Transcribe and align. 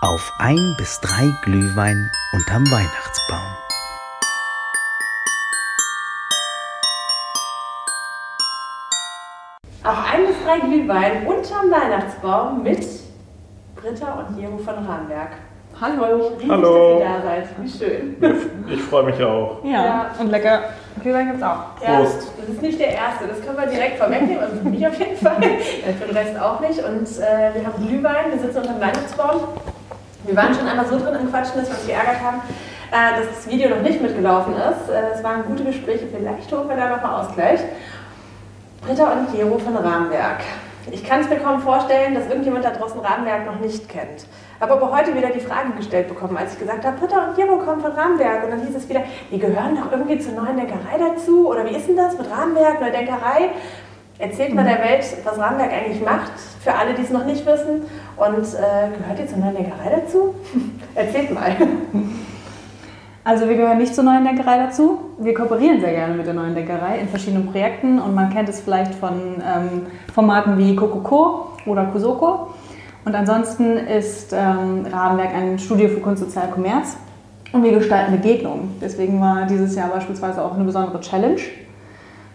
auf 0.00 0.32
ein 0.38 0.74
bis 0.78 1.00
drei 1.00 1.30
Glühwein 1.42 2.10
unterm 2.32 2.64
Weihnachtsbaum. 2.70 3.56
Auf 9.82 9.96
ein 10.12 10.26
bis 10.26 10.36
drei 10.44 10.58
Glühwein 10.60 11.26
unterm 11.26 11.70
Weihnachtsbaum 11.70 12.62
mit 12.62 12.86
Britta 13.76 14.12
und 14.28 14.38
Jero 14.38 14.58
von 14.58 14.74
Rahmenberg. 14.74 15.30
Hallo. 15.80 16.32
Riesig, 16.36 16.50
Hallo. 16.50 16.98
dass 16.98 17.00
ihr 17.00 17.08
da 17.08 17.22
seid. 17.22 17.46
Wie 17.62 17.70
schön. 17.70 18.16
Ich, 18.68 18.74
ich 18.74 18.82
freue 18.82 19.04
mich 19.04 19.22
auch. 19.22 19.64
Ja, 19.64 19.84
Ja. 19.84 20.10
und 20.20 20.30
lecker 20.30 20.64
Glühwein 21.02 21.28
gibt's 21.28 21.42
auch. 21.42 21.62
Ja, 21.82 22.00
Prost. 22.00 22.32
das 22.38 22.48
ist 22.50 22.60
nicht 22.62 22.78
der 22.78 22.88
erste, 22.92 23.26
das 23.26 23.40
können 23.40 23.56
wir 23.56 23.66
direkt 23.66 23.96
vorwegnehmen, 23.98 24.38
also 24.42 24.56
für 24.56 24.68
mich 24.68 24.86
auf 24.86 24.98
jeden 24.98 25.16
Fall, 25.16 25.36
ja, 25.42 25.92
für 25.98 26.06
den 26.12 26.16
Rest 26.16 26.38
auch 26.38 26.60
nicht. 26.60 26.78
Und 26.84 27.06
äh, 27.18 27.54
wir 27.54 27.66
haben 27.66 27.86
Glühwein, 27.88 28.30
wir 28.32 28.38
sitzen 28.38 28.58
unter 28.58 28.72
dem 28.74 28.80
Weihnachtsbaum. 28.80 29.40
Wir 30.30 30.36
waren 30.36 30.54
schon 30.54 30.68
einmal 30.68 30.86
so 30.86 30.96
drin 30.96 31.16
im 31.20 31.28
Quatschen, 31.28 31.58
dass 31.58 31.68
wir 31.68 31.76
uns 31.76 31.86
geärgert 31.88 32.22
haben, 32.22 32.40
äh, 32.92 33.18
dass 33.18 33.34
das 33.34 33.50
Video 33.50 33.68
noch 33.68 33.82
nicht 33.82 34.00
mitgelaufen 34.00 34.54
ist. 34.54 34.88
Äh, 34.88 35.16
es 35.16 35.24
waren 35.24 35.42
gute 35.42 35.64
Gespräche, 35.64 36.06
vielleicht 36.06 36.52
holen 36.52 36.68
wir 36.68 36.76
da 36.76 36.88
nochmal 36.88 37.24
Ausgleich. 37.24 37.58
Britta 38.86 39.12
und 39.12 39.34
Jero 39.34 39.58
von 39.58 39.76
Rahmenwerk. 39.76 40.42
Ich 40.92 41.02
kann 41.02 41.22
es 41.22 41.28
mir 41.28 41.38
kaum 41.38 41.60
vorstellen, 41.60 42.14
dass 42.14 42.28
irgendjemand 42.28 42.64
da 42.64 42.70
draußen 42.70 43.00
Rahmenwerk 43.00 43.44
noch 43.44 43.58
nicht 43.58 43.88
kennt. 43.88 44.26
Habe 44.60 44.74
aber 44.74 44.92
heute 44.96 45.16
wieder 45.16 45.30
die 45.30 45.40
Frage 45.40 45.72
gestellt 45.76 46.06
bekommen, 46.06 46.36
als 46.36 46.52
ich 46.52 46.60
gesagt 46.60 46.84
habe, 46.84 46.96
Britta 46.96 47.30
und 47.30 47.36
Jero 47.36 47.56
kommen 47.56 47.80
von 47.80 47.90
Rahmenwerk. 47.90 48.44
Und 48.44 48.52
dann 48.52 48.60
hieß 48.64 48.76
es 48.76 48.88
wieder, 48.88 49.02
die 49.32 49.38
gehören 49.40 49.76
doch 49.76 49.90
irgendwie 49.90 50.20
zur 50.20 50.34
neuen 50.34 50.56
Denkerei 50.56 50.96
dazu. 50.96 51.48
Oder 51.48 51.64
wie 51.64 51.74
ist 51.74 51.88
denn 51.88 51.96
das 51.96 52.16
mit 52.16 52.30
Rahmenwerk, 52.30 52.80
neue 52.80 52.92
Denkerei? 52.92 53.50
Erzählt 54.20 54.54
mal 54.54 54.64
der 54.64 54.78
Welt, 54.80 55.04
was 55.24 55.38
Rahmenwerk 55.38 55.72
eigentlich 55.72 56.04
macht, 56.04 56.32
für 56.62 56.74
alle, 56.74 56.92
die 56.92 57.02
es 57.02 57.10
noch 57.10 57.24
nicht 57.24 57.46
wissen. 57.46 57.82
Und 58.16 58.54
äh, 58.54 58.98
gehört 58.98 59.18
ihr 59.18 59.26
zur 59.26 59.38
neuen 59.38 59.56
Denkerei 59.56 60.00
dazu? 60.02 60.34
Erzählt 60.94 61.32
mal. 61.32 61.56
Also 63.24 63.48
wir 63.48 63.56
gehören 63.56 63.78
nicht 63.78 63.94
zur 63.94 64.04
neuen 64.04 64.24
Denkerei 64.24 64.58
dazu. 64.58 64.98
Wir 65.18 65.32
kooperieren 65.32 65.80
sehr 65.80 65.92
gerne 65.92 66.14
mit 66.14 66.26
der 66.26 66.34
neuen 66.34 66.54
Denkerei 66.54 66.98
in 66.98 67.08
verschiedenen 67.08 67.50
Projekten 67.50 67.98
und 67.98 68.14
man 68.14 68.30
kennt 68.30 68.48
es 68.48 68.60
vielleicht 68.60 68.94
von 68.94 69.12
ähm, 69.36 69.86
Formaten 70.12 70.58
wie 70.58 70.76
Kokoko 70.76 71.52
oder 71.64 71.86
Kusoko. 71.86 72.48
Und 73.04 73.14
ansonsten 73.14 73.76
ist 73.76 74.34
ähm, 74.34 74.86
Rahmenwerk 74.90 75.34
ein 75.34 75.58
Studio 75.58 75.88
für 75.88 76.00
Kunst, 76.00 76.22
Sozial, 76.22 76.48
Kommerz 76.48 76.96
und 77.52 77.62
wir 77.62 77.72
gestalten 77.72 78.12
Begegnungen. 78.12 78.76
Deswegen 78.80 79.20
war 79.20 79.46
dieses 79.46 79.74
Jahr 79.74 79.88
beispielsweise 79.88 80.44
auch 80.44 80.54
eine 80.54 80.64
besondere 80.64 81.00
Challenge, 81.00 81.40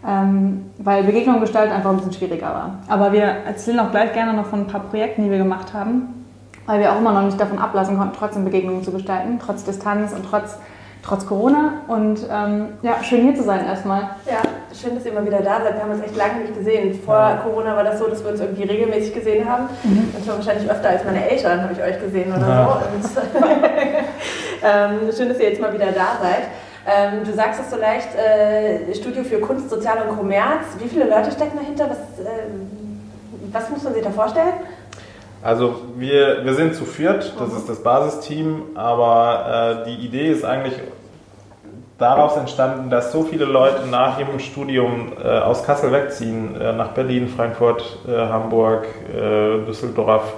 ähm, 0.07 0.65
weil 0.77 1.03
Begegnungen 1.03 1.41
gestalten 1.41 1.73
einfach 1.73 1.89
ein 1.89 1.97
bisschen 1.97 2.13
schwieriger 2.13 2.47
war. 2.47 2.71
Aber 2.87 3.11
wir 3.11 3.23
erzählen 3.23 3.79
auch 3.79 3.91
gleich 3.91 4.13
gerne 4.13 4.33
noch 4.33 4.45
von 4.45 4.61
ein 4.61 4.67
paar 4.67 4.81
Projekten, 4.81 5.23
die 5.23 5.31
wir 5.31 5.37
gemacht 5.39 5.73
haben, 5.73 6.25
weil 6.65 6.79
wir 6.79 6.91
auch 6.91 6.97
immer 6.99 7.11
noch 7.11 7.23
nicht 7.23 7.39
davon 7.39 7.59
ablassen 7.59 7.97
konnten, 7.97 8.15
trotzdem 8.17 8.45
Begegnungen 8.45 8.83
zu 8.83 8.91
gestalten, 8.91 9.39
trotz 9.43 9.63
Distanz 9.63 10.13
und 10.13 10.23
trotz, 10.29 10.57
trotz 11.03 11.25
Corona. 11.25 11.73
Und 11.87 12.19
ähm, 12.31 12.69
ja, 12.81 13.03
schön 13.03 13.21
hier 13.23 13.35
zu 13.35 13.43
sein 13.43 13.65
erstmal. 13.65 14.01
Ja, 14.25 14.41
schön, 14.79 14.95
dass 14.95 15.05
ihr 15.05 15.11
immer 15.11 15.25
wieder 15.25 15.41
da 15.41 15.61
seid. 15.63 15.75
Wir 15.75 15.83
haben 15.83 15.91
uns 15.91 16.03
echt 16.03 16.15
lange 16.15 16.39
nicht 16.41 16.55
gesehen. 16.55 16.99
Vor 17.05 17.15
Ja. 17.15 17.37
Corona 17.37 17.75
war 17.75 17.83
das 17.83 17.99
so, 17.99 18.07
dass 18.07 18.23
wir 18.23 18.31
uns 18.31 18.39
irgendwie 18.41 18.63
regelmäßig 18.63 19.13
gesehen 19.13 19.47
haben. 19.49 19.65
Und 19.83 20.23
zwar 20.25 20.37
wahrscheinlich 20.37 20.69
öfter 20.69 20.89
als 20.89 21.03
meine 21.03 21.29
Eltern 21.29 21.61
habe 21.61 21.73
ich 21.73 21.81
euch 21.81 21.99
gesehen 21.99 22.31
oder 22.33 22.47
Ja. 22.47 22.81
so. 23.01 23.19
Und, 23.19 23.45
ähm, 24.63 25.11
schön, 25.15 25.29
dass 25.29 25.39
ihr 25.39 25.49
jetzt 25.49 25.61
mal 25.61 25.73
wieder 25.73 25.87
da 25.87 26.17
seid. 26.21 26.43
Ähm, 26.87 27.23
du 27.23 27.33
sagst 27.33 27.59
es 27.61 27.71
so 27.71 27.77
leicht, 27.77 28.09
äh, 28.15 28.93
Studio 28.93 29.23
für 29.23 29.39
Kunst, 29.39 29.69
Sozial 29.69 30.07
und 30.07 30.17
Kommerz. 30.17 30.65
Wie 30.77 30.87
viele 30.87 31.09
Leute 31.09 31.31
stecken 31.31 31.57
dahinter? 31.57 31.89
Was, 31.89 32.19
ähm, 32.19 32.69
was 33.51 33.69
muss 33.71 33.83
man 33.83 33.93
sich 33.93 34.03
da 34.03 34.11
vorstellen? 34.11 34.53
Also 35.41 35.75
wir, 35.97 36.43
wir 36.43 36.53
sind 36.53 36.75
zu 36.75 36.85
viert, 36.85 37.33
das 37.39 37.53
ist 37.53 37.69
das 37.69 37.83
Basisteam, 37.83 38.63
aber 38.75 39.83
äh, 39.85 39.89
die 39.89 40.05
Idee 40.05 40.31
ist 40.31 40.43
eigentlich 40.43 40.73
daraus 41.97 42.35
entstanden, 42.35 42.89
dass 42.89 43.11
so 43.11 43.23
viele 43.23 43.45
Leute 43.45 43.87
nach 43.87 44.19
ihrem 44.19 44.39
Studium 44.39 45.13
äh, 45.23 45.27
aus 45.27 45.63
Kassel 45.63 45.91
wegziehen, 45.91 46.59
äh, 46.59 46.73
nach 46.73 46.89
Berlin, 46.89 47.29
Frankfurt, 47.29 47.99
äh, 48.07 48.11
Hamburg, 48.11 48.85
äh, 49.13 49.65
Düsseldorf, 49.65 50.33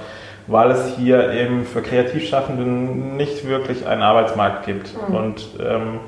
weil 0.47 0.71
es 0.71 0.95
hier 0.97 1.31
eben 1.31 1.65
für 1.65 1.81
Kreativschaffende 1.81 2.63
nicht 2.63 3.47
wirklich 3.47 3.87
einen 3.87 4.01
Arbeitsmarkt 4.01 4.65
gibt. 4.65 4.93
Und 5.09 5.47
ähm, 5.59 5.99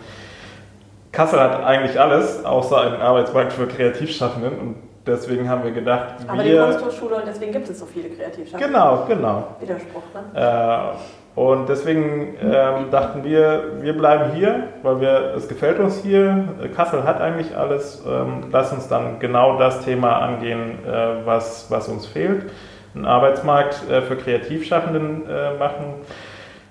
Kassel 1.12 1.40
hat 1.40 1.64
eigentlich 1.64 2.00
alles, 2.00 2.46
außer 2.46 2.81
einen 2.81 3.02
Arbeitsmarkt 3.02 3.53
für 3.53 3.68
Kreativschaffenden. 3.68 4.59
Und 4.59 4.75
deswegen 5.08 5.50
haben 5.50 5.64
wir 5.64 5.72
gedacht, 5.72 6.16
Aber 6.28 6.44
die 6.44 6.50
wir... 6.50 6.66
Kunsthochschule 6.66 7.16
und 7.16 7.28
deswegen 7.28 7.52
gibt 7.52 7.70
es 7.70 7.80
so 7.80 7.86
viele 7.86 8.09
Kreativschaffende. 8.09 8.68
Genau, 8.68 9.06
genau. 9.08 9.47
Widerspruch, 9.59 10.03
ne? 10.14 10.40
Äh, 10.40 11.40
und 11.40 11.70
deswegen 11.70 12.36
ähm, 12.42 12.92
dachten 12.92 13.24
wir, 13.24 13.81
wir 13.81 13.97
bleiben 13.97 14.34
hier, 14.34 14.70
weil 14.84 15.00
wir, 15.00 15.34
es 15.38 15.47
gefällt 15.47 15.80
uns 15.80 16.02
hier. 16.03 16.50
Kassel 16.75 17.03
hat 17.03 17.22
eigentlich 17.22 17.56
alles. 17.56 18.03
Ähm, 18.06 18.47
lass 18.52 18.74
uns 18.74 18.88
dann 18.90 19.20
genau 19.20 19.58
das 19.58 19.86
Thema 19.86 20.18
angehen, 20.20 20.80
äh, 20.86 21.26
was, 21.26 21.72
was 21.72 21.88
uns 21.88 22.06
fehlt. 22.06 22.52
Einen 22.94 23.06
Arbeitsmarkt 23.06 23.90
äh, 23.90 24.02
für 24.02 24.18
Kreativschaffenden 24.18 25.30
äh, 25.30 25.53
machen, 25.53 25.86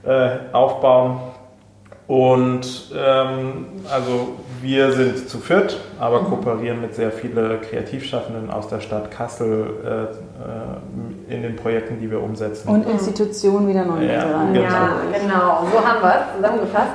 äh, 0.05 0.31
aufbauen. 0.53 1.21
Und 2.09 2.91
ähm, 2.97 3.67
also 3.93 4.31
wir 4.63 4.93
sind 4.93 5.29
zu 5.29 5.39
viert, 5.39 5.79
aber 6.01 6.25
kooperieren 6.25 6.81
mit 6.81 6.95
sehr 6.95 7.13
vielen 7.13 7.61
Kreativschaffenden 7.61 8.51
aus 8.51 8.67
der 8.69 8.81
Stadt 8.81 9.11
Kassel 9.11 9.75
äh, 9.85 11.33
äh, 11.33 11.35
in 11.35 11.43
den 11.43 11.55
Projekten, 11.57 12.01
die 12.01 12.11
wir 12.11 12.23
umsetzen. 12.23 12.67
Und 12.71 12.89
Institutionen 12.89 13.69
wieder 13.69 13.85
neu. 13.85 14.03
Ja, 14.03 14.39
rein. 14.39 14.55
genau. 14.55 14.69
Ja, 14.69 14.97
genau, 15.21 15.67
so 15.71 15.87
haben 15.87 16.03
wir 16.03 16.15
es 16.15 16.37
zusammengefasst. 16.37 16.93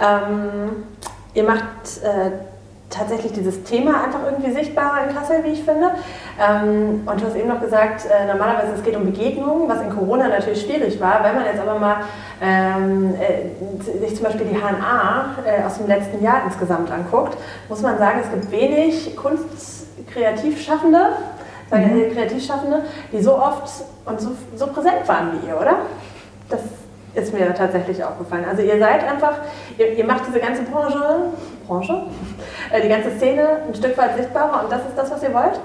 Ähm, 0.00 0.84
ihr 1.34 1.44
macht 1.44 2.02
äh, 2.02 2.30
tatsächlich 2.90 3.32
dieses 3.32 3.64
Thema 3.64 4.04
einfach 4.04 4.20
irgendwie 4.24 4.52
sichtbarer 4.52 5.08
in 5.08 5.14
Kassel, 5.14 5.42
wie 5.44 5.50
ich 5.50 5.64
finde. 5.64 5.90
Ähm, 6.40 7.02
und 7.06 7.20
du 7.20 7.26
hast 7.26 7.36
eben 7.36 7.48
noch 7.48 7.60
gesagt, 7.60 8.06
äh, 8.06 8.26
normalerweise 8.26 8.74
es 8.74 8.82
geht 8.82 8.96
um 8.96 9.04
Begegnungen, 9.04 9.68
was 9.68 9.82
in 9.82 9.90
Corona 9.90 10.28
natürlich 10.28 10.62
schwierig 10.62 11.00
war. 11.00 11.22
Wenn 11.24 11.34
man 11.34 11.44
jetzt 11.44 11.60
aber 11.60 11.78
mal 11.78 11.96
ähm, 12.40 13.14
äh, 13.14 14.00
sich 14.06 14.14
zum 14.14 14.24
Beispiel 14.24 14.46
die 14.46 14.56
HNA 14.56 15.36
äh, 15.44 15.64
aus 15.64 15.78
dem 15.78 15.88
letzten 15.88 16.22
Jahr 16.22 16.42
insgesamt 16.44 16.90
anguckt, 16.90 17.36
muss 17.68 17.82
man 17.82 17.98
sagen, 17.98 18.20
es 18.22 18.30
gibt 18.30 18.50
wenig 18.50 19.16
Kunstkreativschaffende, 19.16 21.00
sagen 21.70 21.94
wir 21.94 22.10
Kreativschaffende, 22.10 22.82
die 23.12 23.20
so 23.20 23.36
oft 23.36 23.68
und 24.04 24.20
so, 24.20 24.30
so 24.54 24.68
präsent 24.68 25.06
waren 25.06 25.32
wie 25.32 25.48
ihr, 25.48 25.60
oder? 25.60 25.78
Das 26.48 26.60
ist 27.16 27.32
mir 27.32 27.52
tatsächlich 27.54 28.04
aufgefallen. 28.04 28.44
Also 28.48 28.62
ihr 28.62 28.78
seid 28.78 29.02
einfach, 29.08 29.32
ihr, 29.78 29.94
ihr 29.94 30.04
macht 30.04 30.24
diese 30.28 30.38
ganze 30.38 30.62
Branche, 30.62 31.00
Branche, 31.66 32.02
die 32.82 32.88
ganze 32.88 33.10
Szene 33.16 33.62
ein 33.68 33.74
Stück 33.74 33.96
weit 33.98 34.16
sichtbarer 34.16 34.64
und 34.64 34.72
das 34.72 34.80
ist 34.80 34.96
das, 34.96 35.10
was 35.10 35.22
ihr 35.22 35.32
wollt? 35.32 35.60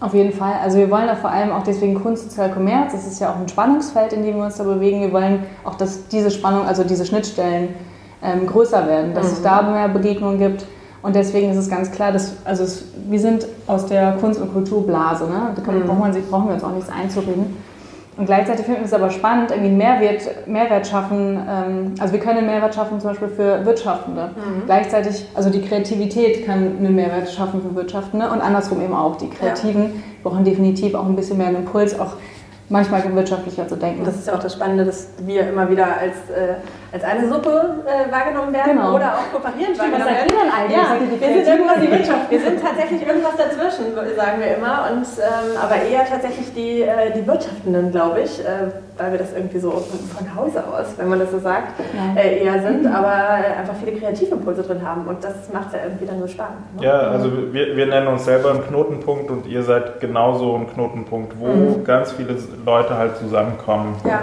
Auf 0.00 0.14
jeden 0.14 0.32
Fall. 0.32 0.54
Also 0.62 0.78
wir 0.78 0.90
wollen 0.90 1.06
da 1.06 1.14
vor 1.14 1.30
allem 1.30 1.52
auch 1.52 1.62
deswegen 1.62 1.94
Kunst, 2.02 2.24
Sozial, 2.24 2.50
Kommerz. 2.50 2.92
Das 2.92 3.06
ist 3.06 3.20
ja 3.20 3.30
auch 3.30 3.36
ein 3.36 3.48
Spannungsfeld, 3.48 4.14
in 4.14 4.22
dem 4.22 4.36
wir 4.36 4.44
uns 4.44 4.56
da 4.56 4.64
bewegen. 4.64 5.02
Wir 5.02 5.12
wollen 5.12 5.44
auch, 5.62 5.74
dass 5.74 6.08
diese 6.08 6.30
Spannung, 6.30 6.66
also 6.66 6.84
diese 6.84 7.04
Schnittstellen 7.04 7.74
ähm, 8.22 8.46
größer 8.46 8.86
werden, 8.86 9.14
dass 9.14 9.30
es 9.30 9.42
da 9.42 9.60
mehr 9.60 9.88
Begegnungen 9.88 10.38
gibt. 10.38 10.64
Und 11.02 11.16
deswegen 11.16 11.50
ist 11.50 11.58
es 11.58 11.68
ganz 11.68 11.90
klar, 11.90 12.12
dass 12.12 12.34
also 12.44 12.64
es, 12.64 12.84
wir 13.08 13.20
sind 13.20 13.46
aus 13.66 13.86
der 13.86 14.12
Kunst- 14.20 14.40
und 14.40 14.52
Kulturblase. 14.52 15.24
Ne? 15.24 15.52
Da 15.54 15.62
kann, 15.62 15.82
braucht 15.86 15.98
man 15.98 16.12
sich, 16.12 16.28
brauchen 16.28 16.48
wir 16.48 16.54
uns 16.54 16.64
auch 16.64 16.72
nichts 16.72 16.90
einzureden. 16.90 17.56
Und 18.16 18.26
gleichzeitig 18.26 18.66
finden 18.66 18.80
wir 18.80 18.86
es 18.86 18.92
aber 18.92 19.10
spannend, 19.10 19.50
irgendwie 19.50 19.68
einen 19.68 19.78
Mehrwert, 19.78 20.46
Mehrwert 20.46 20.86
schaffen. 20.86 21.38
Ähm, 21.48 21.94
also 22.00 22.12
wir 22.12 22.20
können 22.20 22.38
einen 22.38 22.46
Mehrwert 22.48 22.74
schaffen 22.74 23.00
zum 23.00 23.10
Beispiel 23.10 23.28
für 23.28 23.64
Wirtschaftende. 23.64 24.30
Gleichzeitig, 24.66 25.26
also 25.34 25.48
die 25.48 25.62
Kreativität 25.62 26.44
kann 26.44 26.76
einen 26.78 26.94
Mehrwert 26.94 27.30
schaffen 27.30 27.62
für 27.62 27.74
Wirtschaftende 27.74 28.28
und 28.30 28.40
andersrum 28.40 28.82
eben 28.82 28.94
auch. 28.94 29.16
Die 29.16 29.30
Kreativen 29.30 30.02
brauchen 30.22 30.44
definitiv 30.44 30.94
auch 30.94 31.06
ein 31.06 31.16
bisschen 31.16 31.38
mehr 31.38 31.48
einen 31.48 31.56
Impuls, 31.56 31.98
auch 31.98 32.14
manchmal 32.70 33.02
wirtschaftlicher 33.14 33.66
zu 33.68 33.76
denken. 33.76 34.04
Das 34.04 34.14
ist 34.14 34.26
ja 34.28 34.34
auch 34.34 34.38
das 34.38 34.52
Spannende, 34.54 34.84
dass 34.84 35.08
wir 35.18 35.48
immer 35.48 35.68
wieder 35.68 35.84
als, 35.86 36.16
äh, 36.30 36.54
als 36.92 37.04
eine 37.04 37.28
Suppe 37.28 37.50
äh, 37.84 38.10
wahrgenommen 38.12 38.52
werden 38.54 38.76
Genau. 38.78 38.94
oder 38.94 39.14
auch 39.14 39.34
was 39.34 39.42
wahrgenommen 39.44 39.74
seid 40.04 40.30
ihr 40.30 40.38
denn 40.38 40.50
eigentlich? 40.50 40.76
Ja, 40.76 40.94
wir 40.94 41.08
sind 41.08 41.20
Kreativen? 41.20 41.46
irgendwas 41.52 41.80
die 41.82 41.90
Wirtschaft. 41.90 42.30
Wir 42.30 42.40
sind 42.40 42.62
tatsächlich 42.62 43.06
irgendwas 43.06 43.36
dazwischen, 43.36 43.94
sagen 44.16 44.38
wir 44.40 44.56
immer. 44.56 44.88
Und, 44.92 45.02
ähm, 45.18 45.56
aber 45.60 45.74
eher 45.82 46.04
tatsächlich 46.08 46.54
die, 46.54 46.82
äh, 46.82 47.10
die 47.12 47.26
Wirtschaftenden, 47.26 47.90
glaube 47.90 48.20
ich, 48.20 48.38
äh, 48.40 48.70
weil 48.96 49.12
wir 49.12 49.18
das 49.18 49.32
irgendwie 49.34 49.58
so 49.58 49.70
von 49.70 50.36
Hause 50.36 50.62
aus, 50.64 50.86
wenn 50.96 51.08
man 51.08 51.18
das 51.18 51.30
so 51.32 51.38
sagt, 51.40 51.72
Ja. 51.92 52.20
äh, 52.20 52.44
eher 52.44 52.62
sind, 52.62 52.86
aber 52.86 53.08
äh, 53.12 53.58
einfach 53.58 53.74
viele 53.82 53.98
Kreativimpulse 53.98 54.62
drin 54.62 54.86
haben. 54.86 55.06
Und 55.06 55.24
das 55.24 55.50
macht 55.52 55.68
es 55.68 55.72
ja 55.72 55.78
irgendwie 55.84 56.06
dann 56.06 56.20
so 56.20 56.28
spannend. 56.28 56.76
Ne? 56.78 56.86
Ja, 56.86 56.92
also 57.10 57.30
wir, 57.52 57.76
wir 57.76 57.86
nennen 57.86 58.06
uns 58.06 58.24
selber 58.24 58.50
einen 58.50 58.62
Knotenpunkt 58.66 59.30
und 59.30 59.46
ihr 59.46 59.62
seid 59.64 60.00
genauso 60.00 60.54
ein 60.54 60.68
Knotenpunkt, 60.72 61.34
wo 61.40 61.80
ganz 61.82 62.12
viele 62.12 62.36
Leute 62.64 62.96
halt 62.96 63.16
zusammenkommen. 63.18 63.96
Ja. 64.04 64.22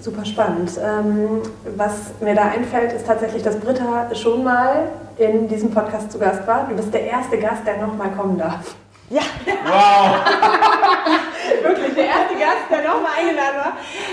Super 0.00 0.24
spannend. 0.24 0.70
Ähm, 0.82 1.42
was 1.76 2.12
mir 2.20 2.34
da 2.34 2.44
einfällt, 2.44 2.92
ist 2.92 3.06
tatsächlich, 3.06 3.42
dass 3.42 3.56
Britta 3.58 4.14
schon 4.14 4.42
mal 4.42 4.88
in 5.18 5.46
diesem 5.46 5.70
Podcast 5.70 6.10
zu 6.10 6.18
Gast 6.18 6.46
war. 6.46 6.66
Du 6.68 6.74
bist 6.76 6.92
der 6.94 7.04
erste 7.04 7.36
Gast, 7.38 7.66
der 7.66 7.76
nochmal 7.78 8.10
kommen 8.10 8.38
darf. 8.38 8.74
Ja, 9.10 9.22
Wow! 9.66 10.14
wirklich, 11.62 11.94
der 11.94 12.04
erste 12.04 12.34
Gast, 12.34 12.70
der 12.70 12.78
nochmal 12.88 13.10
eingeladen 13.18 13.56
war. 13.58 13.72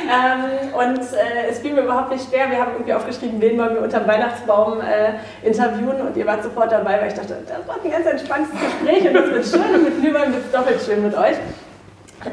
ähm, 0.10 0.74
und 0.74 1.00
äh, 1.14 1.50
es 1.50 1.60
fiel 1.60 1.74
mir 1.74 1.82
überhaupt 1.82 2.12
nicht 2.12 2.28
schwer. 2.28 2.50
Wir 2.50 2.60
haben 2.60 2.72
irgendwie 2.74 2.94
aufgeschrieben, 2.94 3.40
wen 3.40 3.58
wollen 3.60 3.76
wir 3.76 3.84
unterm 3.84 4.08
Weihnachtsbaum 4.08 4.82
äh, 4.82 5.48
interviewen 5.48 6.02
und 6.02 6.18
ihr 6.18 6.26
wart 6.26 6.44
sofort 6.44 6.72
dabei, 6.72 7.00
weil 7.00 7.10
ich 7.10 7.14
dachte, 7.14 7.38
das 7.48 7.68
war 7.68 7.76
ein 7.84 7.92
ganz 7.92 8.08
entspanntes 8.08 8.52
Gespräch 8.60 9.08
und 9.08 9.14
das 9.14 9.30
wird 9.30 9.46
schön 9.46 9.76
und 9.76 9.84
mit 9.84 10.02
Glühwein 10.02 10.34
wird 10.34 10.46
es 10.46 10.52
doppelt 10.52 10.82
schön 10.82 11.04
mit 11.04 11.16
euch. 11.16 11.36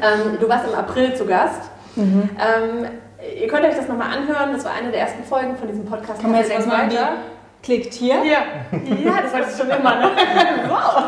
Ähm, 0.01 0.37
du 0.39 0.49
warst 0.49 0.67
im 0.67 0.75
April 0.75 1.15
zu 1.15 1.25
Gast. 1.25 1.61
Mhm. 1.95 2.29
Ähm, 2.37 2.87
ihr 3.41 3.47
könnt 3.47 3.65
euch 3.65 3.75
das 3.75 3.87
nochmal 3.87 4.15
anhören. 4.15 4.53
Das 4.53 4.65
war 4.65 4.73
eine 4.73 4.91
der 4.91 5.01
ersten 5.01 5.23
Folgen 5.23 5.55
von 5.57 5.67
diesem 5.67 5.85
Podcast. 5.85 6.21
Kann 6.21 6.31
man 6.31 6.41
jetzt 6.41 6.51
was? 6.67 7.13
Klickt 7.65 7.95
hier. 7.95 8.17
Ja, 8.23 8.43
ja 9.03 9.21
das 9.23 9.33
wolltest 9.33 9.59
du 9.59 9.63
schon 9.63 9.71
immer. 9.71 9.95
Ne? 9.95 10.11
wow. 10.69 11.03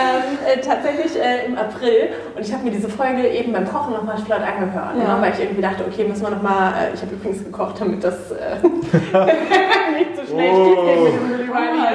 ähm, 0.00 0.38
äh, 0.46 0.60
tatsächlich 0.62 1.14
äh, 1.20 1.44
im 1.44 1.58
April. 1.58 2.08
Und 2.34 2.40
ich 2.40 2.50
habe 2.54 2.64
mir 2.64 2.70
diese 2.70 2.88
Folge 2.88 3.28
eben 3.28 3.52
beim 3.52 3.68
Kochen 3.68 3.92
nochmal 3.92 4.16
flott 4.16 4.40
angehört. 4.40 4.96
Ja. 4.96 5.16
Ne? 5.16 5.22
Weil 5.22 5.34
ich 5.34 5.40
irgendwie 5.40 5.60
dachte, 5.60 5.84
okay, 5.86 6.04
müssen 6.04 6.22
wir 6.22 6.30
nochmal. 6.30 6.72
Äh, 6.72 6.94
ich 6.94 7.02
habe 7.02 7.14
übrigens 7.14 7.44
gekocht, 7.44 7.78
damit 7.78 8.02
das 8.02 8.30
äh, 8.30 8.56
nicht 8.62 10.16
so 10.16 10.24
schnell 10.32 10.54
oh. 10.54 10.86
geht 10.86 11.02
mit 11.02 11.12
dem 11.12 11.36
Glühwein. 11.36 11.68
Ah, 11.78 11.92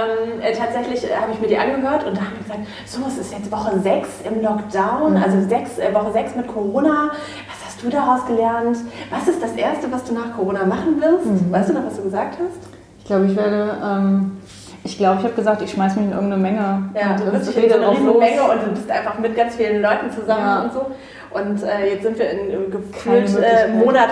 ähm, 0.00 0.40
äh, 0.40 0.52
tatsächlich 0.52 1.04
äh, 1.04 1.14
habe 1.14 1.32
ich 1.32 1.40
mir 1.40 1.48
die 1.48 1.58
angehört 1.58 2.06
und 2.06 2.16
da 2.16 2.22
haben 2.22 2.32
wir 2.38 2.42
gesagt, 2.42 2.60
so, 2.86 3.02
es 3.06 3.18
ist 3.18 3.34
jetzt 3.34 3.52
Woche 3.52 3.78
6 3.78 4.08
im 4.24 4.42
Lockdown, 4.42 5.12
mhm. 5.12 5.22
also 5.22 5.46
sechs, 5.46 5.72
Woche 5.92 6.12
6 6.12 6.36
mit 6.36 6.46
Corona. 6.46 7.10
Was 7.48 7.67
hast 7.78 7.84
du 7.84 7.90
daraus 7.90 8.26
gelernt? 8.26 8.76
Was 9.10 9.28
ist 9.28 9.40
das 9.40 9.52
Erste, 9.52 9.90
was 9.92 10.02
du 10.04 10.12
nach 10.12 10.34
Corona 10.36 10.64
machen 10.64 11.00
wirst? 11.00 11.26
Mhm. 11.26 11.52
Weißt 11.52 11.68
du 11.68 11.74
noch, 11.74 11.86
was 11.86 11.96
du 11.96 12.02
gesagt 12.02 12.36
hast? 12.38 12.68
Ich 12.98 13.04
glaube, 13.04 13.26
ich 13.26 13.36
werde. 13.36 13.76
Ähm, 13.84 14.38
ich 14.84 14.96
glaube, 14.96 15.18
ich 15.18 15.24
habe 15.24 15.34
gesagt, 15.34 15.62
ich 15.62 15.70
schmeiß 15.70 15.96
mich 15.96 16.06
in 16.06 16.12
irgendeine 16.12 16.42
Menge. 16.42 16.90
Ja, 16.94 17.16
du 17.16 17.30
bist 17.30 17.54
in 17.54 17.70
so 17.70 17.76
eine 17.76 18.18
Menge 18.18 18.42
und 18.42 18.66
du 18.66 18.70
bist 18.70 18.90
einfach 18.90 19.18
mit 19.18 19.36
ganz 19.36 19.56
vielen 19.56 19.82
Leuten 19.82 20.10
zusammen 20.10 20.46
ja. 20.46 20.62
und 20.62 20.72
so. 20.72 20.86
Und 21.30 21.62
äh, 21.62 21.92
jetzt 21.92 22.02
sind 22.04 22.18
wir 22.18 22.30
in 22.30 22.50
äh, 22.50 22.70
gefühlt 22.70 23.36
äh, 23.36 23.68
Monat 23.68 24.08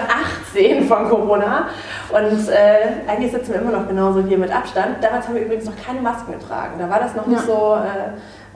18 0.53 0.87
von 0.87 1.09
Corona. 1.09 1.69
Und 2.11 2.49
äh, 2.49 3.11
eigentlich 3.11 3.33
sitzen 3.33 3.55
wir 3.55 3.63
immer 3.63 3.73
noch 3.73 3.89
genauso 3.89 4.23
hier 4.23 4.39
mit 4.39 4.55
Abstand. 4.55 4.97
Damals 5.01 5.27
haben 5.27 5.35
wir 5.35 5.43
übrigens 5.43 5.65
noch 5.65 5.77
keine 5.85 6.01
Masken 6.01 6.33
getragen. 6.33 6.75
Da 6.79 6.91
war 6.91 7.01
das 7.01 7.15
noch 7.15 7.27
nicht 7.27 7.43
so 7.43 7.79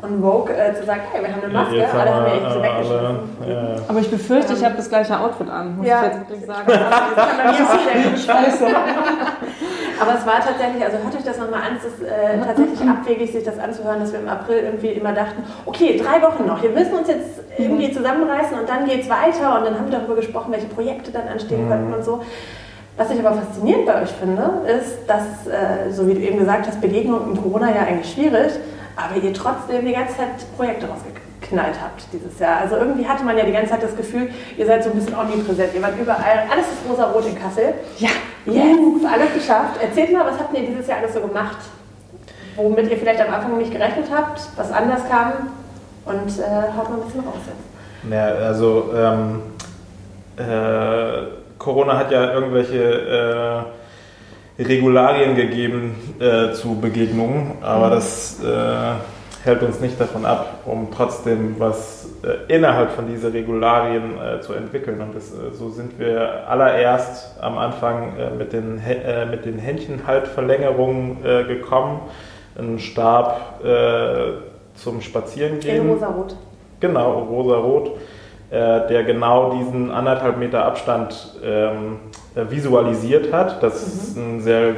on 0.03 0.21
Vogue 0.23 0.51
äh, 0.55 0.75
zu 0.75 0.85
sagen, 0.85 1.03
hey, 1.13 1.23
wir 1.23 1.33
haben 1.33 1.43
eine 1.43 1.53
Maske, 1.53 1.77
jetzt 1.77 1.95
alle 1.95 2.15
haben 2.15 2.27
wir 2.27 2.35
irgendwie 2.35 2.53
so 2.53 2.63
weggeschmissen. 2.63 3.19
Ja. 3.49 3.77
Aber 3.89 3.99
ich 4.01 4.11
befürchte, 4.11 4.53
ich 4.55 4.65
habe 4.65 4.77
das 4.77 4.89
gleiche 4.89 5.19
Outfit 5.19 5.49
an, 5.49 5.77
muss 5.77 5.87
ja. 5.87 5.99
ich 5.99 6.05
jetzt 6.07 6.19
wirklich 6.21 6.47
sagen. 6.47 6.67
das 6.67 7.29
kann 7.29 7.37
man 7.37 7.55
mir. 7.55 8.77
Aber 10.01 10.15
es 10.15 10.25
war 10.25 10.41
tatsächlich, 10.41 10.83
also 10.83 10.97
hört 10.97 11.15
euch 11.15 11.25
das 11.25 11.37
nochmal 11.37 11.61
an, 11.61 11.77
es 11.77 11.85
ist 11.85 12.03
äh, 12.03 12.39
tatsächlich 12.43 12.81
abwegig, 12.89 13.33
sich 13.33 13.45
das 13.45 13.59
anzuhören, 13.59 14.01
dass 14.01 14.13
wir 14.13 14.21
im 14.21 14.29
April 14.29 14.65
irgendwie 14.65 14.89
immer 14.89 15.13
dachten, 15.13 15.45
okay, 15.67 16.01
drei 16.03 16.23
Wochen 16.23 16.47
noch, 16.47 16.63
wir 16.63 16.71
müssen 16.71 16.95
uns 16.95 17.09
jetzt 17.09 17.43
irgendwie 17.59 17.89
mhm. 17.89 17.93
zusammenreißen 17.93 18.59
und 18.59 18.67
dann 18.67 18.87
geht 18.87 19.03
es 19.03 19.11
weiter 19.11 19.59
und 19.59 19.67
dann 19.67 19.79
haben 19.79 19.91
wir 19.91 19.99
darüber 19.99 20.17
gesprochen, 20.17 20.53
welche 20.53 20.69
Projekte 20.69 21.11
dann 21.11 21.29
anstehen 21.29 21.67
mhm. 21.67 21.69
könnten 21.69 21.93
und 21.93 22.05
so. 22.05 22.23
Was 22.97 23.11
ich 23.11 23.19
aber 23.25 23.37
faszinierend 23.37 23.87
bei 23.87 24.03
euch 24.03 24.11
finde, 24.11 24.63
ist, 24.67 25.07
dass, 25.07 25.47
äh, 25.47 25.91
so 25.91 26.09
wie 26.09 26.15
du 26.15 26.21
eben 26.21 26.39
gesagt 26.39 26.67
hast, 26.67 26.81
Begegnung 26.81 27.33
im 27.33 27.43
Corona 27.43 27.69
ja 27.69 27.83
eigentlich 27.83 28.13
schwierig, 28.13 28.53
aber 29.05 29.23
ihr 29.23 29.33
trotzdem 29.33 29.85
die 29.85 29.93
ganze 29.93 30.17
Zeit 30.17 30.57
Projekte 30.57 30.87
rausgeknallt 30.87 31.77
habt 31.81 32.05
dieses 32.13 32.39
Jahr. 32.39 32.59
Also 32.61 32.77
irgendwie 32.77 33.07
hatte 33.07 33.25
man 33.25 33.37
ja 33.37 33.45
die 33.45 33.53
ganze 33.53 33.71
Zeit 33.71 33.83
das 33.83 33.97
Gefühl, 33.97 34.31
ihr 34.57 34.67
seid 34.67 34.85
so 34.85 34.91
ein 34.91 34.97
bisschen 34.97 35.15
omnipräsent. 35.15 35.75
Ihr 35.75 35.83
wart 35.83 35.99
überall, 36.01 36.47
alles 36.51 36.67
ist 36.67 36.89
rosa-rot 36.89 37.27
in 37.27 37.41
Kassel. 37.41 37.75
Ja. 37.99 38.11
Yes, 38.47 39.05
alles 39.05 39.35
geschafft. 39.35 39.83
Erzählt 39.83 40.13
mal, 40.13 40.25
was 40.27 40.39
habt 40.39 40.57
ihr 40.57 40.67
dieses 40.67 40.87
Jahr 40.87 40.99
alles 40.99 41.15
so 41.15 41.21
gemacht? 41.21 41.59
Womit 42.57 42.91
ihr 42.91 42.97
vielleicht 42.97 43.21
am 43.21 43.33
Anfang 43.33 43.59
nicht 43.59 43.73
gerechnet 43.73 44.07
habt, 44.15 44.41
was 44.57 44.73
anders 44.73 45.03
kam 45.09 45.33
und 46.05 46.39
äh, 46.39 46.43
haut 46.77 46.91
mal 46.91 46.99
ein 46.99 47.05
bisschen 47.07 47.21
raus 47.21 47.37
jetzt. 47.47 48.13
Ja, 48.13 48.27
also 48.47 48.91
ähm, 48.95 49.43
äh, 50.37 51.27
Corona 51.59 51.99
hat 51.99 52.11
ja 52.11 52.33
irgendwelche 52.33 52.83
äh, 52.83 53.63
Regularien 54.61 55.35
gegeben 55.37 55.95
äh, 56.19 56.53
zu 56.53 56.81
Begegnungen, 56.81 57.53
aber 57.63 57.87
mhm. 57.87 57.91
das 57.91 58.43
äh, 58.43 59.45
hält 59.45 59.63
uns 59.63 59.81
nicht 59.81 60.01
davon 60.01 60.25
ab, 60.25 60.61
um 60.67 60.89
trotzdem 60.95 61.57
was 61.59 62.11
äh, 62.23 62.55
innerhalb 62.55 62.91
von 62.91 63.07
diesen 63.07 63.33
Regularien 63.33 64.19
äh, 64.19 64.41
zu 64.41 64.53
entwickeln. 64.53 65.01
Und 65.01 65.15
das, 65.15 65.33
äh, 65.33 65.53
so 65.53 65.71
sind 65.71 65.99
wir 65.99 66.49
allererst 66.49 67.41
am 67.41 67.57
Anfang 67.57 68.17
äh, 68.19 68.31
mit, 68.31 68.53
den, 68.53 68.81
mit 69.31 69.45
den 69.45 69.59
Händchenhaltverlängerungen 69.59 71.23
gekommen. 71.49 72.01
Ein 72.59 72.79
Stab 72.79 73.63
zum 74.75 75.01
Spazierengehen. 75.01 75.83
In 75.83 75.91
rosarot. 75.91 76.37
Genau, 76.81 77.21
rosarot 77.21 77.93
der 78.51 79.05
genau 79.05 79.53
diesen 79.53 79.93
anderthalb 79.93 80.37
Meter 80.37 80.65
Abstand 80.65 81.37
ähm, 81.45 82.01
visualisiert 82.35 83.33
hat. 83.33 83.63
Das 83.63 83.81
mhm. 83.81 83.93
ist 83.93 84.17
ein 84.17 84.41
sehr 84.41 84.75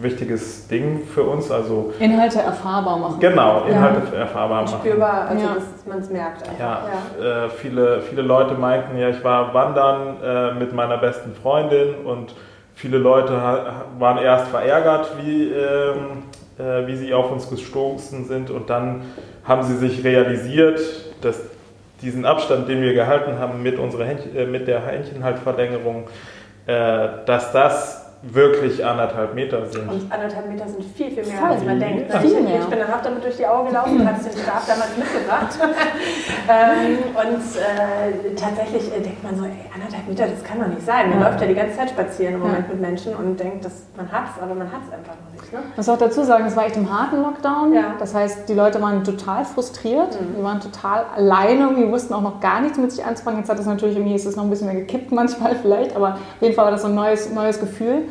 wichtiges 0.00 0.68
Ding 0.68 1.02
für 1.12 1.22
uns. 1.22 1.50
Also 1.50 1.92
Inhalte 1.98 2.40
erfahrbar 2.40 2.98
machen. 2.98 3.20
Genau, 3.20 3.64
Inhalte 3.68 4.02
ja. 4.12 4.20
erfahrbar 4.20 4.62
machen. 4.62 4.78
Spürbar, 4.80 5.28
also 5.28 5.44
ja. 5.44 5.54
dass 5.54 5.86
man 5.86 5.98
es 5.98 6.10
merkt. 6.10 6.42
Einfach. 6.42 6.60
Ja, 6.60 6.82
ja. 7.20 7.44
Äh, 7.44 7.48
viele, 7.50 8.00
viele 8.02 8.22
Leute 8.22 8.54
meinten, 8.54 8.98
ja, 8.98 9.08
ich 9.08 9.22
war 9.24 9.52
wandern 9.54 10.16
äh, 10.22 10.54
mit 10.54 10.72
meiner 10.72 10.98
besten 10.98 11.34
Freundin 11.34 11.94
und 12.04 12.34
viele 12.74 12.98
Leute 12.98 13.32
waren 13.98 14.18
erst 14.18 14.48
verärgert, 14.48 15.10
wie, 15.22 15.50
ähm, 15.50 16.22
äh, 16.58 16.86
wie 16.86 16.96
sie 16.96 17.14
auf 17.14 17.30
uns 17.32 17.48
gestoßen 17.48 18.26
sind 18.26 18.50
und 18.50 18.68
dann 18.70 19.02
haben 19.44 19.62
sie 19.62 19.76
sich 19.76 20.04
realisiert, 20.04 20.80
dass 21.22 21.40
diesen 22.06 22.24
Abstand, 22.24 22.68
den 22.68 22.82
wir 22.82 22.94
gehalten 22.94 23.38
haben 23.40 23.62
mit, 23.62 23.78
unserer 23.80 24.04
Händchen, 24.04 24.34
äh, 24.36 24.46
mit 24.46 24.68
der 24.68 24.86
Händchenhaltverlängerung, 24.86 26.08
äh, 26.66 27.08
dass 27.26 27.52
das 27.52 28.05
wirklich 28.32 28.84
anderthalb 28.84 29.34
Meter 29.34 29.66
sind. 29.66 29.88
Und 29.88 30.12
anderthalb 30.12 30.48
Meter 30.48 30.66
sind 30.68 30.84
viel, 30.84 31.10
viel 31.10 31.24
mehr, 31.24 31.38
Voll. 31.38 31.50
als 31.50 31.64
man 31.64 31.80
denkt. 31.80 32.12
Ne? 32.12 32.20
Viel 32.20 32.40
mehr. 32.40 32.60
Ich 32.60 32.66
bin 32.66 32.78
dann 32.78 32.92
auch 32.92 33.02
damit 33.02 33.24
durch 33.24 33.36
die 33.36 33.46
Augen 33.46 33.68
gelaufen 33.68 34.00
und 34.00 34.06
habe 34.06 34.22
den 34.22 34.32
Stab 34.32 34.66
damals 34.66 34.96
mitgebracht. 34.96 35.58
ähm, 36.48 36.98
und 37.14 37.42
äh, 37.56 38.34
tatsächlich 38.34 38.92
äh, 38.92 39.00
denkt 39.00 39.22
man 39.22 39.36
so, 39.36 39.44
ey, 39.44 39.52
anderthalb 39.72 40.08
Meter, 40.08 40.26
das 40.26 40.42
kann 40.42 40.60
doch 40.60 40.68
nicht 40.68 40.84
sein. 40.84 41.10
Man 41.10 41.20
ja. 41.20 41.28
läuft 41.28 41.40
ja 41.40 41.46
die 41.46 41.54
ganze 41.54 41.76
Zeit 41.76 41.90
spazieren 41.90 42.34
im 42.34 42.40
Moment 42.40 42.66
ja. 42.66 42.72
mit 42.72 42.80
Menschen 42.80 43.14
und 43.14 43.38
denkt, 43.38 43.64
dass 43.64 43.84
man 43.96 44.10
hat 44.10 44.24
es, 44.34 44.42
aber 44.42 44.54
man 44.54 44.70
hat 44.70 44.80
es 44.86 44.92
einfach 44.92 45.14
noch 45.14 45.32
nicht. 45.32 45.52
Ne? 45.52 45.58
Ich 45.70 45.76
muss 45.76 45.88
auch 45.88 45.98
dazu 45.98 46.22
sagen, 46.24 46.44
es 46.46 46.56
war 46.56 46.66
echt 46.66 46.76
im 46.76 46.90
harten 46.90 47.22
Lockdown. 47.22 47.72
Ja. 47.72 47.94
Das 47.98 48.14
heißt, 48.14 48.48
die 48.48 48.54
Leute 48.54 48.80
waren 48.82 49.04
total 49.04 49.44
frustriert. 49.44 50.20
Mhm. 50.20 50.36
Die 50.38 50.42
waren 50.42 50.60
total 50.60 51.06
alleine. 51.14 51.76
Wir 51.76 51.90
wussten 51.90 52.14
auch 52.14 52.22
noch 52.22 52.40
gar 52.40 52.60
nichts 52.60 52.78
mit 52.78 52.92
sich 52.92 53.04
anzufangen. 53.04 53.40
Jetzt 53.40 53.50
hat 53.50 53.58
es 53.58 53.66
natürlich, 53.66 53.96
irgendwie 53.96 54.14
ist 54.14 54.26
es 54.26 54.36
noch 54.36 54.44
ein 54.44 54.50
bisschen 54.50 54.66
mehr 54.66 54.76
gekippt 54.76 55.12
manchmal 55.12 55.54
vielleicht, 55.62 55.94
aber 55.94 56.14
auf 56.14 56.42
jeden 56.42 56.54
Fall 56.54 56.64
war 56.66 56.72
das 56.72 56.82
so 56.82 56.88
ein 56.88 56.94
neues, 56.94 57.32
neues 57.32 57.60
Gefühl. 57.60 58.04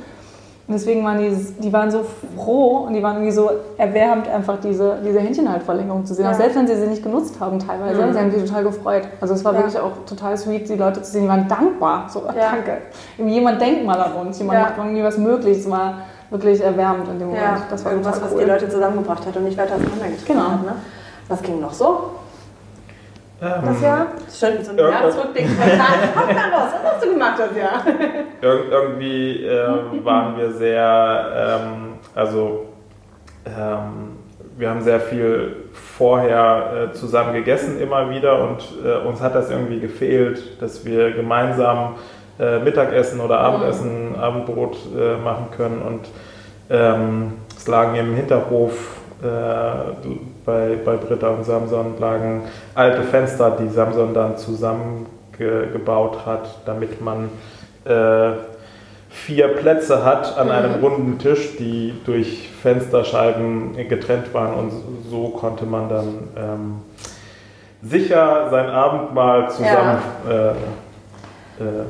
Und 0.67 0.73
deswegen 0.73 1.05
waren 1.05 1.19
die, 1.19 1.31
die 1.61 1.71
waren 1.71 1.91
so 1.91 2.03
froh 2.35 2.85
und 2.87 2.93
die 2.93 3.03
waren 3.03 3.17
irgendwie 3.17 3.31
so 3.31 3.51
erwärmt, 3.77 4.27
einfach 4.27 4.59
diese, 4.59 4.97
diese 5.05 5.19
Händchenhaltverlängerung 5.19 6.07
zu 6.07 6.15
sehen. 6.15 6.25
Ja. 6.25 6.31
Auch 6.31 6.35
selbst 6.35 6.57
wenn 6.57 6.65
sie 6.65 6.75
sie 6.75 6.87
nicht 6.87 7.03
genutzt 7.03 7.39
haben 7.39 7.59
teilweise, 7.59 8.03
mhm. 8.03 8.13
sie 8.13 8.19
haben 8.19 8.31
sich 8.31 8.45
total 8.45 8.63
gefreut. 8.63 9.03
Also 9.21 9.35
es 9.35 9.45
war 9.45 9.53
ja. 9.53 9.59
wirklich 9.59 9.79
auch 9.79 9.91
total 10.07 10.35
sweet, 10.35 10.67
die 10.67 10.73
Leute 10.73 11.03
zu 11.03 11.11
sehen, 11.11 11.23
die 11.23 11.27
waren 11.27 11.47
dankbar. 11.47 12.07
So, 12.09 12.23
ja. 12.25 12.51
danke. 12.51 12.81
Jemand 13.17 13.61
denkt 13.61 13.85
mal 13.85 14.01
an 14.01 14.13
uns, 14.13 14.39
jemand 14.39 14.59
macht 14.59 14.77
irgendwie 14.79 15.03
was 15.03 15.19
möglich. 15.19 15.59
Es 15.59 15.69
war 15.69 15.99
wirklich 16.31 16.59
erwärmend 16.61 17.09
in 17.09 17.19
dem 17.19 17.27
Moment. 17.27 17.61
Das 17.69 17.85
war 17.85 17.91
irgendwas, 17.91 18.17
cool. 18.17 18.23
was 18.23 18.35
die 18.35 18.45
Leute 18.45 18.67
zusammengebracht 18.67 19.23
hat 19.23 19.37
und 19.37 19.43
nicht 19.43 19.57
weiter 19.59 19.75
auseinandergetrieben 19.75 20.35
genau. 20.35 20.49
hat. 20.49 20.63
Ne? 20.63 20.73
Was 21.27 21.43
ging 21.43 21.61
noch 21.61 21.73
so? 21.73 22.09
Ähm, 23.41 23.51
das 23.65 23.81
Jahr? 23.81 24.07
Schön, 24.33 24.63
so 24.63 24.71
ein 24.71 24.77
Ir 24.77 24.89
Jahr 24.89 25.09
zurückdenken. 25.09 25.57
was 25.57 26.93
hast 26.93 27.03
du 27.03 27.09
gemacht 27.09 27.37
das 27.37 27.57
Jahr? 27.57 27.83
Ir 28.41 28.71
irgendwie 28.71 29.45
äh, 29.45 30.05
waren 30.05 30.37
wir 30.37 30.51
sehr, 30.51 31.61
ähm, 31.61 31.93
also 32.13 32.67
ähm, 33.45 34.17
wir 34.57 34.69
haben 34.69 34.81
sehr 34.81 35.01
viel 35.01 35.69
vorher 35.73 36.89
äh, 36.91 36.93
zusammen 36.93 37.33
gegessen 37.33 37.79
immer 37.81 38.09
wieder 38.09 38.41
und 38.41 38.63
äh, 38.85 39.05
uns 39.05 39.21
hat 39.21 39.35
das 39.35 39.51
irgendwie 39.51 39.81
gefehlt, 39.81 40.61
dass 40.61 40.85
wir 40.85 41.11
gemeinsam 41.11 41.95
äh, 42.39 42.59
Mittagessen 42.59 43.19
oder 43.19 43.39
Abendessen, 43.39 44.11
mhm. 44.11 44.15
Abendbrot 44.15 44.77
äh, 44.97 45.17
machen 45.17 45.47
können 45.55 45.81
und 45.81 46.09
ähm, 46.69 47.33
es 47.55 47.67
lagen 47.67 47.95
im 47.95 48.15
Hinterhof 48.15 48.71
äh, 48.71 49.04
bei, 49.21 50.77
bei 50.83 50.95
Britta 50.97 51.29
und 51.29 51.45
Samson 51.45 51.95
lagen 51.99 52.43
alte 52.73 53.03
Fenster, 53.03 53.57
die 53.59 53.69
Samson 53.69 54.13
dann 54.13 54.37
zusammengebaut 54.37 56.25
hat, 56.25 56.59
damit 56.65 57.01
man 57.01 57.29
äh, 57.85 58.31
vier 59.09 59.47
Plätze 59.47 60.03
hat 60.03 60.37
an 60.37 60.51
einem 60.51 60.77
mhm. 60.77 60.83
runden 60.83 61.19
Tisch, 61.19 61.55
die 61.57 61.93
durch 62.05 62.49
Fensterscheiben 62.61 63.75
getrennt 63.87 64.33
waren 64.33 64.53
und 64.53 64.71
so 65.09 65.29
konnte 65.29 65.65
man 65.65 65.89
dann 65.89 66.07
ähm, 66.35 66.81
sicher 67.81 68.49
sein 68.51 68.69
Abendmahl 68.69 69.49
zusammen 69.49 69.99
ja. 70.29 70.51
äh, 70.51 70.51
äh, 70.51 71.85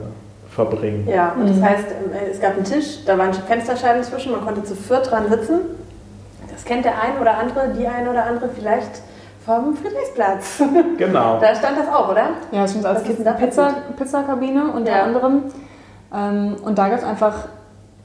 verbringen. 0.49 1.07
Ja, 1.09 1.33
und 1.37 1.49
das 1.49 1.57
mhm. 1.57 1.63
heißt, 1.63 1.87
äh, 1.87 2.31
es 2.31 2.39
gab 2.39 2.55
einen 2.55 2.63
Tisch, 2.63 3.03
da 3.05 3.17
waren 3.17 3.33
Fensterscheiben 3.33 4.03
zwischen, 4.03 4.31
man 4.31 4.45
konnte 4.45 4.63
zu 4.63 4.75
viert 4.75 5.09
dran 5.09 5.29
sitzen. 5.29 5.61
Das 6.65 6.71
kennt 6.71 6.83
der 6.85 6.99
ein 6.99 7.21
oder 7.21 7.37
andere, 7.37 7.69
die 7.77 7.85
eine 7.87 8.09
oder 8.09 8.25
andere 8.25 8.49
vielleicht 8.49 8.89
vom 9.45 9.75
Friedrichsplatz. 9.75 10.63
Genau. 10.97 11.39
Da 11.39 11.53
stand 11.53 11.77
das 11.77 11.87
auch, 11.93 12.09
oder? 12.09 12.29
Ja, 12.51 12.67
stimmt, 12.67 12.85
als 12.87 13.01
Was 13.03 13.09
ist 13.09 13.17
denn 13.19 13.25
da 13.25 13.33
Pizza? 13.33 13.69
Pizzakabine 13.95 14.71
unter 14.75 14.91
Ja. 14.91 15.03
anderem. 15.03 15.43
Ähm, 16.11 16.55
und 16.63 16.75
da 16.79 16.89
gab 16.89 16.97
es 16.97 17.03
einfach 17.03 17.33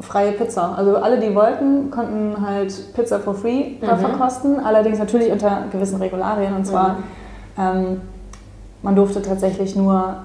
freie 0.02 0.32
Pizza. 0.32 0.74
Also 0.76 0.96
alle, 0.98 1.18
die 1.18 1.34
wollten, 1.34 1.90
konnten 1.90 2.36
halt 2.46 2.92
Pizza 2.94 3.18
for 3.20 3.34
free 3.34 3.76
Mhm. 3.80 3.96
verkosten. 3.98 4.60
Allerdings 4.62 4.98
natürlich 4.98 5.32
unter 5.32 5.62
gewissen 5.72 5.96
Regularien. 6.02 6.54
Und 6.54 6.66
zwar, 6.66 6.96
ähm, 7.58 8.02
man 8.82 8.94
durfte 8.94 9.22
tatsächlich 9.22 9.74
nur 9.74 10.16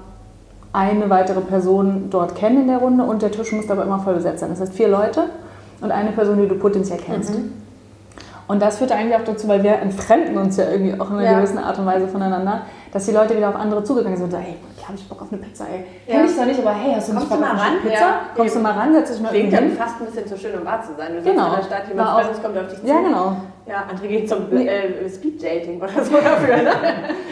eine 0.74 1.10
weitere 1.10 1.40
Person 1.40 2.08
dort 2.10 2.36
kennen 2.36 2.62
in 2.64 2.68
der 2.68 2.80
Runde 2.80 3.06
und 3.06 3.22
der 3.22 3.32
Tisch 3.32 3.54
musste 3.54 3.72
aber 3.72 3.84
immer 3.84 4.00
voll 4.00 4.16
besetzt 4.16 4.40
sein. 4.42 4.50
Das 4.50 4.60
heißt 4.60 4.74
vier 4.74 4.90
Leute 4.90 5.24
und 5.80 5.92
eine 5.92 6.12
Person, 6.12 6.42
die 6.42 6.50
du 6.50 6.56
potenziell 6.56 7.00
kennst. 7.00 7.34
Mhm. 7.34 7.54
Und 8.48 8.62
das 8.62 8.78
führte 8.78 8.96
eigentlich 8.96 9.16
auch 9.16 9.24
dazu, 9.24 9.48
weil 9.48 9.64
wir 9.64 9.74
entfremden 9.74 10.38
uns 10.38 10.58
ja 10.58 10.66
irgendwie 10.70 11.00
auch 11.00 11.10
in 11.10 11.18
einer 11.18 11.24
Ja. 11.32 11.38
gewissen 11.38 11.58
Art 11.58 11.80
und 11.80 11.86
Weise 11.86 12.08
voneinander, 12.08 12.62
dass 12.92 13.06
die 13.06 13.12
Leute 13.12 13.36
wieder 13.36 13.50
auf 13.50 13.56
andere 13.56 13.84
zugegangen 13.84 14.18
sind 14.18 14.26
und 14.26 14.32
so, 14.32 14.38
hey, 14.38 14.56
klar 14.86 14.90
hab 14.90 14.96
ich 14.96 15.10
Bock 15.10 15.22
auf 15.22 15.28
eine 15.32 15.42
Pizza, 15.42 15.66
ey. 15.66 15.84
Kenn 16.08 16.20
Ja. 16.20 16.26
ich 16.26 16.36
zwar 16.36 16.46
nicht, 16.46 16.60
aber 16.60 16.74
hey, 16.74 16.94
hast 16.96 17.10
du 17.10 17.14
nicht 17.14 17.28
Kommst 17.28 17.30
Bock 17.30 17.40
du 17.40 17.46
auf 17.46 17.54
mal 17.54 17.62
eine 17.62 17.76
ran? 17.76 17.82
Pizza? 17.82 18.00
Ja. 18.00 18.20
Kommst 18.36 18.56
du 18.56 18.60
mal 18.60 18.72
ran, 18.74 18.94
setz 18.94 19.12
dich 19.12 19.22
mal 19.22 19.30
Klingt 19.30 19.54
irgendwie 19.54 19.76
fast 19.76 20.00
ein 20.02 20.06
bisschen 20.06 20.28
zu 20.28 20.38
schön, 20.38 20.60
um 20.60 20.66
wahr 20.66 20.82
zu 20.84 20.94
sein. 20.96 21.12
Du 21.16 21.22
Genau. 21.30 21.48
in 21.50 21.56
der 21.56 21.64
Stadt, 21.64 21.84
jemand 21.90 22.08
War 22.10 22.20
Fremdes 22.22 22.42
kommt 22.44 22.58
auf 22.58 22.68
dich 22.68 22.80
zu. 22.82 22.88
Ja, 22.88 23.00
genau. 23.02 23.38
Ja, 23.68 23.84
André 23.90 24.08
geht 24.08 24.30
zum 24.30 24.52
äh, 24.56 25.10
Speed-Dating 25.10 25.82
oder 25.82 25.90
so 26.04 26.14
dafür, 26.14 26.58
ne? 26.58 26.70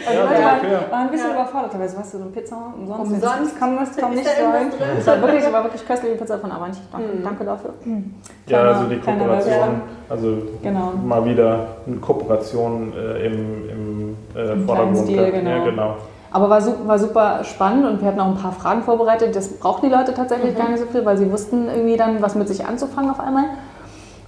Also 0.04 0.18
Ja, 0.18 0.32
ja, 0.34 0.44
waren, 0.44 0.60
fair. 0.60 0.80
waren 0.90 1.00
ein 1.06 1.10
bisschen 1.12 1.28
Ja. 1.30 1.34
überfordert. 1.34 1.70
Teilweise, 1.72 1.96
weißt 1.96 2.14
du, 2.14 2.18
so 2.18 2.24
eine 2.24 2.32
Pizza 2.32 2.56
umsonst. 2.76 3.12
Umsonst? 3.12 3.54
Komm, 3.60 3.76
das 3.78 3.90
Ist 3.90 3.96
nicht 4.10 4.26
drin? 4.26 4.72
Es 4.98 5.06
war 5.06 5.22
wirklich, 5.22 5.52
war 5.52 5.62
wirklich 5.62 5.86
köstliche 5.86 6.16
Pizza 6.16 6.38
von 6.38 6.50
Avanti. 6.50 6.80
Danke, 6.90 7.06
Mhm. 7.06 7.22
danke 7.22 7.44
dafür. 7.44 7.70
Mhm. 7.84 8.14
Ja, 8.48 8.62
also 8.62 8.84
die 8.90 8.96
Kooperation, 8.98 9.80
also 10.08 10.38
Genau. 10.60 10.92
mal 11.04 11.24
wieder 11.24 11.66
eine 11.86 11.96
Kooperation 11.98 12.92
äh, 12.96 13.26
im, 13.26 13.68
im, 13.70 14.16
äh, 14.34 14.56
Vordergrund. 14.66 14.98
Stil, 14.98 15.30
genau. 15.30 15.50
Ja, 15.50 15.64
genau. 15.64 15.96
Aber 16.34 16.50
war, 16.50 16.60
war 16.88 16.98
super 16.98 17.44
spannend 17.44 17.86
und 17.86 18.00
wir 18.00 18.08
hatten 18.08 18.18
auch 18.18 18.26
ein 18.26 18.34
paar 18.36 18.50
Fragen 18.50 18.82
vorbereitet. 18.82 19.36
Das 19.36 19.48
brauchten 19.50 19.86
die 19.88 19.92
Leute 19.94 20.10
Mhm. 20.10 20.16
tatsächlich 20.16 20.56
gar 20.58 20.68
nicht 20.68 20.80
so 20.80 20.86
viel, 20.86 21.04
weil 21.04 21.16
sie 21.16 21.30
wussten 21.30 21.68
irgendwie 21.68 21.96
dann, 21.96 22.20
was 22.20 22.34
mit 22.34 22.48
sich 22.48 22.66
anzufangen 22.66 23.08
auf 23.10 23.20
einmal. 23.20 23.44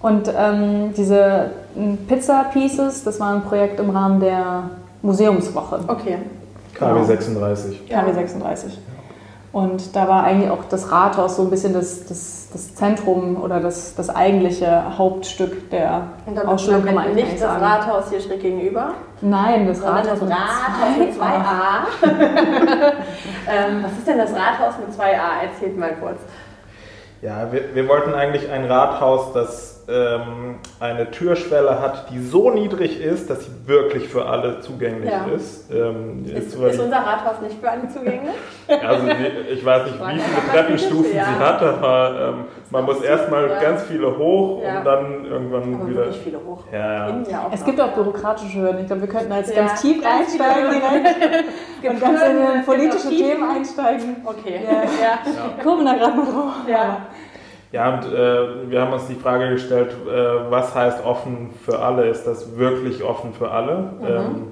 Und 0.03 0.31
ähm, 0.39 0.95
diese 0.97 1.51
m, 1.77 1.99
Pizza 2.07 2.45
Pieces, 2.53 3.03
das 3.03 3.19
war 3.19 3.35
ein 3.35 3.43
Projekt 3.43 3.81
im 3.81 3.91
Rahmen 3.91 4.21
der 4.21 4.71
Museumswoche. 5.03 5.81
Okay. 5.89 6.19
KW 6.75 6.93
Genau. 6.93 7.05
36. 7.05 7.89
Ja. 7.89 8.03
KW 8.03 8.13
36. 8.13 8.79
Und 9.57 9.97
da 9.97 10.07
war 10.07 10.23
eigentlich 10.25 10.51
auch 10.51 10.65
das 10.69 10.93
Rathaus 10.93 11.37
so 11.37 11.43
ein 11.45 11.49
bisschen 11.49 11.73
das, 11.73 12.05
das, 12.05 12.49
das 12.53 12.75
Zentrum 12.75 13.43
oder 13.43 13.59
das, 13.59 13.95
das 13.95 14.15
eigentliche 14.15 14.99
Hauptstück 14.99 15.71
der 15.71 16.09
Und 16.27 16.37
dann 16.37 16.47
Ausstellung, 16.47 16.85
man 16.85 16.99
eigentlich 16.99 17.25
nicht 17.25 17.43
das. 17.43 17.63
Rathaus 17.63 18.11
hier 18.11 18.21
schräg 18.21 18.43
gegenüber, 18.43 18.93
Nein, 19.23 19.67
das 19.67 19.79
sondern 19.79 20.05
Rathaus 20.05 20.21
das 20.21 20.29
mit 20.29 20.39
Rathaus 20.39 20.99
mit 20.99 21.15
zwei 21.15 21.27
2a. 21.27 22.93
ähm, 23.51 23.83
was 23.83 23.93
ist 23.93 24.07
denn 24.07 24.19
das 24.19 24.33
Rathaus 24.35 24.75
mit 24.79 24.95
2a? 24.95 25.45
Erzählt 25.45 25.79
mal 25.79 25.95
kurz. 26.03 26.19
Ja, 27.23 27.51
wir, 27.51 27.75
wir 27.75 27.89
wollten 27.89 28.13
eigentlich 28.13 28.51
ein 28.51 28.67
Rathaus, 28.67 29.33
das 29.33 29.75
ähm, 29.88 30.57
eine 30.81 31.11
Türschwelle 31.11 31.81
hat, 31.81 32.11
die 32.11 32.19
so 32.21 32.50
niedrig 32.50 33.00
ist, 33.00 33.31
dass 33.31 33.45
sie 33.45 33.52
wirklich 33.66 34.09
für 34.09 34.26
alle 34.26 34.61
zugänglich 34.61 35.11
Ja. 35.11 35.26
ist. 35.35 35.71
Ähm, 35.73 36.25
Ist, 36.25 36.33
ist 36.55 36.55
die- 36.59 36.62
unser 36.83 36.97
Rathaus 36.99 37.40
nicht 37.40 37.61
für 37.61 37.71
alle 37.71 37.88
zugänglich? 37.88 38.35
also 38.69 39.07
die, 39.07 39.52
ich 39.52 39.64
weiß 39.64 39.85
nicht, 39.87 40.00
wie 40.00 40.19
viele 40.21 40.52
Treppenstufen 40.52 41.14
ja. 41.16 41.25
sie 41.25 41.45
hat, 41.45 41.62
aber 41.62 42.35
ähm, 42.35 42.45
man 42.71 42.85
muss 42.85 43.00
erstmal 43.00 43.49
Ja. 43.49 43.61
ganz 43.61 43.85
viele 43.85 44.19
hoch 44.19 44.61
Ja. 44.64 44.78
und 44.78 44.85
dann 44.85 45.25
irgendwann 45.25 45.75
Aber 45.76 45.88
wieder. 45.88 46.00
wirklich 46.07 46.21
viele 46.23 46.38
hoch. 46.45 46.64
Ja, 46.73 47.09
ja. 47.09 47.16
Ja 47.31 47.50
Es 47.52 47.64
gibt 47.64 47.81
auch 47.81 47.93
bürokratische 47.93 48.61
Hürden. 48.61 48.81
Ich 48.81 48.87
glaube, 48.88 49.02
wir 49.02 49.09
könnten 49.09 49.33
jetzt 49.35 49.55
Ja, 49.55 49.66
ganz 49.66 49.81
tief 49.81 50.05
einsteigen 50.05 50.71
direkt 50.81 51.45
und 51.90 52.00
ganz 52.00 52.21
in 52.23 52.64
politische. 52.64 53.09
Themen 53.09 53.49
einsteigen. 53.50 54.16
Okay. 54.25 54.61
Ja. 54.64 54.83
Ja. 54.83 55.62
Kommen 55.62 55.85
da 55.85 55.95
gerade 55.95 56.16
mal 56.16 56.25
drauf. 56.26 56.52
Ja. 56.69 57.07
Ja, 57.76 57.92
und 57.92 58.06
äh, 58.11 58.71
wir 58.71 58.80
haben 58.80 58.95
uns 58.95 59.06
die 59.06 59.16
Frage 59.16 59.50
gestellt, 59.50 59.90
äh, 60.09 60.50
was 60.50 60.75
heißt 60.75 61.04
offen 61.04 61.50
für 61.62 61.78
alle? 61.78 62.09
Ist 62.09 62.26
das 62.26 62.56
wirklich 62.56 63.02
offen 63.02 63.35
für 63.35 63.50
alle? 63.50 63.90
Ähm, 64.02 64.47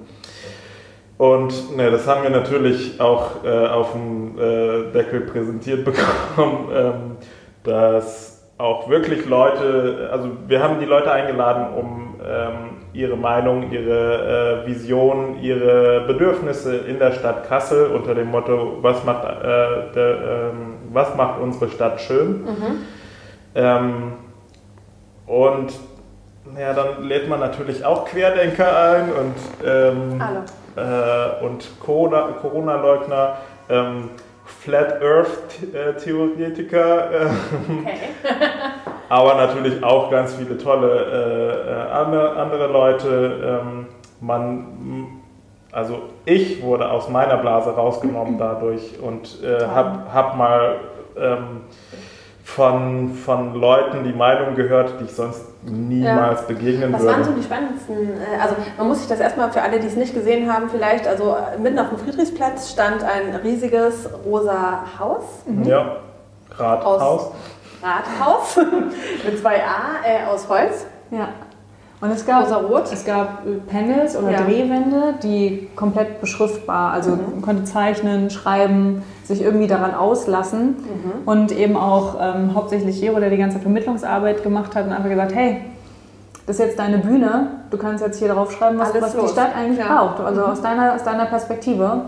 und 1.16 1.74
ne, 1.74 1.90
das 1.90 2.06
haben 2.06 2.22
wir 2.22 2.28
natürlich 2.28 3.00
auch 3.00 3.42
äh, 3.42 3.66
auf 3.66 3.92
dem 3.92 4.38
äh, 4.38 4.92
Deckel 4.92 5.22
präsentiert 5.22 5.84
bekommen, 5.86 6.68
ähm, 6.74 7.16
dass 7.62 8.46
auch 8.58 8.90
wirklich 8.90 9.24
Leute, 9.24 10.10
also 10.12 10.28
wir 10.46 10.62
haben 10.62 10.78
die 10.78 10.84
Leute 10.84 11.10
eingeladen, 11.10 11.74
um 11.78 12.16
ähm, 12.22 12.52
ihre 12.92 13.16
Meinung, 13.16 13.72
ihre 13.72 14.64
äh, 14.64 14.66
Vision, 14.66 15.38
ihre 15.40 16.04
Bedürfnisse 16.06 16.76
in 16.76 16.98
der 16.98 17.12
Stadt 17.12 17.48
Kassel 17.48 17.86
unter 17.86 18.14
dem 18.14 18.30
Motto, 18.30 18.80
was 18.82 19.02
macht, 19.02 19.24
äh, 19.24 19.94
der, 19.94 20.50
ähm, 20.52 20.74
was 20.92 21.16
macht 21.16 21.40
unsere 21.40 21.70
Stadt 21.70 22.02
schön? 22.02 22.44
Ähm, 23.54 24.14
und 25.26 25.72
ja, 26.58 26.72
dann 26.74 27.04
lädt 27.04 27.28
man 27.28 27.38
natürlich 27.40 27.84
auch 27.84 28.04
Querdenker 28.04 28.92
ein 28.92 29.10
und, 29.12 29.34
ähm, 29.64 30.20
äh, 30.76 31.44
und 31.44 31.68
Corona- 31.80 32.32
Corona-Leugner, 32.40 33.36
ähm, 33.70 34.10
Flat 34.44 35.00
Earth-Theoretiker, 35.02 37.10
äh, 37.10 37.24
Okay. 37.24 37.30
aber 39.08 39.34
natürlich 39.34 39.82
auch 39.82 40.10
ganz 40.10 40.34
viele 40.34 40.58
tolle 40.58 40.90
äh, 40.90 41.70
äh, 41.70 41.90
andere, 41.92 42.36
andere 42.36 42.66
Leute. 42.66 43.60
Ähm, 43.62 43.86
man, 44.20 45.22
also 45.72 46.02
ich 46.26 46.62
wurde 46.62 46.90
aus 46.90 47.08
meiner 47.08 47.38
Blase 47.38 47.70
rausgenommen 47.70 48.36
dadurch 48.44 48.98
und 49.00 49.42
äh, 49.42 49.64
habe 49.66 50.00
hab 50.12 50.36
mal 50.36 50.76
ähm, 51.18 51.62
von, 52.44 53.14
von 53.14 53.54
Leuten 53.54 54.04
die 54.04 54.12
Meinung 54.12 54.54
gehört, 54.54 55.00
die 55.00 55.04
ich 55.04 55.12
sonst 55.14 55.42
niemals 55.62 56.46
begegnen 56.46 56.92
Was 56.92 57.00
würde. 57.02 57.14
waren 57.14 57.24
so 57.24 57.32
die 57.32 57.42
spannendsten? 57.42 57.96
äh, 58.20 58.40
Also 58.40 58.54
man 58.76 58.88
muss 58.88 58.98
sich 59.00 59.08
das 59.08 59.18
erstmal 59.18 59.50
für 59.50 59.62
alle, 59.62 59.80
die 59.80 59.86
es 59.86 59.96
nicht 59.96 60.14
gesehen 60.14 60.52
haben, 60.52 60.68
vielleicht. 60.68 61.06
Also 61.08 61.34
äh, 61.34 61.58
mitten 61.58 61.78
auf 61.78 61.88
dem 61.88 61.98
Friedrichsplatz 61.98 62.70
stand 62.70 63.02
ein 63.02 63.34
riesiges 63.42 64.08
rosa 64.26 64.84
Haus, 64.98 65.22
Ja, 65.64 65.96
Rathaus. 66.56 67.30
Rathaus 67.82 68.56
mit 69.24 69.38
zwei 69.40 69.56
A 69.62 70.04
äh, 70.06 70.26
aus 70.30 70.48
Holz. 70.48 70.86
Ja. 71.10 71.28
Und 72.04 72.10
es 72.10 72.26
gab, 72.26 72.44
Rosa-rot. 72.44 72.92
es 72.92 73.04
gab 73.06 73.46
äh, 73.46 73.52
Panels 73.70 74.14
oder 74.16 74.30
Ja. 74.30 74.42
Drehwände, 74.42 75.14
die 75.22 75.68
komplett 75.74 76.20
beschriftbar, 76.20 76.92
also 76.92 77.12
Mhm. 77.12 77.18
man 77.32 77.42
konnte 77.42 77.64
zeichnen, 77.64 78.28
schreiben, 78.28 79.02
sich 79.24 79.40
irgendwie 79.40 79.66
daran 79.68 79.94
auslassen 79.94 80.76
Mhm. 80.76 81.12
und 81.28 81.50
eben 81.52 81.76
auch 81.76 82.16
ähm, 82.20 82.54
hauptsächlich 82.54 83.00
Jero, 83.00 83.20
der 83.20 83.30
die 83.30 83.38
ganze 83.38 83.58
Vermittlungsarbeit 83.58 84.42
gemacht 84.42 84.74
hat 84.76 84.84
und 84.86 84.92
einfach 84.92 85.08
gesagt, 85.08 85.34
hey, 85.34 85.62
das 86.46 86.56
ist 86.58 86.66
jetzt 86.66 86.78
deine 86.78 86.98
Bühne, 86.98 87.46
du 87.70 87.78
kannst 87.78 88.04
jetzt 88.04 88.18
hier 88.18 88.28
drauf 88.28 88.52
schreiben, 88.52 88.78
was, 88.78 88.92
was 89.00 89.16
die. 89.16 89.28
Stadt 89.28 89.56
eigentlich 89.56 89.78
Ja. 89.78 89.86
braucht, 90.04 90.20
also 90.20 90.44
aus, 90.44 90.60
deiner, 90.60 90.94
aus 90.94 91.04
deiner 91.04 91.24
Perspektive. 91.24 92.02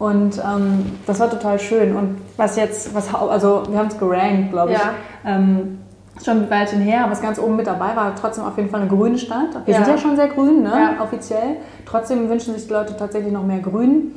Und 0.00 0.38
ähm, 0.38 0.86
das 1.06 1.20
war 1.20 1.30
total 1.30 1.60
schön. 1.60 1.94
Und 1.94 2.16
was 2.36 2.56
jetzt, 2.56 2.94
was, 2.96 3.14
also 3.14 3.62
wir 3.68 3.78
haben 3.78 3.88
es 3.88 3.98
gerankt, 3.98 4.50
glaube 4.50 4.72
ich. 4.72 4.78
Ja. 4.78 4.90
Ähm, 5.24 5.78
schon 6.24 6.42
ein 6.44 6.50
Weilchen 6.50 6.80
her, 6.80 7.06
was 7.08 7.20
ganz 7.22 7.38
oben 7.38 7.56
mit 7.56 7.66
dabei 7.66 7.94
war, 7.96 8.14
trotzdem 8.14 8.44
auf 8.44 8.56
jeden 8.56 8.68
Fall 8.70 8.80
eine 8.80 8.90
grüne 8.90 9.18
Stadt. 9.18 9.48
Wir 9.64 9.74
Ja. 9.74 9.84
sind 9.84 9.94
ja 9.94 9.98
schon 9.98 10.16
sehr 10.16 10.28
grün, 10.28 10.62
ne? 10.62 10.70
Ja. 10.98 11.02
offiziell. 11.02 11.56
Trotzdem 11.86 12.28
wünschen 12.28 12.54
sich 12.54 12.66
die 12.66 12.72
Leute 12.72 12.96
tatsächlich 12.96 13.32
noch 13.32 13.44
mehr 13.44 13.60
Grün. 13.60 14.12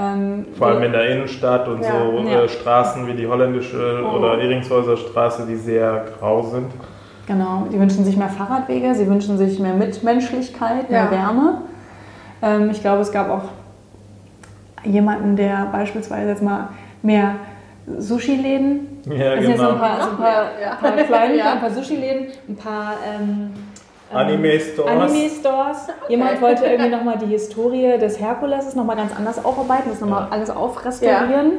Ähm, 0.00 0.46
Vor 0.56 0.68
allem 0.68 0.82
in 0.84 0.92
der 0.92 1.08
Innenstadt 1.10 1.66
und 1.68 1.82
Ja. 1.82 1.90
so 1.92 2.18
Ja. 2.28 2.42
Äh, 2.44 2.48
Straßen 2.48 3.06
wie 3.08 3.14
die 3.14 3.26
holländische 3.26 4.04
Oh. 4.04 4.16
oder 4.18 4.38
Eringshäuser 4.40 4.96
Straße, 4.96 5.44
die 5.46 5.56
sehr 5.56 6.04
grau 6.18 6.42
sind. 6.42 6.70
Genau, 7.26 7.66
die 7.72 7.78
wünschen 7.78 8.04
sich 8.04 8.16
mehr 8.16 8.28
Fahrradwege, 8.28 8.94
sie 8.94 9.06
wünschen 9.08 9.36
sich 9.38 9.58
mehr 9.58 9.74
Mitmenschlichkeit, 9.74 10.88
mehr 10.90 11.04
Ja. 11.04 11.10
Wärme. 11.10 11.62
Ähm, 12.42 12.70
ich 12.70 12.80
glaube, 12.80 13.02
es 13.02 13.10
gab 13.12 13.28
auch 13.28 13.42
jemanden, 14.84 15.34
der 15.36 15.66
beispielsweise 15.72 16.28
jetzt 16.30 16.42
mal 16.42 16.68
mehr 17.02 17.34
Sushi-Läden, 17.98 18.97
Ja, 19.10 19.30
also 19.32 19.48
jetzt 19.48 19.58
so 19.58 19.68
ein 19.68 19.74
genau. 19.74 19.78
paar, 19.80 20.02
so 20.02 20.10
ein 20.10 20.16
paar, 20.16 20.44
Ja. 20.60 20.74
paar 20.80 20.92
kleine, 21.04 21.36
Ja. 21.36 21.52
ein 21.52 21.60
paar 21.60 21.70
Sushi-Läden, 21.70 22.26
ein 22.48 22.56
paar 22.56 22.94
ähm, 23.06 23.52
ähm, 24.10 24.16
Anime-Stores. 24.16 24.90
Anime-Stores. 24.90 25.76
Jemand 26.08 26.40
wollte 26.40 26.64
irgendwie 26.66 26.90
nochmal 26.90 27.18
die 27.18 27.26
Historie 27.26 27.98
des 27.98 28.20
Herkules 28.20 28.74
nochmal 28.74 28.96
ganz 28.96 29.12
anders 29.16 29.44
aufarbeiten, 29.44 29.90
das 29.90 30.00
nochmal 30.00 30.22
Ja. 30.24 30.28
alles 30.30 30.50
aufrestaurieren. 30.50 31.52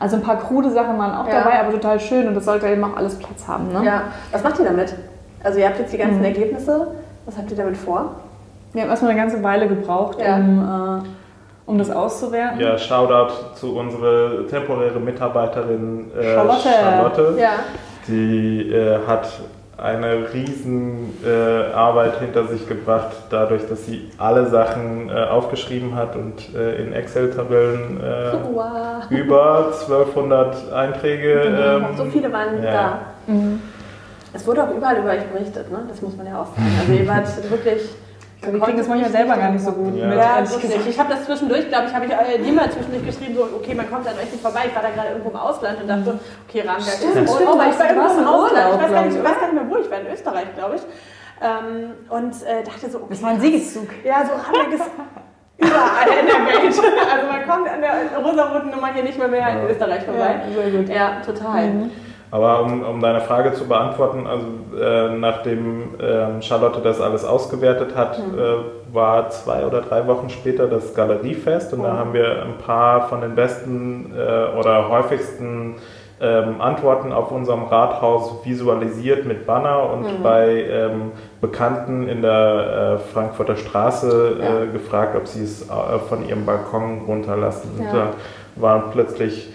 Also 0.00 0.16
ein 0.16 0.22
paar 0.22 0.38
krude 0.38 0.70
Sachen 0.70 0.96
waren 0.98 1.12
auch 1.16 1.26
Ja. 1.28 1.42
dabei, 1.42 1.60
aber 1.60 1.72
total 1.72 1.98
schön 1.98 2.28
und 2.28 2.34
das 2.34 2.44
sollte 2.44 2.68
eben 2.68 2.84
auch 2.84 2.96
alles 2.96 3.18
Platz 3.18 3.46
haben. 3.48 3.72
Ne? 3.72 3.84
Ja. 3.84 4.02
Was 4.30 4.42
macht 4.44 4.58
ihr 4.58 4.64
damit? 4.64 4.94
Also 5.42 5.58
ihr 5.58 5.66
habt 5.66 5.78
jetzt 5.78 5.92
die 5.92 5.98
ganzen 5.98 6.18
Mhm. 6.20 6.24
Ergebnisse. 6.24 6.88
Was 7.26 7.36
habt 7.36 7.50
ihr 7.50 7.56
damit 7.56 7.76
vor? 7.76 8.12
Wir 8.72 8.82
haben 8.82 8.90
erstmal 8.90 9.10
eine 9.12 9.20
ganze 9.20 9.42
Weile 9.42 9.66
gebraucht, 9.66 10.18
Ja. 10.20 10.36
um, 10.36 11.02
äh, 11.04 11.08
um 11.68 11.76
das 11.76 11.90
auszuwerten. 11.90 12.60
Ja, 12.60 12.78
Shoutout 12.78 13.54
zu 13.54 13.76
unserer 13.76 14.46
temporäre 14.48 14.98
Mitarbeiterin 14.98 16.10
äh, 16.18 16.34
Charlotte. 16.34 16.68
Charlotte. 16.68 17.34
Ja. 17.38 17.50
Die 18.08 18.72
äh, 18.72 19.06
hat 19.06 19.28
eine 19.76 20.32
riesen 20.32 21.14
äh, 21.24 21.72
Arbeit 21.74 22.20
hinter 22.20 22.46
sich 22.46 22.66
gebracht, 22.66 23.12
dadurch, 23.28 23.68
dass 23.68 23.84
sie 23.84 24.10
alle 24.16 24.46
Sachen 24.46 25.10
äh, 25.10 25.24
aufgeschrieben 25.24 25.94
hat 25.94 26.16
und 26.16 26.54
äh, 26.54 26.82
in 26.82 26.94
Excel-Tabellen 26.94 28.00
äh, 28.00 28.32
Wow. 28.50 29.10
über 29.10 29.66
1200 29.66 30.72
Einträge. 30.72 31.42
Ähm, 31.42 31.96
so 31.98 32.06
viele 32.06 32.32
waren 32.32 32.62
ja. 32.62 32.72
da. 32.72 32.98
Es 34.32 34.46
wurde 34.46 34.64
auch 34.64 34.74
überall 34.74 34.96
über 34.96 35.10
euch 35.10 35.24
berichtet, 35.26 35.70
ne? 35.70 35.80
das 35.86 36.00
muss 36.00 36.16
man 36.16 36.26
ja 36.26 36.40
auch 36.40 36.46
sagen. 36.46 36.72
Also 36.80 36.92
ihr 36.94 37.06
wart 37.06 37.50
wirklich... 37.50 37.82
Wir 38.40 38.60
kriegen 38.60 38.78
das 38.78 38.86
manchmal 38.88 39.10
selber 39.10 39.36
gar 39.36 39.50
nicht 39.50 39.64
so 39.64 39.72
gut 39.72 39.96
Ja. 39.96 40.06
mit, 40.06 40.18
Ja, 40.18 40.36
ehrlich 40.36 40.50
wirklich. 40.50 40.86
Ich 40.86 40.98
habe 40.98 41.10
das 41.12 41.24
zwischendurch, 41.24 41.68
glaube 41.68 41.86
ich, 41.88 41.94
habe 41.94 42.06
ich 42.06 42.12
äh, 42.12 42.38
dir 42.38 42.52
mal 42.52 42.70
zwischendurch 42.70 43.04
geschrieben, 43.06 43.34
so, 43.34 43.42
okay, 43.56 43.74
man 43.74 43.90
kommt 43.90 44.06
an 44.06 44.14
euch 44.14 44.30
nicht 44.30 44.40
vorbei. 44.40 44.60
Ich 44.68 44.74
war 44.74 44.82
da 44.82 44.90
gerade 44.90 45.08
irgendwo 45.08 45.30
im 45.30 45.36
Ausland 45.36 45.80
und 45.80 45.88
dachte, 45.88 46.20
okay, 46.48 46.60
Rahmenberg 46.60 46.94
ist 46.94 46.98
Stimmt, 47.10 47.28
oh, 47.28 47.34
stimmt, 47.34 47.50
oh, 47.50 47.62
ich 47.68 47.78
war 47.78 47.86
irgendwo 47.90 48.20
im 48.20 48.26
Ausland. 48.28 48.74
Ich 48.74 48.80
weiß, 48.82 48.92
gar 48.92 49.02
nicht, 49.04 49.16
ich 49.16 49.24
weiß 49.24 49.38
gar 49.40 49.52
nicht 49.52 49.54
mehr, 49.54 49.68
wo 49.70 49.76
ich 49.76 49.90
war, 49.90 50.00
in 50.00 50.06
Österreich, 50.06 50.54
glaube 50.54 50.74
ich. 50.76 50.82
Ähm, 51.40 51.90
und 52.10 52.34
äh, 52.46 52.62
dachte 52.64 52.90
so, 52.90 52.98
okay, 52.98 53.06
Das 53.10 53.22
war 53.22 53.30
ein 53.30 53.40
Siegeszug. 53.40 53.88
Ja, 54.04 54.22
so 54.24 54.32
Hamburg 54.34 54.72
ist 54.78 54.90
überall 55.58 56.08
in 56.20 56.26
der 56.26 56.46
Welt. 56.46 56.64
Also 56.64 57.26
man 57.26 57.46
kommt 57.48 57.68
an 57.68 57.80
der 57.80 58.18
rosaroten 58.18 58.70
Nummer 58.70 58.92
hier 58.94 59.02
nicht 59.02 59.18
mehr, 59.18 59.28
mehr 59.28 59.48
in 59.50 59.70
Österreich 59.70 60.04
vorbei. 60.04 60.40
Ja, 60.46 60.62
sehr 60.62 60.70
gut. 60.70 60.88
Ja, 60.88 61.20
total. 61.24 61.90
Aber 62.30 62.62
um, 62.62 62.82
um 62.82 63.00
deine 63.00 63.20
Frage 63.22 63.54
zu 63.54 63.66
beantworten, 63.66 64.26
also 64.26 64.46
äh, 64.78 65.16
nachdem 65.16 65.94
ähm, 66.00 66.42
Charlotte 66.42 66.80
das 66.82 67.00
alles 67.00 67.24
ausgewertet 67.24 67.96
hat, 67.96 68.18
äh, 68.18 68.94
war 68.94 69.30
zwei 69.30 69.64
oder 69.64 69.80
drei 69.80 70.06
Wochen 70.06 70.28
später 70.28 70.66
das 70.66 70.94
Galeriefest 70.94 71.72
und 71.72 71.82
da 71.84 71.96
haben 71.96 72.12
wir 72.12 72.42
ein 72.42 72.58
paar 72.64 73.08
von 73.08 73.22
den 73.22 73.34
besten 73.34 74.12
äh, 74.14 74.58
oder 74.58 74.88
häufigsten 74.90 75.76
ähm, 76.20 76.60
Antworten 76.60 77.12
auf 77.12 77.30
unserem 77.30 77.64
Rathaus 77.64 78.44
visualisiert 78.44 79.24
mit 79.24 79.46
Banner 79.46 79.88
und 79.90 80.22
bei 80.22 80.64
ähm, 80.68 81.12
Bekannten 81.40 82.08
in 82.08 82.22
der 82.22 82.98
äh, 82.98 83.12
Frankfurter 83.12 83.56
Straße 83.56 84.36
Ja. 84.40 84.62
äh, 84.64 84.66
gefragt, 84.66 85.14
ob 85.16 85.26
sie 85.28 85.44
es 85.44 85.62
äh, 85.62 85.98
von 86.08 86.28
ihrem 86.28 86.44
Balkon 86.44 87.02
runterlassen. 87.06 87.70
Und 87.78 87.84
Ja. 87.86 87.92
da 87.92 88.10
waren 88.56 88.82
plötzlich 88.90 89.48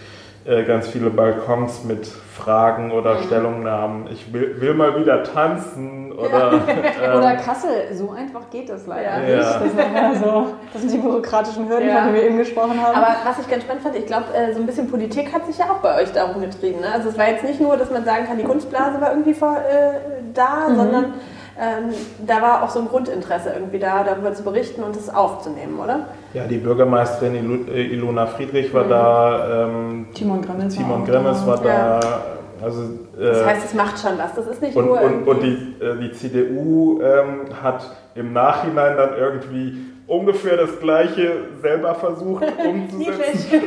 äh, 0.45 0.63
ganz 0.63 0.87
viele 0.87 1.09
Balkons 1.09 1.83
mit 1.83 2.07
Fragen 2.33 2.91
oder 2.91 3.17
Stellungnahmen. 3.23 4.07
Ich 4.11 4.33
will, 4.33 4.59
will 4.59 4.73
mal 4.73 4.99
wieder 4.99 5.23
tanzen 5.23 6.11
oder. 6.13 6.53
ähm, 6.53 7.17
Oder 7.17 7.35
Kassel, 7.35 7.69
so 7.93 8.11
einfach 8.11 8.49
geht 8.49 8.69
das 8.69 8.87
leider 8.87 9.09
Ja. 9.09 9.17
nicht. 9.19 9.29
Ja. 9.29 9.59
Das, 9.59 9.73
ja 9.75 10.15
so, 10.15 10.47
das 10.71 10.81
sind 10.81 10.91
die 10.93 10.97
bürokratischen 10.97 11.69
Hürden, 11.69 11.87
Ja. 11.87 11.95
von 11.97 12.03
denen 12.05 12.15
wir 12.15 12.23
eben 12.23 12.37
gesprochen 12.37 12.81
haben. 12.81 12.95
Aber 12.95 13.15
was 13.25 13.39
ich 13.39 13.47
ganz 13.49 13.63
spannend 13.63 13.83
fand, 13.83 13.95
ich 13.95 14.05
glaube, 14.07 14.25
äh, 14.33 14.53
so 14.53 14.59
ein 14.59 14.65
bisschen 14.65 14.89
Politik 14.89 15.33
hat 15.33 15.45
sich 15.45 15.57
ja 15.59 15.65
auch 15.65 15.79
bei 15.81 16.01
euch 16.01 16.11
darum 16.11 16.41
getrieben. 16.41 16.81
Ne? 16.81 16.87
Also 16.91 17.09
es 17.09 17.17
war 17.17 17.27
jetzt 17.29 17.43
nicht 17.43 17.61
nur, 17.61 17.77
dass 17.77 17.91
man 17.91 18.03
sagen 18.03 18.25
kann, 18.25 18.37
die 18.37 18.43
Kunstblase 18.43 18.99
war 18.99 19.11
irgendwie 19.11 19.33
vor, 19.33 19.57
äh, 19.57 19.99
da, 20.33 20.67
sondern 20.75 21.13
ähm, 21.59 21.93
da 22.25 22.41
war 22.41 22.63
auch 22.63 22.69
so 22.69 22.79
ein 22.79 22.87
Grundinteresse 22.87 23.51
irgendwie 23.53 23.77
da, 23.79 24.03
darüber 24.03 24.33
zu 24.33 24.43
berichten 24.43 24.83
und 24.83 24.95
es 24.95 25.13
aufzunehmen, 25.13 25.79
oder? 25.79 26.07
Ja, 26.33 26.45
die 26.45 26.57
Bürgermeisterin 26.57 27.67
äh, 27.67 27.81
Ilona 27.93 28.25
Friedrich 28.25 28.73
war 28.73 28.85
da, 28.85 29.65
ähm, 29.65 30.07
Timon 30.13 30.41
Gremmels 30.41 30.77
war 30.77 30.83
Timon 30.83 31.05
Gremmes 31.05 31.41
da. 31.41 31.47
war 31.47 31.65
Ja. 31.65 31.99
da. 31.99 32.21
Also, 32.61 32.81
Das 33.19 33.41
äh, 33.41 33.45
heißt, 33.45 33.65
es 33.65 33.73
macht 33.73 33.99
schon 33.99 34.17
was. 34.17 34.33
Das 34.35 34.47
ist 34.47 34.61
nicht 34.61 34.75
und, 34.75 34.85
nur 34.85 35.01
und, 35.01 35.27
und 35.27 35.43
die, 35.43 35.75
äh, 35.83 35.97
die 35.99 36.11
CDU 36.13 37.01
ähm, 37.01 37.47
hat 37.61 37.83
im 38.15 38.31
Nachhinein 38.31 38.95
dann 38.95 39.17
irgendwie 39.17 39.77
ungefähr 40.07 40.57
das 40.57 40.79
Gleiche 40.79 41.31
selber 41.61 41.93
versucht 41.95 42.43
umzusetzen. 42.65 43.61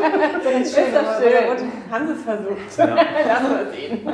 Niedlich. 0.00 0.62
Ist 0.62 0.78
Ist 0.78 0.94
das 0.94 1.18
schön. 1.22 1.68
Haben 1.90 2.06
sie 2.06 2.12
es 2.14 2.22
versucht. 2.22 2.78
Ja. 2.78 2.84
Lassen 3.28 3.50
wir 3.50 3.72
sehen. 3.72 4.08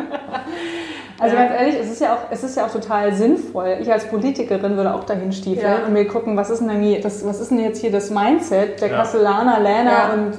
Also 1.19 1.35
Ja. 1.37 1.43
ganz 1.45 1.61
ehrlich, 1.61 1.77
es 1.81 1.91
ist, 1.93 2.01
ja 2.01 2.15
auch, 2.15 2.19
es 2.31 2.43
ist 2.45 2.57
ja 2.57 2.67
auch 2.67 2.71
total 2.71 3.13
sinnvoll. 3.15 3.79
Ich 3.81 3.91
als 3.91 4.07
Politikerin 4.07 4.77
würde 4.77 4.95
auch 4.95 5.05
dahin 5.05 5.33
stiefeln 5.33 5.67
Ja. 5.81 5.87
und 5.87 5.93
mir 5.93 6.07
gucken, 6.07 6.37
was 6.37 6.51
ist, 6.51 6.61
denn 6.61 6.81
hier, 6.81 7.01
das, 7.01 7.27
was 7.27 7.41
ist 7.41 7.51
denn 7.51 7.61
jetzt 7.61 7.81
hier 7.81 7.91
das 7.93 8.11
Mindset 8.11 8.81
der 8.81 8.89
Ja. 8.91 8.97
Kasselaner, 8.99 9.61
Lena 9.61 9.91
Ja. 9.91 10.13
und 10.15 10.33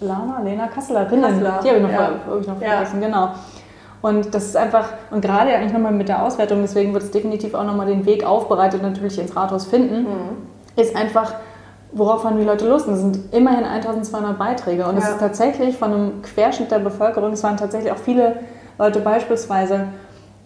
Lana, 0.00 0.40
Lena, 0.42 0.66
Kasselerinnen. 0.68 1.22
Kasseler, 1.22 1.60
Die 1.62 1.68
habe 1.68 1.76
ich 1.78 1.82
noch, 1.84 1.90
ja. 1.92 1.98
hab 2.26 2.40
ich 2.40 2.46
noch 2.48 2.60
Ja. 2.60 2.68
vergessen, 2.70 3.00
genau. 3.00 3.28
Und 4.02 4.34
das 4.34 4.46
ist 4.46 4.56
einfach, 4.56 4.88
und 5.10 5.20
gerade 5.20 5.50
eigentlich 5.54 5.74
nochmal 5.74 5.92
mit 5.92 6.08
der 6.08 6.22
Auswertung, 6.24 6.62
deswegen 6.62 6.94
wird 6.94 7.02
es 7.04 7.10
definitiv 7.10 7.52
auch 7.54 7.64
nochmal 7.64 7.86
den 7.86 8.06
Weg 8.06 8.24
aufbereitet 8.24 8.82
natürlich 8.82 9.18
ins 9.18 9.36
Rathaus 9.36 9.66
finden, 9.66 10.04
Mhm. 10.04 10.80
ist 10.82 10.96
einfach, 10.96 11.34
worauf 11.92 12.24
haben 12.24 12.38
die 12.38 12.44
Leute 12.44 12.68
Lust? 12.68 12.86
Und 12.88 12.94
Es 12.94 13.00
sind 13.00 13.18
immerhin 13.32 13.64
1200 13.64 14.38
Beiträge 14.38 14.86
und 14.86 14.96
es 14.96 15.04
Ja. 15.04 15.10
ist 15.10 15.20
tatsächlich 15.20 15.76
von 15.76 15.92
einem 15.92 16.22
Querschnitt 16.22 16.70
der 16.70 16.78
Bevölkerung, 16.78 17.32
es 17.32 17.42
waren 17.42 17.56
tatsächlich 17.56 17.92
auch 17.92 17.96
viele 17.98 18.36
Leute 18.78 19.00
beispielsweise, 19.00 19.86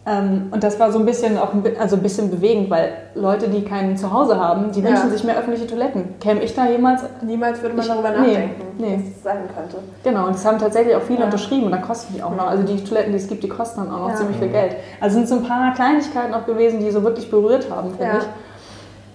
ähm, 0.07 0.49
und 0.51 0.63
das 0.63 0.79
war 0.79 0.93
so 0.93 0.99
ein 0.99 1.07
bisschen 1.07 1.39
auch 1.39 1.55
ein, 1.55 1.65
also 1.81 1.97
ein 1.97 2.03
bisschen 2.03 2.31
bewegend, 2.31 2.69
weil 2.69 2.91
Leute, 3.15 3.49
die 3.49 3.63
kein 3.65 3.97
Zuhause 3.97 4.39
haben, 4.39 4.71
die 4.71 4.81
Ja. 4.81 4.89
wünschen 4.91 5.11
sich 5.11 5.25
mehr 5.25 5.35
öffentliche 5.39 5.67
Toiletten. 5.67 6.17
Käme 6.21 6.43
ich 6.43 6.55
da 6.55 6.67
jemals? 6.67 7.03
Niemals 7.23 7.63
würde 7.63 7.75
man 7.75 7.87
Ich- 7.87 7.91
darüber 7.91 8.11
nee, 8.11 8.17
nachdenken, 8.33 8.63
nee. 8.77 8.99
was 9.03 9.17
es 9.17 9.23
sein 9.23 9.39
könnte. 9.57 9.77
Genau, 10.03 10.27
und 10.27 10.35
das 10.35 10.45
haben 10.45 10.59
tatsächlich 10.59 10.95
auch 10.95 11.01
viele 11.03 11.21
Ja. 11.21 11.25
unterschrieben 11.25 11.65
und 11.67 11.71
da 11.73 11.79
kosten 11.79 12.13
die 12.15 12.23
auch 12.23 12.37
noch. 12.37 12.47
Also 12.49 12.65
die 12.65 12.85
Toiletten, 12.85 13.13
die 13.13 13.19
es 13.19 13.29
gibt, 13.29 13.43
die 13.45 13.49
kosten 13.49 13.81
dann 13.83 13.95
auch 13.95 14.01
noch 14.01 14.09
Ja. 14.11 14.17
ziemlich 14.17 14.37
viel 14.37 14.49
Geld. 14.49 14.77
Also 15.01 15.15
sind 15.17 15.27
so 15.29 15.37
ein 15.37 15.43
paar 15.45 15.73
Kleinigkeiten 15.73 16.35
auch 16.35 16.45
gewesen, 16.45 16.81
die 16.81 16.91
so 16.91 17.03
wirklich 17.03 17.31
berührt 17.31 17.69
haben, 17.71 17.91
finde 17.97 18.19
ich. 18.19 18.25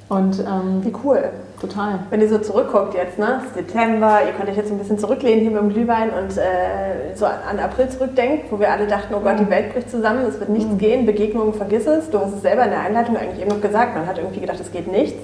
Und 0.10 0.40
ähm, 0.40 0.84
Wie 0.84 0.94
cool. 1.04 1.30
total. 1.62 2.00
Wenn 2.10 2.20
ihr 2.20 2.30
so 2.30 2.40
zurückguckt 2.40 2.96
jetzt, 2.96 3.20
ne? 3.20 3.42
September, 3.54 4.20
ihr 4.26 4.34
könnt 4.34 4.50
euch 4.50 4.58
jetzt 4.58 4.72
ein 4.72 4.80
bisschen 4.80 4.98
zurücklehnen 4.98 5.42
hier 5.42 5.52
mit 5.52 5.62
dem 5.62 5.70
Glühwein 5.70 6.10
und 6.10 6.36
äh, 6.36 7.16
so 7.16 7.26
an, 7.28 7.36
an 7.48 7.60
April 7.60 7.90
zurückdenkt, 7.90 8.52
wo 8.52 8.60
wir 8.60 8.72
alle 8.72 8.88
dachten, 8.88 9.14
oh 9.14 9.20
Gott, 9.20 9.40
die 9.40 9.50
Welt 9.52 9.72
bricht 9.72 9.92
zusammen, 9.92 10.26
es 10.28 10.40
wird 10.40 10.50
nichts 10.50 10.76
gehen, 10.80 11.06
Begegnungen 11.06 11.54
vergiss 11.54 11.86
es. 11.86 12.10
Du 12.10 12.20
hast 12.20 12.34
es 12.34 12.42
selber 12.42 12.64
in 12.64 12.72
der 12.72 12.80
Einleitung 12.82 13.16
eigentlich 13.18 13.40
eben 13.40 13.50
noch 13.50 13.62
gesagt, 13.62 13.94
man 13.96 14.08
hat 14.08 14.18
irgendwie 14.18 14.40
gedacht, 14.40 14.60
es 14.60 14.72
geht 14.72 14.92
nichts. 14.92 15.20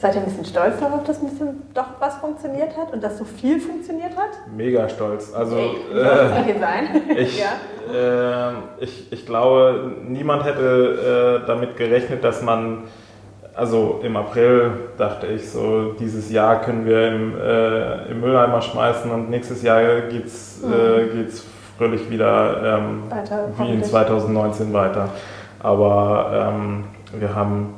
Seid 0.00 0.14
ihr 0.14 0.22
ein 0.22 0.24
bisschen 0.26 0.46
stolz 0.46 0.80
darauf, 0.80 1.04
dass 1.04 1.20
ein 1.20 1.28
bisschen 1.28 1.62
doch 1.74 1.84
was 1.98 2.16
funktioniert 2.16 2.74
hat 2.74 2.90
und 2.92 3.04
dass 3.04 3.18
so 3.18 3.24
viel 3.24 3.60
funktioniert 3.60 4.16
hat? 4.16 4.30
Mega 4.56 4.88
stolz. 4.88 5.32
Also 5.34 5.56
Ey, 5.56 5.76
äh, 5.94 7.16
ich, 7.22 7.38
ja. 7.38 8.50
äh, 8.50 8.52
ich, 8.80 9.12
ich 9.12 9.26
glaube, 9.26 9.92
niemand 10.06 10.44
hätte 10.44 11.42
äh, 11.42 11.46
damit 11.46 11.76
gerechnet, 11.76 12.24
dass 12.24 12.40
man, 12.40 12.84
also 13.60 14.00
im 14.02 14.16
April 14.16 14.70
dachte 14.96 15.26
ich 15.26 15.50
so, 15.50 15.92
dieses 15.92 16.30
Jahr 16.30 16.62
können 16.62 16.86
wir 16.86 17.08
im, 17.08 17.38
äh, 17.38 18.10
im 18.10 18.22
Mülleimer 18.22 18.62
schmeißen 18.62 19.10
und 19.10 19.28
nächstes 19.28 19.62
Jahr 19.62 19.82
geht's, 20.10 20.60
äh, 20.64 21.14
geht's 21.14 21.44
fröhlich 21.76 22.08
wieder 22.08 22.78
ähm, 22.78 23.02
Weiter, 23.10 23.48
wie 23.58 23.62
in 23.64 23.68
hoffentlich. 23.68 23.90
2019 23.90 24.72
weiter. 24.72 25.10
Aber 25.62 26.52
ähm, 26.54 26.84
wir 27.20 27.34
haben 27.34 27.74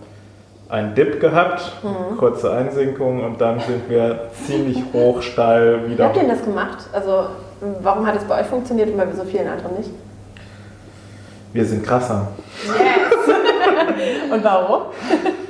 einen 0.69 0.95
Dip 0.95 1.21
gehabt, 1.21 1.73
Mhm. 1.83 2.17
kurze 2.17 2.53
Einsinkung 2.53 3.25
und 3.25 3.41
dann 3.41 3.59
sind 3.59 3.91
wir 3.91 4.29
ziemlich 4.47 4.81
hoch 4.93 5.21
steil 5.21 5.81
Wie 5.87 5.91
wieder 5.95 6.05
habt 6.05 6.17
ihr 6.17 6.23
denn 6.23 6.31
das 6.31 6.45
gemacht? 6.45 6.79
Also, 6.93 7.27
warum 7.83 8.07
hat 8.07 8.15
es 8.15 8.23
bei 8.23 8.41
euch 8.41 8.47
funktioniert 8.47 8.89
und 8.89 8.99
bei 8.99 9.07
so 9.13 9.25
vielen 9.25 9.49
anderen 9.49 9.79
nicht? 9.79 9.91
Wir 11.53 11.65
sind 11.65 11.85
krasser. 11.85 12.29
Und 14.33 14.43
warum? 14.43 14.83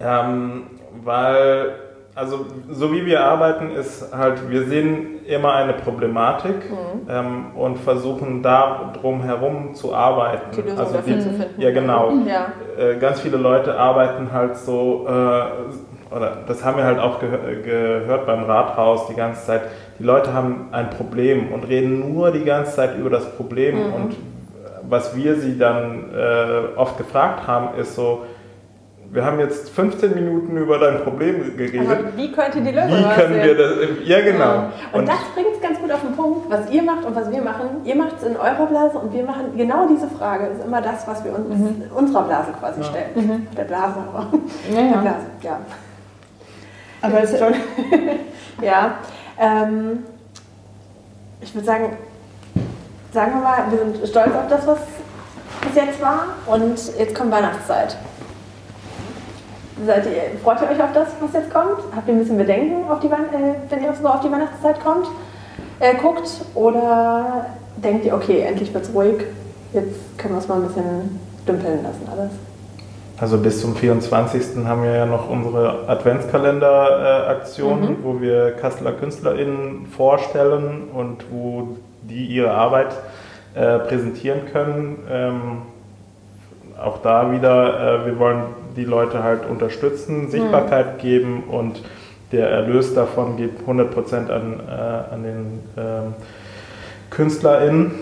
Ähm, 0.00 0.64
weil, 1.04 1.72
also 2.14 2.46
so 2.70 2.92
wie 2.92 3.04
wir 3.06 3.24
arbeiten, 3.24 3.70
ist 3.70 4.14
halt, 4.16 4.48
wir 4.50 4.64
sehen 4.64 5.24
immer 5.26 5.54
eine 5.54 5.72
Problematik 5.72 6.70
Mhm. 6.70 7.08
ähm, 7.08 7.46
und 7.56 7.78
versuchen 7.78 8.42
da 8.42 8.92
drum 9.00 9.22
herum 9.22 9.74
zu 9.74 9.94
arbeiten. 9.94 10.50
Die 10.54 10.60
Lösung 10.62 10.78
also 10.78 10.94
dafür 10.94 11.14
die, 11.14 11.20
zu 11.20 11.30
finden. 11.30 11.60
Ja, 11.60 11.70
genau. 11.70 12.12
Ja. 12.26 12.52
Äh, 12.78 12.96
ganz 12.98 13.20
viele 13.20 13.36
Leute 13.36 13.78
arbeiten 13.78 14.32
halt 14.32 14.56
so, 14.56 15.06
äh, 15.08 16.14
oder 16.14 16.38
das 16.46 16.64
haben 16.64 16.76
wir 16.76 16.84
halt 16.84 16.98
auch 16.98 17.18
gehö 17.18 17.62
gehört 17.62 18.26
beim 18.26 18.44
Rathaus 18.44 19.08
die 19.08 19.14
ganze 19.14 19.46
Zeit, 19.46 19.62
die 19.98 20.04
Leute 20.04 20.32
haben 20.32 20.68
ein 20.72 20.90
Problem 20.90 21.52
und 21.52 21.66
reden 21.68 22.12
nur 22.12 22.30
die 22.30 22.44
ganze 22.44 22.76
Zeit 22.76 22.96
über 22.98 23.10
das 23.10 23.34
Problem. 23.36 23.76
Mhm. 23.76 23.94
Und 23.94 24.16
was 24.88 25.16
wir 25.16 25.36
sie 25.36 25.58
dann 25.58 26.10
äh, 26.14 26.76
oft 26.78 26.98
gefragt 26.98 27.46
haben, 27.46 27.78
ist 27.78 27.94
so, 27.94 28.24
wir 29.14 29.24
haben 29.24 29.38
jetzt 29.38 29.70
15 29.70 30.12
Minuten 30.12 30.56
über 30.56 30.76
dein 30.76 31.04
Problem 31.04 31.56
geredet. 31.56 31.88
Aber 31.88 32.16
wie 32.16 32.32
könnte 32.32 32.60
die 32.60 32.72
Lösung 32.72 32.98
Wie 32.98 33.14
können 33.14 33.42
wir 33.42 33.56
das? 33.56 33.72
Ja, 34.02 34.20
genau. 34.22 34.44
Ja. 34.44 34.72
Und, 34.90 35.08
das 35.08 35.18
bringt 35.34 35.54
es 35.54 35.60
ganz 35.62 35.78
gut 35.78 35.92
auf 35.92 36.00
den 36.00 36.16
Punkt, 36.16 36.50
was 36.50 36.68
ihr 36.68 36.82
macht 36.82 37.04
und 37.04 37.14
was 37.14 37.30
wir 37.30 37.40
machen. 37.40 37.68
Ihr 37.84 37.94
macht 37.94 38.16
es 38.16 38.24
in 38.24 38.36
eurer 38.36 38.66
Blase 38.66 38.98
und 38.98 39.12
wir 39.12 39.22
machen 39.22 39.56
genau 39.56 39.86
diese 39.86 40.08
Frage. 40.08 40.46
ist 40.48 40.64
immer 40.64 40.82
das, 40.82 41.06
was 41.06 41.24
wir 41.24 41.32
uns 41.32 41.46
in 41.48 41.90
unserer 41.94 42.24
Blase 42.24 42.50
quasi 42.58 42.80
Ja. 42.80 42.86
stellen. 42.86 43.46
Der 43.56 43.62
Blase 43.62 43.94
aber. 44.12 44.26
Ja, 44.68 44.74
Der 44.74 44.90
ja. 44.90 45.00
Blase, 45.00 45.26
ja. 45.42 45.60
Aber 47.00 47.22
es, 47.22 47.38
schon. 47.38 47.54
ja. 48.62 48.94
Ähm, 49.38 49.98
ich 51.40 51.54
würde 51.54 51.66
sagen, 51.66 51.96
sagen 53.12 53.32
wir 53.34 53.42
mal, 53.42 53.64
wir 53.70 53.78
sind 53.78 54.08
stolz 54.08 54.34
auf 54.34 54.48
das, 54.48 54.66
was 54.66 54.78
bis 55.60 55.76
jetzt 55.76 56.02
war. 56.02 56.26
Und 56.46 56.98
jetzt 56.98 57.14
kommt 57.14 57.30
Weihnachtszeit. 57.30 57.96
Seid 59.86 60.06
ihr, 60.06 60.38
freut 60.42 60.60
ihr 60.62 60.68
euch 60.70 60.80
auf 60.82 60.92
das, 60.94 61.08
was 61.20 61.32
jetzt 61.32 61.52
kommt? 61.52 61.78
Habt 61.94 62.06
ihr 62.08 62.14
ein 62.14 62.18
bisschen 62.20 62.38
Bedenken, 62.38 62.88
auf 62.88 63.00
die, 63.00 63.08
äh, 63.08 63.10
wenn 63.70 63.82
ihr 63.82 63.92
so 64.00 64.06
auf 64.08 64.20
die 64.20 64.30
Weihnachtszeit 64.30 64.78
kommt, 64.82 65.08
äh, 65.80 65.94
guckt? 65.96 66.28
Oder 66.54 67.46
denkt 67.76 68.04
ihr, 68.04 68.14
okay, 68.14 68.40
endlich 68.40 68.72
wird's 68.72 68.90
ruhig, 68.94 69.24
jetzt 69.72 70.16
können 70.16 70.34
wir 70.34 70.38
es 70.38 70.46
mal 70.48 70.56
ein 70.60 70.66
bisschen 70.68 71.18
dümpeln 71.46 71.82
lassen 71.82 72.08
alles. 72.10 72.30
Also 73.20 73.38
bis 73.38 73.60
zum 73.60 73.74
24. 73.76 74.64
haben 74.66 74.82
wir 74.84 74.90
ja 74.92 75.06
noch 75.06 75.28
unsere 75.30 75.88
Adventskalender-Aktion, 75.88 77.80
Mhm. 77.80 77.96
wo 78.02 78.20
wir 78.20 78.52
Kasseler 78.52 78.92
KünstlerInnen 78.92 79.86
vorstellen 79.86 80.88
und 80.92 81.24
wo 81.30 81.76
die 82.02 82.26
ihre 82.26 82.50
Arbeit 82.52 82.92
äh, 83.54 83.78
präsentieren 83.80 84.40
können. 84.52 84.98
Ähm, 85.10 85.62
auch 86.82 86.98
da 87.02 87.30
wieder, 87.32 88.00
äh, 88.02 88.06
wir 88.06 88.18
wollen 88.18 88.42
die 88.76 88.84
Leute 88.84 89.22
halt 89.22 89.48
unterstützen, 89.48 90.30
Sichtbarkeit 90.30 90.98
geben 90.98 91.44
und 91.50 91.82
der 92.32 92.48
Erlös 92.50 92.94
davon 92.94 93.36
geht 93.36 93.52
100% 93.66 94.30
an, 94.30 94.60
äh, 94.68 95.14
an 95.14 95.22
den 95.22 95.60
ähm, 95.76 96.14
KünstlerInnen. 97.10 97.92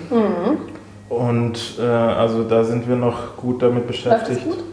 Und 1.09 1.79
äh, 1.79 1.83
also 1.85 2.45
da 2.45 2.65
sind 2.65 2.89
wir 2.89 2.97
noch 2.97 3.37
gut 3.37 3.63
damit 3.63 3.83
Läuft 3.83 3.89
beschäftigt. 3.89 4.39
das 4.47 4.57
gut? 4.57 4.65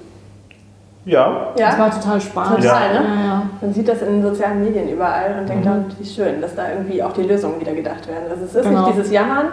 Ja, 1.06 1.48
Das 1.58 1.74
Ja, 1.76 1.80
war 1.80 1.92
total 1.92 2.22
Spaß. 2.22 2.50
total, 2.56 2.64
Ja. 2.64 3.02
ne? 3.02 3.08
Ja, 3.08 3.26
ja. 3.26 3.42
Man 3.62 3.74
sieht 3.74 3.88
das 3.88 4.02
in 4.02 4.22
den 4.22 4.24
sozialen 4.24 4.64
Medien 4.64 4.90
überall 4.90 5.40
und 5.40 5.50
denkt 5.50 5.66
Mhm. 5.66 5.70
dann, 5.70 5.86
wie 5.98 6.06
schön, 6.06 6.40
dass 6.42 6.56
da 6.56 6.70
irgendwie 6.72 7.02
auch 7.04 7.12
die 7.14 7.24
Lösungen 7.24 7.60
wieder 7.60 7.74
gedacht 7.74 8.08
werden. 8.08 8.26
Also 8.30 8.46
es 8.46 8.56
ist 8.56 8.64
Genau. 8.64 8.86
nicht 8.86 8.98
dieses 8.98 9.12
Jammern 9.12 9.48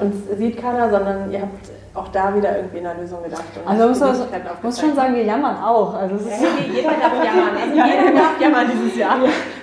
und 0.00 0.12
es 0.32 0.38
sieht 0.38 0.60
keiner, 0.60 0.90
sondern 0.90 1.30
ihr 1.30 1.42
habt 1.42 1.70
auch 1.94 2.08
da 2.08 2.34
wieder 2.34 2.56
irgendwie 2.56 2.78
in 2.78 2.86
einer 2.86 3.00
Lösung 3.00 3.22
gedacht. 3.22 3.44
und 3.62 3.70
Also 3.70 3.88
muss, 3.88 4.00
Möglichkeiten 4.00 4.46
muss 4.62 4.80
schon 4.80 4.94
sagen, 4.94 5.14
wir 5.14 5.24
jammern 5.24 5.56
auch. 5.62 5.94
Also 5.94 6.14
es 6.16 6.22
ist, 6.22 6.30
Ja, 6.42 6.48
jeder 6.74 6.88
darf 6.90 7.24
jammern. 7.24 7.56
Also 7.62 7.74
Ja. 7.78 7.84
jeder 7.86 8.18
darf 8.18 8.40
jammern 8.40 8.66
dieses 8.72 8.96
Jahr. 8.96 9.16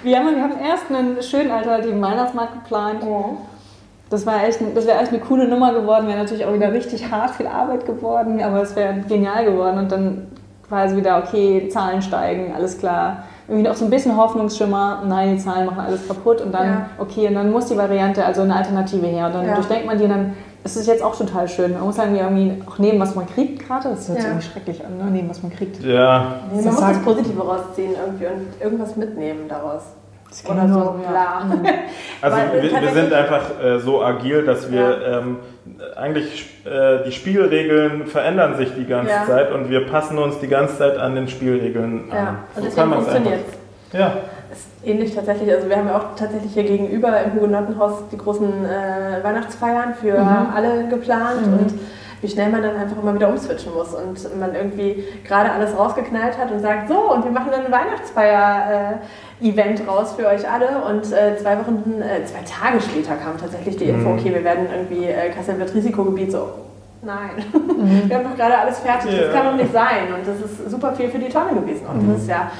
wir, 0.03 0.11
jammern, 0.11 0.35
wir 0.35 0.43
haben 0.43 0.59
erst 0.63 0.83
einen 0.91 1.21
schönen 1.23 1.49
alternativen 1.51 2.01
Weihnachtsmarkt 2.01 2.53
geplant. 2.53 3.03
Das 4.11 4.25
war 4.25 4.43
echt, 4.43 4.59
das 4.75 4.87
wäre 4.87 4.99
echt 4.99 5.09
eine 5.09 5.19
coole 5.19 5.47
Nummer 5.47 5.71
geworden, 5.73 6.07
wäre 6.07 6.17
natürlich 6.17 6.43
auch 6.45 6.53
wieder 6.53 6.71
richtig 6.73 7.11
hart 7.11 7.31
viel 7.31 7.45
Arbeit 7.47 7.85
geworden, 7.85 8.41
aber 8.43 8.61
es 8.63 8.75
wäre 8.75 8.93
genial 9.07 9.45
geworden 9.45 9.77
und 9.77 9.91
dann 9.91 10.27
quasi 10.67 10.95
wieder, 10.95 11.19
okay, 11.19 11.67
Zahlen 11.69 12.01
steigen, 12.01 12.53
alles 12.55 12.77
klar. 12.79 13.23
Irgendwie 13.47 13.67
noch 13.67 13.75
so 13.75 13.85
ein 13.85 13.91
bisschen 13.91 14.15
Hoffnungsschimmer, 14.17 15.03
nein, 15.07 15.35
die 15.35 15.37
Zahlen 15.41 15.65
machen 15.67 15.79
alles 15.79 16.07
kaputt 16.07 16.41
und 16.41 16.51
dann, 16.53 16.65
Ja. 16.67 16.85
okay, 16.99 17.27
und 17.27 17.35
dann 17.35 17.51
muss 17.51 17.65
die 17.67 17.77
Variante, 17.77 18.23
also 18.25 18.41
eine 18.43 18.55
Alternative 18.55 19.05
her 19.07 19.27
und 19.27 19.35
dann 19.35 19.45
Ja. 19.47 19.55
durchdenkt 19.55 19.85
man 19.85 19.97
die 19.97 20.03
und 20.05 20.09
dann 20.11 20.33
ist 20.63 20.75
es 20.75 20.87
jetzt 20.87 21.01
auch 21.03 21.15
total 21.17 21.47
schön. 21.47 21.73
Man 21.73 21.83
muss 21.83 21.95
sagen, 21.95 22.13
wir 22.13 22.21
irgendwie 22.21 22.61
auch 22.67 22.77
nehmen, 22.79 22.99
was 22.99 23.15
man 23.15 23.25
kriegt 23.27 23.65
gerade, 23.65 23.89
das 23.89 24.07
hört 24.07 24.17
sich 24.17 24.25
Ja. 24.25 24.31
irgendwie 24.31 24.47
schrecklich 24.47 24.85
an, 24.85 24.97
ne? 24.97 25.05
nehmen, 25.05 25.29
was 25.29 25.41
man 25.41 25.51
kriegt. 25.53 25.83
ja. 25.83 26.35
Nee, 26.51 26.55
man 26.57 26.65
Das 26.65 26.73
muss 26.73 26.79
sagt- 26.81 26.95
das 26.97 27.03
Positive 27.03 27.41
rausziehen 27.41 27.91
irgendwie 28.05 28.25
und 28.27 28.47
irgendwas 28.61 28.95
mitnehmen 28.95 29.47
daraus. 29.47 29.83
Das 30.29 30.45
Oder 30.45 30.67
so, 30.67 30.79
nur- 30.79 30.99
ja. 31.03 31.09
klar. 31.09 31.43
Also 32.21 32.37
Weil, 32.37 32.61
wir, 32.61 32.81
wir 32.81 32.91
sind 32.91 33.11
einfach 33.13 33.41
äh, 33.63 33.79
so 33.79 34.03
agil, 34.03 34.45
dass 34.45 34.71
wir 34.71 35.07
ähm, 35.07 35.37
eigentlich 35.95 36.47
äh, 36.65 37.03
die 37.05 37.11
Spielregeln 37.11 38.05
verändern 38.05 38.55
sich 38.57 38.69
die 38.75 38.85
ganze 38.85 39.11
Ja. 39.11 39.25
Zeit 39.25 39.51
und 39.51 39.69
wir 39.71 39.87
passen 39.87 40.19
uns 40.19 40.37
die 40.39 40.47
ganze 40.47 40.77
Zeit 40.77 40.97
an 40.99 41.15
den 41.15 41.27
Spielregeln 41.29 42.09
Ja, 42.13 42.15
an. 42.19 42.27
und 42.27 42.35
So 42.55 42.61
deswegen 42.61 42.75
kann 42.75 42.93
funktioniert 42.93 43.33
einfach- 43.33 43.99
Ja, 43.99 44.07
ist 44.07 44.17
ähnlich 44.83 45.13
tatsächlich. 45.15 45.51
Also 45.53 45.69
wir 45.69 45.77
haben 45.77 45.87
ja 45.87 45.97
auch 45.97 46.15
tatsächlich 46.15 46.53
hier 46.53 46.63
gegenüber 46.63 47.21
im 47.21 47.33
Hugenottenhaus 47.33 48.03
die 48.11 48.17
großen 48.17 48.65
äh, 48.65 49.23
Weihnachtsfeiern 49.23 49.93
für 49.93 50.19
Mhm. 50.19 50.47
alle 50.55 50.87
geplant 50.87 51.45
Mhm. 51.45 51.53
und 51.53 51.73
wie 52.21 52.27
schnell 52.27 52.49
man 52.49 52.61
dann 52.61 52.75
einfach 52.75 52.97
immer 53.01 53.15
wieder 53.15 53.29
umswitchen 53.29 53.73
muss 53.73 53.93
und 53.93 54.37
man 54.39 54.53
irgendwie 54.53 55.05
gerade 55.25 55.51
alles 55.51 55.77
rausgeknallt 55.77 56.37
hat 56.37 56.51
und 56.51 56.59
sagt, 56.59 56.89
so 56.89 57.13
und 57.13 57.23
wir 57.23 57.31
machen 57.31 57.47
dann 57.51 57.65
ein 57.65 57.71
Weihnachtsfeier-Event 57.71 59.87
raus 59.87 60.13
für 60.17 60.27
euch 60.27 60.49
alle 60.49 60.67
und 60.89 61.11
äh, 61.13 61.37
zwei 61.37 61.57
Wochen, 61.59 62.01
äh, 62.01 62.25
zwei 62.25 62.41
Tage 62.43 62.81
später 62.81 63.15
kam 63.15 63.37
tatsächlich 63.39 63.77
die 63.77 63.85
Info, 63.85 64.09
Mhm. 64.09 64.19
okay, 64.19 64.33
wir 64.33 64.43
werden 64.43 64.67
irgendwie, 64.73 65.05
äh, 65.05 65.29
Kassel 65.29 65.57
wird 65.59 65.73
Risikogebiet, 65.73 66.31
so 66.31 66.49
Nein, 67.01 67.29
wir 68.09 68.17
haben 68.17 68.25
doch 68.25 68.35
gerade 68.35 68.57
alles 68.57 68.79
fertig, 68.79 69.11
das 69.17 69.27
Ja. 69.27 69.31
kann 69.31 69.45
doch 69.45 69.55
nicht 69.55 69.71
sein. 69.71 70.13
Und 70.13 70.27
das 70.27 70.35
ist 70.51 70.69
super 70.69 70.91
viel 70.91 71.07
für 71.07 71.17
die 71.17 71.29
Tonne 71.29 71.53
gewesen. 71.53 71.85
Und 71.87 72.11
das 72.11 72.23
ist 72.23 72.27
ja 72.29 72.51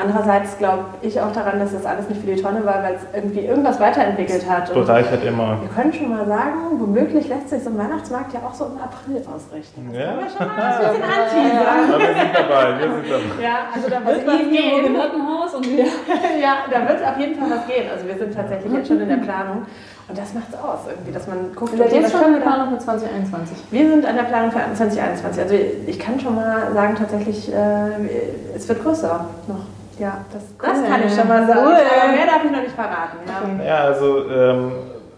andererseits 0.00 0.56
glaube 0.58 0.84
ich 1.02 1.20
auch 1.20 1.32
daran, 1.32 1.58
dass 1.60 1.72
das 1.72 1.84
alles 1.84 2.08
nicht 2.08 2.20
für 2.20 2.26
die 2.34 2.40
Tonne 2.40 2.64
war, 2.64 2.82
weil 2.82 2.94
es 2.94 3.02
irgendwie 3.12 3.40
irgendwas 3.40 3.78
weiterentwickelt 3.80 4.48
hat. 4.48 4.70
Und 4.70 4.86
bereichert 4.86 5.24
immer. 5.24 5.58
wir 5.60 5.68
können 5.68 5.92
schon 5.92 6.10
mal 6.10 6.26
sagen, 6.26 6.78
womöglich 6.78 7.28
lässt 7.28 7.50
sich 7.50 7.62
so 7.62 7.70
ein 7.70 7.78
Weihnachtsmarkt 7.78 8.32
ja 8.32 8.40
auch 8.46 8.54
so 8.54 8.66
im 8.66 8.78
April 8.78 9.22
ausrichten. 9.34 9.90
Das 9.92 9.98
Ja. 9.98 10.06
können 10.06 10.20
wir 10.20 10.30
schon 10.30 10.46
mal 10.46 10.62
ein 10.62 10.78
bisschen 10.78 11.02
anteasern. 11.02 11.92
Aber 11.92 11.98
wir 11.98 12.14
sind 12.14 12.34
dabei, 12.34 12.78
wir 12.78 12.88
sind 12.94 13.10
dabei. 13.10 13.42
Ja, 13.42 13.56
also 13.74 13.88
da 13.90 13.96
wird 14.06 14.08
Also 14.08 14.26
was 14.26 14.34
ihr 14.34 14.38
hier 14.38 14.46
im 14.46 14.52
gehen. 14.52 14.84
Hugenottenhaus 14.96 15.54
und 15.54 15.66
wir 15.66 15.84
Ja, 16.42 16.52
da 16.70 16.88
wird 16.88 17.00
auf 17.06 17.18
jeden 17.18 17.34
Fall 17.38 17.50
was 17.50 17.66
gehen. 17.66 17.90
Also 17.92 18.06
wir 18.06 18.16
sind 18.16 18.34
tatsächlich 18.34 18.72
jetzt 18.72 18.88
schon 18.88 19.00
in 19.00 19.08
der 19.08 19.16
Planung. 19.16 19.66
Und 20.08 20.16
das 20.16 20.32
macht's 20.32 20.54
aus, 20.54 20.88
irgendwie, 20.88 21.12
dass 21.12 21.26
man 21.26 21.52
guckt, 21.54 21.76
Seid 21.76 21.92
was 22.02 22.10
schon 22.12 22.24
in 22.24 22.32
der 22.34 22.40
Planung 22.40 22.70
für 22.70 22.78
2021? 22.78 23.58
Wir 23.70 23.88
sind 23.90 24.06
an 24.06 24.16
der 24.16 24.22
Planung 24.22 24.50
für 24.50 24.58
2021. 24.74 25.42
Also 25.42 25.54
ich 25.86 25.98
kann 25.98 26.18
schon 26.18 26.34
mal 26.34 26.72
sagen, 26.72 26.94
tatsächlich, 26.96 27.52
äh, 27.52 28.56
es 28.56 28.66
wird 28.68 28.82
größer 28.82 29.26
noch. 29.48 29.66
Ja, 29.98 30.18
das, 30.32 30.42
das 30.60 30.78
Cool. 30.78 30.88
kann 30.88 31.00
ich 31.06 31.12
schon 31.14 31.28
mal 31.28 31.46
sagen. 31.46 31.60
Cool. 31.64 31.72
Aber 31.72 32.12
mehr 32.12 32.26
darf 32.26 32.44
ich 32.44 32.50
noch 32.50 32.60
nicht 32.62 32.74
verraten. 32.74 33.18
Ja. 33.60 33.64
Ja, 33.64 33.76
also 33.84 34.24
ähm, 34.30 34.72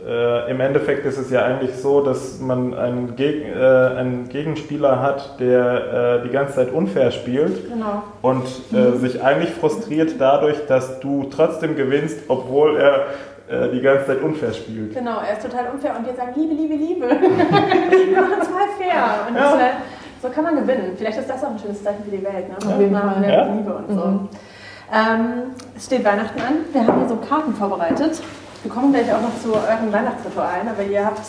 äh, 0.06 0.50
im 0.50 0.60
Endeffekt 0.60 1.04
ist 1.04 1.18
es 1.18 1.30
ja 1.30 1.44
eigentlich 1.44 1.74
so, 1.76 2.00
dass 2.02 2.40
man 2.40 2.72
einen, 2.74 3.14
Geg 3.16 3.44
äh, 3.44 3.58
einen 3.98 4.28
Gegenspieler 4.30 5.00
hat, 5.02 5.38
der 5.38 6.20
äh, 6.22 6.26
die 6.26 6.30
ganze 6.32 6.54
Zeit 6.54 6.72
unfair 6.72 7.10
spielt 7.10 7.68
Genau. 7.70 8.02
und 8.22 8.44
äh, 8.72 8.96
sich 8.98 9.22
eigentlich 9.22 9.50
frustriert 9.50 10.14
dadurch, 10.18 10.64
dass 10.66 11.00
du 11.00 11.24
trotzdem 11.30 11.76
gewinnst, 11.76 12.18
obwohl 12.28 12.78
er 12.78 12.94
äh, 13.50 13.68
die 13.70 13.82
ganze 13.82 14.06
Zeit 14.06 14.22
unfair 14.22 14.54
spielt. 14.54 14.94
Genau, 14.94 15.18
er 15.20 15.36
ist 15.36 15.42
total 15.42 15.66
unfair 15.74 15.92
und 15.98 16.06
wir 16.06 16.14
sagen 16.14 16.32
Liebe, 16.36 16.54
Liebe, 16.54 16.74
Liebe. 16.76 17.06
wir 17.10 18.20
machen 18.20 18.38
es 18.40 18.48
voll 18.48 18.68
fair. 18.78 19.26
Und 19.28 19.34
Ja. 19.36 19.56
äh, 19.58 19.70
so 20.22 20.28
kann 20.30 20.44
man 20.44 20.56
gewinnen. 20.56 20.92
Vielleicht 20.96 21.18
ist 21.18 21.28
das 21.28 21.44
auch 21.44 21.50
ein 21.50 21.58
schönes 21.58 21.82
Zeichen 21.84 22.04
für 22.04 22.10
die 22.16 22.22
Welt. 22.24 22.48
Ne? 22.48 22.56
Auf 22.56 22.78
jeden 22.80 22.92
Nach 22.92 23.12
Fall. 23.14 23.22
der 23.22 23.32
Ja. 23.32 23.44
Liebe 23.54 23.72
und 23.74 23.88
so. 23.88 24.04
Mhm. 24.06 24.28
Ähm, 24.92 25.54
es 25.76 25.86
steht 25.86 26.04
Weihnachten 26.04 26.40
an. 26.40 26.54
Wir 26.72 26.86
haben 26.86 26.98
hier 26.98 27.08
so 27.08 27.16
Karten 27.16 27.54
vorbereitet. 27.54 28.20
Wir 28.62 28.70
kommen 28.72 28.92
gleich 28.92 29.12
auch 29.12 29.20
noch 29.20 29.40
zu 29.40 29.54
euren 29.54 29.92
Weihnachtsritualen, 29.92 30.68
aber 30.68 30.82
ihr 30.82 31.04
habt 31.06 31.20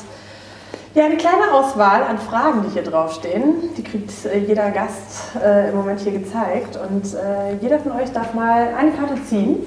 ja 0.96 1.06
eine 1.06 1.16
kleine 1.18 1.54
Auswahl 1.54 2.04
an 2.04 2.18
Fragen, 2.18 2.64
die 2.64 2.70
hier 2.70 2.84
draufstehen. 2.84 3.74
Die 3.78 3.84
kriegt 3.84 4.12
äh, 4.26 4.40
jeder 4.40 4.72
Gast 4.72 5.36
äh, 5.42 5.70
im 5.70 5.76
Moment 5.76 6.00
hier 6.00 6.12
gezeigt. 6.12 6.78
Und 6.78 7.14
äh, 7.14 7.54
jeder 7.62 7.80
von 7.80 7.94
euch 7.94 8.12
darf 8.12 8.34
mal 8.34 8.74
eine 8.78 8.92
Karte 8.92 9.16
ziehen. 9.26 9.66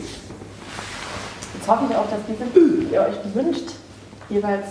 Jetzt 1.54 1.68
hoffe 1.68 1.84
ich 1.88 1.96
auch, 1.96 2.10
dass 2.10 2.20
diese, 2.28 2.44
die 2.54 2.92
ihr 2.92 3.00
euch 3.00 3.34
wünscht, 3.34 3.70
jeweils. 4.28 4.66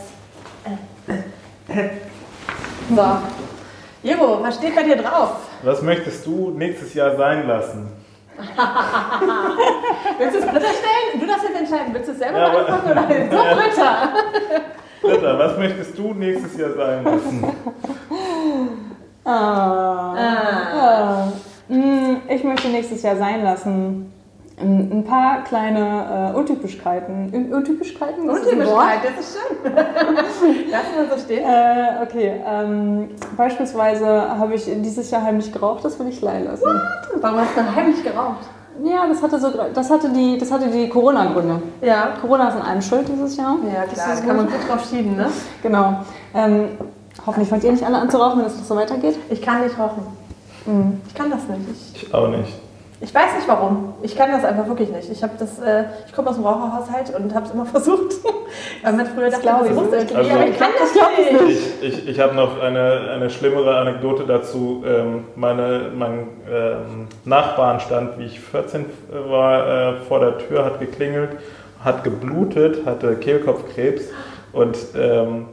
Äh, 1.08 1.90
So. 2.90 3.02
Jero, 4.04 4.44
was 4.44 4.56
steht 4.56 4.76
bei 4.76 4.84
dir 4.84 4.98
drauf? 4.98 5.38
Was 5.64 5.82
möchtest 5.82 6.26
du 6.26 6.52
nächstes 6.52 6.94
Jahr 6.94 7.16
sein 7.16 7.48
lassen? 7.48 7.88
Willst 10.18 10.36
du 10.36 10.40
es 10.40 10.46
Britta 10.46 10.60
stellen? 10.68 11.20
Du 11.20 11.26
darfst 11.28 11.44
jetzt 11.44 11.60
entscheiden. 11.60 11.94
Willst 11.94 12.08
du 12.10 12.12
es 12.14 12.20
selber 12.20 12.38
Ja, 12.40 12.50
beantworten 12.50 12.92
oder 12.92 13.02
so, 13.08 13.44
Britta? 13.56 14.10
Britta, 15.02 15.40
was 15.40 15.58
möchtest 15.58 15.98
du 15.98 16.14
nächstes 16.14 16.58
Jahr 16.58 16.74
sein 16.74 17.04
lassen? 17.04 17.54
Ah. 19.26 20.16
Ah. 20.16 21.28
Mm, 21.68 22.16
Ich 22.30 22.44
möchte 22.44 22.68
nächstes 22.70 23.02
Jahr 23.04 23.16
sein 23.16 23.44
lassen. 23.44 24.14
Ein 24.62 25.04
paar 25.08 25.44
kleine 25.44 26.32
äh, 26.34 26.38
Untypischkeiten. 26.38 27.34
Un- 27.34 27.54
Untypischkeiten? 27.54 28.30
Ist 28.30 28.46
das 28.46 28.52
ein 28.54 28.60
Wort? 28.60 28.68
Untypischkeit, 28.68 29.00
das 29.18 29.26
ist 29.26 29.38
schön. 29.38 29.74
Lass 30.72 30.84
mal 31.10 31.18
so 31.18 31.24
stehen. 31.24 31.44
Äh, 31.44 32.04
okay, 32.04 32.42
ähm, 32.48 33.10
beispielsweise 33.36 34.06
habe 34.38 34.54
ich 34.54 34.66
dieses 34.66 35.10
Jahr 35.12 35.24
heimlich 35.24 35.52
geraucht, 35.52 35.84
das 35.84 35.98
will 36.00 36.08
ich 36.08 36.22
leihen 36.22 36.46
lassen. 36.46 36.64
Warum 37.20 37.40
hast 37.40 37.58
du 37.58 37.76
heimlich 37.76 38.04
geraucht? 38.04 38.46
Ja, 38.84 39.08
das 39.08 39.22
hatte, 39.22 39.40
so, 39.40 39.50
das 39.74 39.90
hatte 39.90 40.10
die, 40.10 40.38
das 40.38 40.52
hatte 40.52 40.68
die 40.68 40.88
Corona-Gründe. 40.90 41.62
Ja. 41.82 42.10
Corona 42.22 42.50
ist 42.50 42.56
an 42.56 42.62
einem 42.64 42.82
schuld 42.82 43.08
dieses 43.08 43.38
Jahr. 43.38 43.56
Ja, 43.72 43.84
Das 43.86 43.94
klar, 43.94 44.14
ist 44.14 44.22
da 44.22 44.28
kann 44.28 44.38
man 44.38 44.46
gut. 44.48 44.56
gut 44.60 44.70
drauf 44.70 44.88
schieben, 44.90 45.16
ne? 45.16 45.28
Genau. 45.62 45.96
Ähm, 46.34 46.70
hoffentlich 47.26 47.50
fangt 47.50 47.64
ihr 47.64 47.72
nicht 47.72 47.86
alle 47.86 47.98
an 47.98 48.10
zu 48.10 48.18
rauchen, 48.18 48.40
wenn 48.40 48.48
es 48.48 48.58
noch 48.58 48.66
so 48.66 48.76
weitergeht. 48.76 49.18
Ich 49.30 49.42
kann 49.42 49.64
nicht 49.64 49.78
rauchen. 49.78 50.04
Mhm. 50.66 51.02
Ich 51.08 51.14
kann 51.14 51.30
das 51.30 51.42
nicht. 51.48 51.60
Ich, 51.96 52.04
Ich 52.04 52.14
auch 52.14 52.28
nicht. 52.30 52.52
Ich 53.04 53.14
weiß 53.14 53.36
nicht 53.36 53.48
warum. 53.50 53.94
Ich 54.02 54.16
kann 54.16 54.32
das 54.32 54.46
einfach 54.46 54.66
wirklich 54.66 54.90
nicht. 54.90 55.12
Ich 55.12 55.22
habe 55.24 55.34
das, 55.38 55.60
äh, 55.60 55.84
ich 56.08 56.14
komme 56.14 56.30
aus 56.30 56.36
dem 56.36 56.46
Raucherhaushalt 56.46 57.14
und 57.14 57.36
habe 57.36 57.46
es 57.46 57.52
immer 57.52 57.66
versucht. 57.78 58.14
Weil 58.82 58.94
man 58.94 59.06
früher 59.08 59.30
dachte, 59.30 59.46
das 59.46 59.68
ich 59.68 59.74
muss 59.74 59.92
irgendwie, 59.92 60.16
Also- 60.16 60.32
aber 60.32 60.48
ich 60.48 60.58
kann 60.58 60.70
das 60.80 60.94
nicht. 60.94 61.82
Ich, 61.82 61.84
ich, 61.84 62.08
ich 62.08 62.20
habe 62.22 62.34
noch 62.34 62.62
eine, 62.62 63.10
eine 63.14 63.30
schlimmere 63.30 63.78
Anekdote 63.78 64.24
dazu. 64.24 64.86
Ähm, 64.88 65.26
meine, 65.36 65.92
mein 65.94 66.30
ähm, 66.50 67.08
Nachbarn 67.26 67.82
stand, 67.82 68.18
wie 68.20 68.24
ich 68.26 68.40
14 68.40 68.86
war, 69.28 69.68
äh, 69.68 69.94
vor 70.08 70.22
der 70.22 70.38
Tür, 70.38 70.64
hat 70.64 70.80
geklingelt, 70.80 71.32
hat 71.84 72.06
geblutet, 72.06 72.86
hatte 72.86 73.16
Kehlkopfkrebs 73.18 74.06
und 74.54 74.78
ähm, 74.96 75.48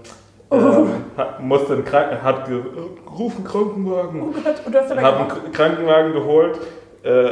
ähm, 0.53 0.89
hat, 1.17 1.41
musste 1.41 1.73
einen 1.73 1.85
Kranken, 1.85 2.23
hat 2.23 2.49
gerufen 2.49 3.43
Krankenwagen. 3.45 4.23
Oh 4.23 4.33
Gott, 4.33 4.55
und 4.65 4.73
du 4.75 4.79
hast 4.81 4.91
Hab 4.97 5.35
einen 5.43 5.53
Krankenwagen 5.53 6.13
geholt. 6.13 6.59
Äh, 7.03 7.31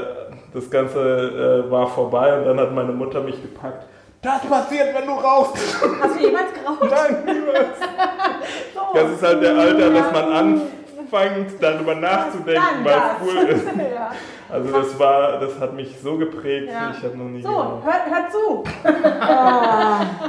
das 0.54 0.70
Ganze 0.70 1.64
äh, 1.66 1.70
war 1.70 1.86
vorbei 1.88 2.38
und 2.38 2.46
dann 2.46 2.58
hat 2.60 2.74
meine 2.74 2.92
Mutter 2.92 3.20
mich 3.20 3.40
gepackt. 3.42 3.84
Das 4.22 4.40
passiert, 4.40 4.88
wenn 4.94 5.06
du 5.06 5.12
rauchst. 5.12 5.56
Hast 6.02 6.18
du 6.18 6.24
jemals 6.24 6.46
geraucht? 6.52 6.90
Nein, 6.90 7.16
niemals. 7.24 7.78
So 8.74 8.80
das 8.94 9.10
ist 9.12 9.22
halt 9.22 9.42
der 9.42 9.56
Alter, 9.56 9.90
dass 9.90 10.12
man 10.12 10.32
anfängt, 10.32 11.62
darüber 11.62 11.94
nachzudenken, 11.94 12.62
Dann 12.82 12.84
was 12.84 12.94
das. 12.94 13.12
cool 13.22 13.36
ist. 13.50 13.66
ja. 13.66 14.10
Also 14.50 14.72
das 14.72 14.98
war, 14.98 15.38
das 15.40 15.60
hat 15.60 15.74
mich 15.74 15.94
so 16.02 16.16
geprägt, 16.16 16.70
Ja. 16.72 16.90
ich 16.96 17.04
habe 17.04 17.16
noch 17.18 17.26
nie 17.26 17.42
So, 17.42 17.48
genau. 17.50 17.82
hört, 17.84 18.06
hört 18.10 18.32
zu. 18.32 18.64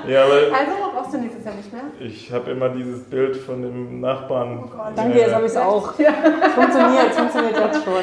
Ja, 0.10 0.23
Also 0.23 0.71
brauchst 0.93 1.13
du 1.13 1.17
nächstes 1.19 1.45
Jahr 1.45 1.54
nicht 1.56 1.71
mehr. 1.71 1.84
ich 1.99 2.32
habe 2.34 2.52
immer 2.52 2.69
dieses 2.69 3.04
Bild 3.06 3.38
von 3.38 3.62
dem 3.62 4.02
Nachbarn. 4.02 4.60
Oh 4.65 4.67
Gott. 4.75 4.91
Danke, 4.95 5.19
jetzt 5.19 5.34
habe 5.34 5.45
ich 5.45 5.52
es 5.52 5.58
auch. 5.58 5.97
Ja. 5.97 6.10
Es 6.45 6.54
funktioniert, 6.54 7.06
es 7.12 7.17
funktioniert 7.17 7.58
jetzt 7.58 7.84
schon. 7.86 7.93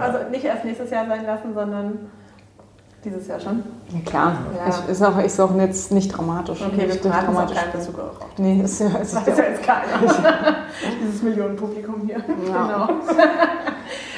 Also 0.00 0.18
nicht 0.30 0.44
erst 0.44 0.64
nächstes 0.64 0.90
Jahr 0.90 1.06
sein 1.06 1.24
lassen, 1.26 1.54
sondern 1.54 2.10
dieses 3.04 3.26
Jahr 3.26 3.40
schon. 3.40 3.62
Ja, 3.90 3.98
klar, 4.08 4.36
Ja. 4.56 4.68
Ich, 4.68 4.90
ist, 4.90 5.02
auch, 5.02 5.18
ist 5.18 5.40
auch 5.40 5.54
jetzt 5.56 5.90
nicht 5.92 6.08
dramatisch. 6.16 6.60
Okay, 6.62 6.78
wir 6.78 6.86
Nicht 6.86 7.04
es 7.04 7.10
auch 7.10 7.24
dramatisch. 7.24 7.56
du 7.86 7.92
geraucht 7.92 8.16
hast. 8.20 8.38
Nee, 8.38 8.60
ist, 8.62 8.80
ja- 8.80 8.86
ist, 8.98 9.14
Das 9.14 9.26
weiß 9.26 9.38
ja 9.38 9.44
jetzt 9.44 9.62
keiner. 9.64 9.86
Dieses 11.02 11.22
Millionenpublikum 11.22 12.02
hier. 12.06 12.20
Genau. 12.20 12.84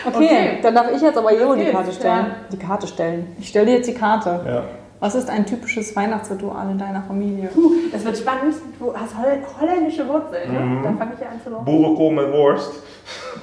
Okay, 0.07 0.17
Okay. 0.27 0.59
dann 0.63 0.75
darf 0.75 0.91
ich 0.95 1.01
jetzt 1.01 1.17
aber 1.17 1.33
Jero 1.33 1.55
Los 1.55 1.65
die 1.65 1.71
Karte 1.73 1.93
stellen. 1.93 2.27
ja. 2.27 2.35
Die 2.53 2.59
Karte 2.59 2.87
stellen. 2.87 3.35
Ich 3.39 3.49
stelle 3.49 3.65
dir 3.67 3.77
jetzt 3.77 3.89
die 3.89 3.95
Karte. 3.95 4.41
Ja. 4.47 4.63
Was 5.05 5.15
ist 5.15 5.29
ein 5.29 5.45
typisches 5.45 5.95
Weihnachtsritual 5.95 6.71
in 6.71 6.79
deiner 6.79 7.03
Familie? 7.03 7.51
Puh, 7.53 7.73
das 7.93 8.07
wird 8.07 8.17
spannend. 8.17 8.55
Du 8.79 8.95
hast 8.97 9.15
holl 9.19 9.37
holländische 9.61 10.09
Wurzeln, 10.09 10.51
ne? 10.51 10.61
Mhm. 10.61 10.83
Dann 10.83 10.97
fange 10.97 11.13
ich 11.13 11.21
ja 11.21 11.27
an 11.27 11.43
zu 11.45 11.51
loben. 11.51 11.67
Boerenkool 11.67 12.13
mit 12.13 12.33
Wurst. 12.33 12.73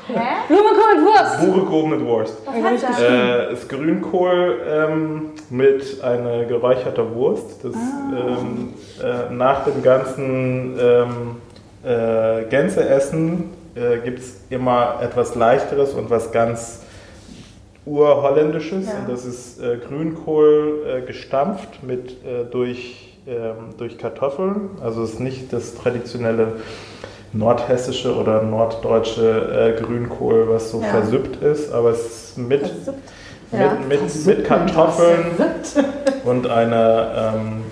Hä? 0.07 0.13
Blumenkohl 0.47 0.95
mit 0.95 1.05
Wurst! 1.05 1.39
Boerenkool 1.39 1.87
mit 1.87 2.03
Wurst. 2.03 2.37
Was 2.47 2.55
hat 2.55 2.89
das? 2.89 3.01
Äh, 3.03 3.53
ist 3.53 3.69
Grünkohl 3.69 4.59
ähm, 4.67 5.21
mit 5.51 6.03
einer 6.03 6.45
geräucherter 6.45 7.13
Wurst. 7.13 7.63
Das 7.63 7.75
ähm, 7.75 8.73
äh, 8.99 9.31
nach 9.31 9.63
dem 9.63 9.83
ganzen 9.83 10.79
ähm, 10.81 11.35
äh, 11.83 12.45
Gänseessen 12.45 13.51
äh, 13.75 13.99
gibt 13.99 14.17
es 14.17 14.39
immer 14.49 14.95
etwas 14.99 15.35
leichteres 15.35 15.93
und 15.93 16.09
was 16.09 16.31
ganz 16.31 16.80
urholländisches. 17.85 18.87
Ja. 18.87 18.99
Und 18.99 19.09
das 19.09 19.25
ist 19.25 19.61
äh, 19.61 19.77
Grünkohl 19.77 20.83
äh, 20.87 21.01
gestampft 21.05 21.83
mit 21.83 22.11
äh, 22.25 22.45
durch, 22.49 23.17
ähm, 23.27 23.75
durch 23.77 23.97
Kartoffeln. 23.97 24.69
Also 24.83 25.03
es 25.03 25.13
ist 25.13 25.19
nicht 25.19 25.51
das 25.53 25.75
traditionelle 25.75 26.53
nordhessische 27.33 28.15
oder 28.15 28.41
norddeutsche 28.43 29.75
äh, 29.77 29.81
Grünkohl, 29.81 30.49
was 30.49 30.71
so 30.71 30.81
Ja. 30.81 30.87
versippt 30.89 31.41
ist, 31.41 31.71
aber 31.71 31.91
es 31.91 32.05
ist 32.05 32.37
mit. 32.37 32.69
Ja. 33.53 33.77
mit, 33.85 34.25
mit, 34.25 34.45
Kartoffeln 34.45 35.25
und 36.23 36.47
eine, 36.47 37.33
ähm, 37.35 37.63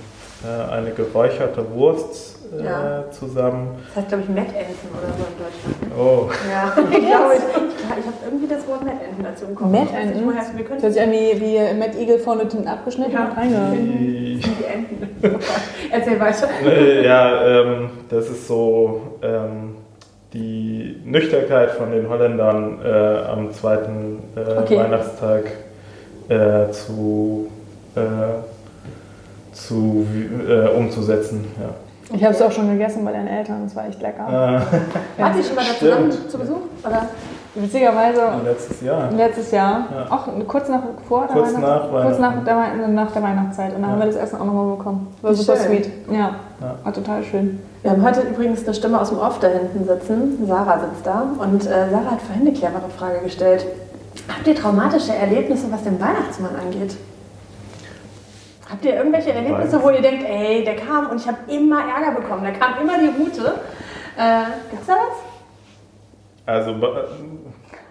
äh, 0.43 0.71
eine 0.73 0.91
geräucherte 0.91 1.63
Wurst 1.73 2.35
äh, 2.59 2.65
Ja. 2.65 3.05
zusammen. 3.11 3.77
Das 3.87 3.95
heißt, 4.03 4.07
glaube 4.09 4.23
ich, 4.23 4.29
Mettenten 4.29 4.89
oder 4.91 5.07
so 5.13 5.23
in 5.23 5.37
Deutschland. 5.39 5.81
Ne? 5.81 5.95
Oh, 5.97 6.29
Ja, 6.51 6.73
ich 6.91 7.07
glaube, 7.07 7.33
ich, 7.37 7.43
ich, 7.55 7.78
ich 7.99 8.05
habe 8.05 8.17
irgendwie 8.25 8.47
das 8.47 8.67
Wort 8.67 8.83
Mettenten 8.83 9.23
dazu 9.23 9.45
im 9.45 9.55
Kopf. 9.55 9.67
Ich 9.67 9.73
weiß 9.73 9.81
nicht, 9.81 9.93
Mettenten? 9.93 10.27
woher 10.27 10.41
es- 10.41 10.57
Wir 10.57 10.63
Das 10.63 10.69
hört 10.69 10.79
können 10.81 10.93
sich 10.93 11.01
an 11.01 11.11
wie, 11.11 11.41
wie 11.41 11.79
Matt 11.79 11.95
Eagle 11.97 12.19
vorne 12.19 12.41
hinten 12.41 12.67
abgeschnitten 12.67 13.11
Ja. 13.13 13.25
und 13.29 13.37
reinge... 13.37 13.71
die, 13.77 14.41
Enten. 14.73 15.09
Erzähl 15.91 16.19
weiter. 16.19 16.47
ja, 17.03 17.61
ähm, 17.61 17.89
das 18.09 18.29
ist 18.29 18.47
so 18.47 19.01
ähm, 19.21 19.75
die 20.33 21.01
Nüchternheit 21.05 21.71
von 21.71 21.91
den 21.91 22.07
Holländern 22.07 22.79
äh, 22.83 23.29
am 23.31 23.51
zweiten 23.53 24.19
äh, 24.35 24.59
Okay. 24.59 24.77
Weihnachtstag 24.77 25.43
äh, 26.29 26.71
zu, 26.71 27.47
äh, 27.95 28.01
zu 29.53 30.05
äh, 30.47 30.67
umzusetzen. 30.69 31.45
Ja. 31.59 31.69
Ich 32.15 32.23
habe 32.23 32.33
es 32.33 32.41
auch 32.41 32.51
schon 32.51 32.71
gegessen 32.71 33.03
bei 33.05 33.11
deinen 33.11 33.27
Eltern, 33.27 33.63
das 33.65 33.75
war 33.75 33.87
echt 33.87 34.01
lecker. 34.01 34.27
Äh, 34.27 35.21
Wart 35.21 35.35
ihr 35.37 35.43
schon 35.43 35.55
mal 35.55 35.63
da 35.65 35.77
zusammen 35.77 36.11
zu 36.27 36.37
Besuch? 36.39 36.61
Oder? 36.83 37.07
Witzigerweise 37.55 38.21
letztes 38.45 38.81
Jahr. 38.81 39.11
letztes 39.11 39.51
Jahr, 39.51 39.85
Ja. 39.91 40.15
auch 40.15 40.27
kurz 40.47 40.69
nach, 40.69 40.81
vor 41.07 41.25
der 41.25 41.35
Kurz 41.35 41.53
Weihnachts- 41.55 41.91
nach 41.91 42.03
kurz 42.03 42.19
nach 42.19 42.43
der, 42.43 42.87
nach 42.87 43.11
der 43.11 43.23
Weihnachtszeit. 43.23 43.75
Und 43.75 43.81
dann 43.81 43.89
Ja. 43.89 43.95
haben 43.95 43.99
wir 43.99 44.05
das 44.05 44.15
Essen 44.17 44.39
auch 44.39 44.45
nochmal 44.45 44.77
bekommen. 44.77 45.07
War 45.21 45.33
super 45.33 45.57
schön. 45.57 45.65
sweet. 45.83 45.91
Ja, 46.11 46.17
Ja. 46.61 46.75
war 46.83 46.93
total 46.93 47.23
schön. 47.23 47.59
Wir 47.81 47.91
haben 47.91 48.03
heute 48.05 48.21
übrigens 48.21 48.63
eine 48.65 48.73
Stimme 48.75 49.01
aus 49.01 49.09
dem 49.09 49.17
Off 49.19 49.39
da 49.39 49.47
hinten 49.47 49.83
sitzen. 49.85 50.45
Sarah 50.47 50.79
sitzt 50.79 51.05
da. 51.05 51.23
Und 51.39 51.65
äh, 51.65 51.89
Sarah 51.89 52.11
hat 52.11 52.21
vorhin 52.21 52.47
eine 52.47 52.51
clevere 52.53 52.89
Frage 52.97 53.19
gestellt. 53.23 53.65
Habt 54.27 54.45
ihr 54.47 54.55
traumatische 54.55 55.15
Erlebnisse, 55.15 55.71
was 55.71 55.83
den 55.83 55.99
Weihnachtsmann 55.99 56.51
angeht? 56.55 56.97
Habt 58.69 58.85
ihr 58.85 58.95
irgendwelche 58.95 59.33
Erlebnisse, 59.33 59.81
wo 59.81 59.89
ihr 59.89 60.01
denkt, 60.01 60.23
ey, 60.29 60.63
der 60.63 60.75
kam 60.75 61.07
und 61.09 61.19
ich 61.19 61.27
habe 61.27 61.37
immer 61.47 61.79
Ärger 61.79 62.19
bekommen, 62.21 62.43
der 62.43 62.53
kam 62.53 62.73
immer 62.81 62.99
die 62.99 63.07
Route? 63.07 63.53
Äh, 64.15 64.43
gibt's 64.69 64.85
da 64.85 64.93
was? 64.93 65.28
Also 66.49 66.73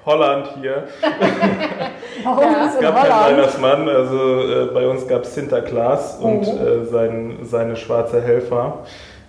Holland 0.05 0.49
hier. 0.61 0.85
Warum 2.25 2.42
Ja. 2.42 2.64
ist 2.66 2.71
Es 2.71 2.75
in 2.77 2.81
gab 2.83 2.97
keinen? 2.97 3.37
Weihnachtsmann, 3.37 3.88
also 3.88 4.40
äh, 4.42 4.64
bei 4.75 4.88
uns 4.88 5.07
gab 5.07 5.23
es 5.23 5.35
Sinterklaas 5.35 6.16
und 6.21 6.47
Oh. 6.47 6.66
äh, 6.66 6.85
sein, 6.87 7.38
seine 7.42 7.77
schwarze 7.77 8.21
Helfer. 8.21 8.79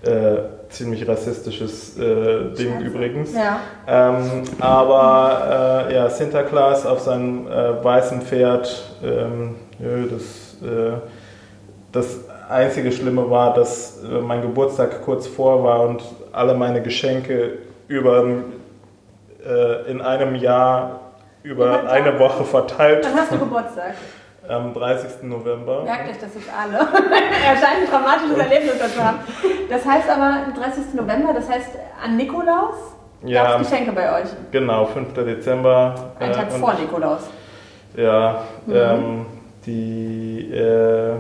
Äh, 0.02 0.38
ziemlich 0.70 1.06
rassistisches 1.08 1.98
äh, 2.00 2.54
Ding 2.58 2.74
Scheiße. 2.76 2.86
übrigens. 2.86 3.34
Ja. 3.36 3.60
Ähm, 3.88 4.44
aber 4.60 5.88
äh, 5.90 5.96
ja, 5.96 6.10
Sinterklaas 6.10 6.86
auf 6.86 7.00
seinem 7.02 7.48
äh, 7.48 7.84
weißen 7.84 8.22
Pferd, 8.22 8.82
ähm, 9.04 9.56
ja, 9.80 9.88
das, 10.10 10.24
äh, 10.68 10.94
das 11.92 12.20
einzige 12.50 12.92
Schlimme 12.94 13.30
war, 13.30 13.54
dass 13.54 14.02
äh, 14.04 14.22
mein 14.22 14.42
Geburtstag 14.42 15.02
kurz 15.04 15.28
vor 15.28 15.64
war 15.64 15.82
und 15.82 16.02
alle 16.32 16.54
meine 16.54 16.82
Geschenke 16.82 17.58
über, 17.90 18.24
äh, 19.50 19.90
in 19.92 20.02
einem 20.02 20.36
Jahr 20.36 21.00
über 21.44 21.82
Tag? 21.82 21.92
eine 21.92 22.20
Woche 22.20 22.44
verteilt 22.44 23.04
Dann 23.06 23.16
hast 23.16 23.32
du 23.32 23.40
Geburtstag. 23.40 23.94
am 24.48 24.74
30. 24.74 25.24
November. 25.24 25.84
Merkt 25.84 26.10
euch 26.10 26.18
das 26.20 26.36
jetzt 26.36 26.50
alle. 26.58 26.78
er 26.80 27.56
scheint 27.58 27.84
ein 27.84 27.90
traumatisches 27.90 28.38
Erlebnis 28.38 28.80
dazu 28.80 29.04
haben. 29.04 29.20
Das 29.70 29.86
heißt 29.86 30.10
aber, 30.10 30.46
am 30.46 30.54
30. 30.54 30.94
November, 30.96 31.34
das 31.34 31.50
heißt 31.50 31.70
an 32.04 32.18
Nikolaus 32.18 32.76
Ja, 33.24 33.44
gab 33.44 33.62
es 33.62 33.70
Geschenke 33.70 33.92
bei 33.92 34.22
euch. 34.22 34.30
genau, 34.52 34.86
5. 34.86 35.14
Dezember. 35.14 35.94
Äh, 36.20 36.32
Tag 36.32 36.54
und- 36.54 36.60
vor 36.60 36.74
Nikolaus. 36.74 37.22
Ja, 37.96 38.42
Mhm. 38.66 38.76
ähm, 38.76 39.26
die, 39.66 40.52
äh, 40.54 41.14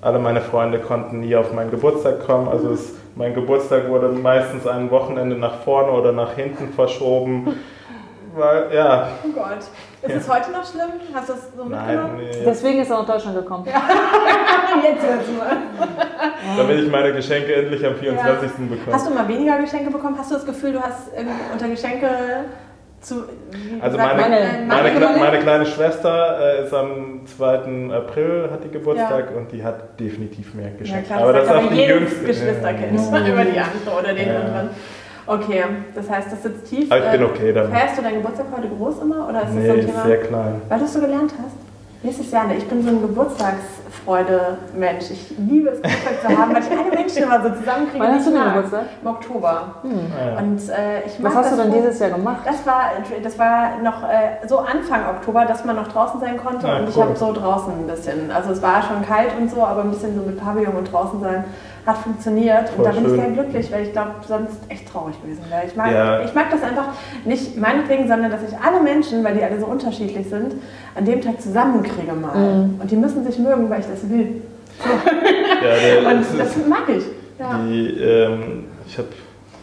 alle 0.00 0.18
meine 0.18 0.40
Freunde 0.40 0.78
konnten 0.78 1.20
nie 1.20 1.34
auf 1.36 1.52
meinen 1.52 1.70
Geburtstag 1.70 2.26
kommen. 2.26 2.48
Also 2.48 2.70
es, 2.72 2.94
mein 3.14 3.34
Geburtstag 3.34 3.88
wurde 3.88 4.08
meistens 4.08 4.66
ein 4.66 4.90
Wochenende 4.90 5.36
nach 5.36 5.60
vorne 5.60 5.92
oder 5.92 6.12
nach 6.12 6.34
hinten 6.34 6.72
verschoben. 6.72 7.56
Weil, 8.34 8.74
ja, 8.74 9.08
Oh 9.24 9.28
Gott. 9.34 9.58
Ist 10.00 10.16
es 10.16 10.28
heute 10.28 10.50
noch 10.50 10.64
schlimm? 10.64 10.90
Hast 11.12 11.28
du 11.28 11.32
es 11.34 11.40
so 11.54 11.64
nein, 11.64 11.86
mitgenommen? 11.86 12.16
nee. 12.16 12.44
Deswegen 12.44 12.80
ist 12.80 12.90
er 12.90 12.98
nach 13.00 13.06
Deutschland 13.06 13.36
gekommen. 13.36 13.64
Jetzt 14.82 15.02
wird's 15.02 15.28
mal. 15.38 15.56
damit 16.56 16.80
ich 16.80 16.90
meine 16.90 17.12
Geschenke 17.12 17.54
endlich 17.54 17.84
am 17.86 17.94
24. 17.94 18.50
bekomme. 18.68 18.92
Hast 18.92 19.06
du 19.06 19.14
mal 19.14 19.28
weniger 19.28 19.58
Geschenke 19.58 19.90
bekommen? 19.90 20.16
Hast 20.18 20.30
du 20.30 20.34
das 20.36 20.46
Gefühl, 20.46 20.72
du 20.72 20.80
hast 20.80 21.10
unter 21.52 21.68
Geschenke 21.68 22.08
zu. 23.02 23.24
Also 23.80 23.96
meine, 23.98 24.22
äh, 24.38 24.64
meine, 24.66 24.66
Mangel- 24.66 24.92
Kle 24.92 25.18
meine 25.18 25.38
kleine 25.40 25.66
Schwester 25.66 26.38
äh, 26.60 26.64
ist 26.64 26.72
am 26.74 27.20
2. 27.26 27.90
April, 27.94 28.48
hat 28.50 28.64
die 28.64 28.70
Geburtstag 28.70 29.30
Ja. 29.30 29.36
und 29.36 29.52
die 29.52 29.62
hat 29.62 29.98
definitiv 30.00 30.54
mehr 30.54 30.68
Ja, 30.68 30.78
Geschenke. 30.78 31.06
klar, 31.06 31.20
aber 31.22 31.32
das 31.34 31.44
ist 31.44 31.52
auch 31.52 31.68
die 31.68 31.74
jedes 31.76 31.98
jüngste. 32.00 32.24
Geschwisterkind. 32.26 33.00
Ja. 33.00 33.18
Über 33.32 33.44
die 33.52 33.58
andere 33.60 33.98
oder 34.00 34.14
den 34.14 34.28
Ja. 34.28 34.40
anderen. 34.40 34.70
Okay, 35.24 35.62
das 35.94 36.10
heißt, 36.10 36.32
das 36.32 36.42
sitzt 36.42 36.66
tief. 36.68 36.90
Aber 36.90 37.04
ich 37.04 37.10
bin 37.12 37.20
Äh, 37.22 37.24
okay 37.24 37.52
damit. 37.52 37.70
Feierst 37.72 37.96
du 37.98 38.02
deinen 38.02 38.14
Geburtstag 38.16 38.46
heute 38.56 38.68
groß 38.68 39.02
immer? 39.02 39.28
Oder 39.28 39.38
ist 39.42 39.46
das 39.46 39.52
so 39.54 39.58
Nee, 39.60 39.70
ein 39.70 39.86
Thema? 39.86 40.02
sehr 40.04 40.16
klein. 40.20 40.62
Weil 40.68 40.78
du 40.80 40.84
es 40.84 40.92
so 40.92 41.00
gelernt 41.00 41.32
hast? 41.38 41.56
Nächstes 42.04 42.32
Jahr, 42.32 42.48
ne? 42.48 42.56
ich 42.56 42.68
bin 42.68 42.82
so 42.82 42.88
ein 42.88 43.00
Geburtstagsfreude-Mensch. 43.00 45.10
Ich 45.12 45.34
liebe 45.38 45.68
es, 45.70 45.80
Geburtstag 45.80 46.20
zu 46.20 46.28
haben, 46.36 46.52
weil 46.52 46.60
ich 46.62 46.68
alle 46.70 46.90
Menschen 46.90 47.22
immer 47.22 47.40
so 47.42 47.50
zusammenkriege. 47.50 48.00
Wann 48.04 48.14
hast 48.16 48.26
du 48.26 48.30
ich 48.32 48.36
denn. 48.36 48.44
Geburtstag? 48.54 48.82
Im 49.02 49.06
Oktober. 49.08 49.74
Ja. 49.84 50.38
Und 50.38 50.68
äh, 50.68 51.02
ich 51.06 51.22
Was 51.22 51.34
hast 51.36 51.52
du 51.52 51.56
denn 51.56 51.70
so- 51.70 51.76
dieses 51.78 52.00
Jahr 52.00 52.10
gemacht? 52.10 52.40
Das 52.44 52.66
war, 52.66 52.82
das 53.22 53.38
war 53.38 53.78
noch 53.84 54.02
äh, 54.02 54.44
so 54.48 54.58
Anfang 54.58 55.06
Oktober, 55.10 55.44
dass 55.44 55.64
man 55.64 55.76
noch 55.76 55.86
draußen 55.88 56.18
sein 56.20 56.36
konnte 56.38 56.66
Ja, 56.66 56.78
und 56.78 56.88
ich 56.88 56.96
cool. 56.96 57.04
habe 57.04 57.14
so 57.16 57.32
draußen 57.32 57.72
ein 57.72 57.86
bisschen, 57.86 58.32
also 58.32 58.50
es 58.50 58.60
war 58.60 58.82
schon 58.82 59.02
kalt 59.06 59.30
und 59.40 59.48
so, 59.48 59.64
aber 59.64 59.82
ein 59.82 59.90
bisschen 59.90 60.16
so 60.16 60.22
mit 60.22 60.40
Pavillon 60.42 60.74
und 60.74 60.92
draußen 60.92 61.20
sein 61.20 61.44
hat 61.86 61.98
funktioniert 61.98 62.68
Voll 62.68 62.78
und 62.78 62.84
da 62.86 62.90
bin 62.92 63.04
schön. 63.04 63.14
ich 63.16 63.20
sehr 63.22 63.30
glücklich, 63.32 63.72
weil 63.72 63.82
ich 63.84 63.92
glaube, 63.92 64.10
sonst 64.28 64.58
echt 64.68 64.88
traurig 64.88 65.20
gewesen 65.22 65.42
wäre. 65.50 65.62
Ich 65.66 65.74
mag, 65.76 65.90
Ja. 65.92 66.22
ich 66.22 66.32
mag 66.34 66.50
das 66.50 66.62
einfach 66.62 66.88
nicht 67.24 67.56
meinetwegen, 67.56 68.06
sondern 68.06 68.30
dass 68.30 68.40
ich 68.48 68.56
alle 68.56 68.80
Menschen, 68.82 69.24
weil 69.24 69.34
die 69.34 69.42
alle 69.42 69.58
so 69.58 69.66
unterschiedlich 69.66 70.28
sind, 70.28 70.54
an 70.94 71.04
dem 71.04 71.20
Tag 71.20 71.40
zusammenkriege 71.40 72.12
mal. 72.12 72.36
Mhm. 72.36 72.80
Und 72.80 72.90
die 72.90 72.96
müssen 72.96 73.24
sich 73.24 73.38
mögen, 73.38 73.68
weil 73.68 73.80
ich 73.80 73.86
das 73.86 74.08
will. 74.08 74.42
Ja, 75.62 76.10
Und 76.10 76.24
das 76.38 76.56
mag 76.68 76.88
ich. 76.88 77.04
Ja. 77.38 77.60
die, 77.64 77.88
ähm, 78.00 78.64
ich 78.86 78.98
habe 78.98 79.08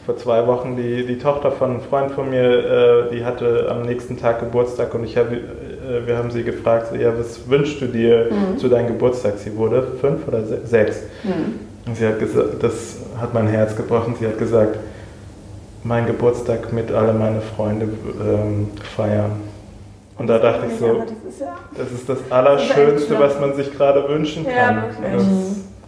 vor 0.06 0.18
zwei 0.18 0.46
Wochen 0.48 0.76
die, 0.76 1.06
die 1.06 1.18
Tochter 1.18 1.52
von 1.52 1.72
einem 1.72 1.82
Freund 1.82 2.12
von 2.12 2.30
mir, 2.30 3.08
äh, 3.10 3.16
die 3.16 3.24
hatte 3.26 3.68
am 3.70 3.84
nächsten 3.84 4.18
Tag 4.18 4.40
Geburtstag 4.40 4.94
und 4.94 5.04
ich 5.04 5.18
habe, 5.18 5.36
äh, 5.36 6.06
wir 6.08 6.18
haben 6.18 6.32
sie 6.32 6.44
gefragt, 6.44 6.94
ja, 6.98 7.12
was 7.18 7.50
wünschst 7.50 7.82
du 7.82 7.86
dir 7.88 8.30
Mhm. 8.32 8.58
zu 8.58 8.68
deinem 8.70 8.88
Geburtstag? 8.88 9.34
Sie 9.38 9.56
wurde 9.58 9.84
fünf 10.02 10.28
oder 10.28 10.44
se 10.44 10.62
sechs. 10.66 11.02
Mhm. 11.24 11.60
Und 11.86 11.96
sie 11.96 12.08
hat 12.08 12.20
gesagt, 12.20 12.62
das 12.62 12.98
hat 13.20 13.34
mein 13.34 13.48
Herz 13.48 13.76
gebrochen. 13.76 14.16
Sie 14.20 14.28
hat 14.28 14.38
gesagt, 14.38 14.78
meinen 15.84 16.08
Geburtstag 16.08 16.72
mit 16.74 16.92
alle 16.92 17.14
meine 17.14 17.42
Freunde 17.42 17.88
ähm, 18.22 18.70
feiern. 18.96 19.32
Und 20.18 20.28
da 20.28 20.38
dachte 20.38 20.66
ich 20.70 20.78
so, 20.78 21.00
das 21.00 21.34
ist 21.34 21.40
ja, 21.40 21.56
das 21.78 21.92
ist 21.92 22.10
das 22.10 22.18
Allerschönste, 22.30 23.18
was 23.18 23.40
man 23.40 23.56
sich 23.56 23.72
gerade 23.76 24.08
wünschen 24.10 24.46
Ja, 24.46 24.52
kann. 24.68 24.76
wirklich. 24.76 25.14
das 25.14 25.26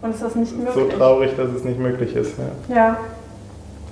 und 0.00 0.10
ist 0.10 0.22
das 0.22 0.34
nicht 0.34 0.52
ist 0.52 0.58
möglich? 0.58 0.74
so 0.74 0.96
traurig, 0.96 1.36
dass 1.36 1.50
es 1.50 1.64
nicht 1.64 1.78
möglich 1.78 2.16
ist. 2.16 2.34
Ja. 2.68 2.74
Ja. 2.74 2.96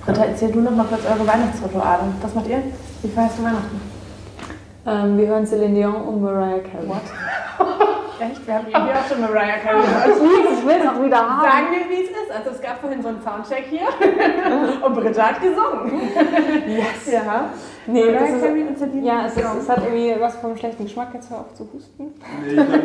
Britta, 0.03 0.25
erzähl 0.25 0.51
du 0.51 0.61
noch 0.61 0.71
mal 0.75 0.85
kurz 0.85 1.01
eure 1.05 1.27
Weihnachtsrituale. 1.27 1.99
Was 2.21 2.33
macht 2.33 2.47
ihr? 2.47 2.57
Wie 3.03 3.07
feierst 3.09 3.37
du 3.37 3.43
Weihnachten? 3.43 3.79
Ähm, 4.87 5.17
wir 5.19 5.27
hören 5.27 5.45
Celine 5.45 5.75
Dion 5.75 5.93
und 5.93 6.21
Mariah 6.23 6.59
Carey. 6.59 6.87
Echt? 8.21 8.45
Wir 8.47 8.53
haben 8.53 8.65
hier 8.67 8.77
auch 8.77 9.07
schon 9.09 9.21
Mariah 9.21 9.57
Carey 9.63 9.81
gehört. 9.81 10.21
Ich 10.61 10.67
will 10.67 10.75
es 10.79 10.87
auch 10.87 11.03
wieder 11.03 11.17
haben. 11.17 11.41
Sagen 11.41 11.65
wir, 11.71 11.89
wie 11.97 12.03
es 12.03 12.09
ist. 12.11 12.31
Also 12.31 12.49
es 12.51 12.61
gab 12.61 12.79
vorhin 12.79 13.01
so 13.01 13.07
einen 13.07 13.21
Soundcheck 13.21 13.65
hier 13.69 13.81
und 14.85 14.93
Britta 14.93 15.23
hat 15.23 15.41
gesungen. 15.41 16.01
Yes. 16.67 17.11
Ja. 17.11 17.49
Nee, 17.87 18.11
das 18.11 18.21
Mariah 18.21 18.35
ist, 18.35 18.41
Carey 18.43 18.61
und 18.63 18.77
Celine 18.77 19.07
ja, 19.07 19.25
es, 19.25 19.35
ist, 19.35 19.45
es 19.63 19.69
hat 19.69 19.77
irgendwie 19.83 20.15
was 20.21 20.35
vom 20.35 20.55
schlechten 20.55 20.83
Geschmack. 20.83 21.07
Jetzt 21.15 21.31
hör 21.31 21.39
auf 21.39 21.53
zu 21.55 21.67
husten. 21.73 22.13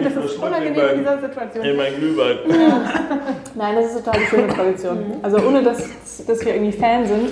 Das 0.03 0.25
ist 0.25 0.38
unangenehm 0.42 0.88
in 0.94 0.99
dieser 1.01 1.20
Situation. 1.20 1.64
in 1.64 1.77
mein 1.77 1.94
Glühwein. 1.96 2.38
Nein, 3.55 3.75
das 3.77 3.87
ist 3.94 4.05
total 4.05 4.20
die 4.20 4.27
schöne 4.27 4.49
Tradition. 4.49 4.99
Also 5.22 5.37
ohne, 5.46 5.62
dass, 5.62 6.25
dass 6.27 6.44
wir 6.44 6.55
irgendwie 6.55 6.72
Fan 6.77 7.05
sind, 7.07 7.31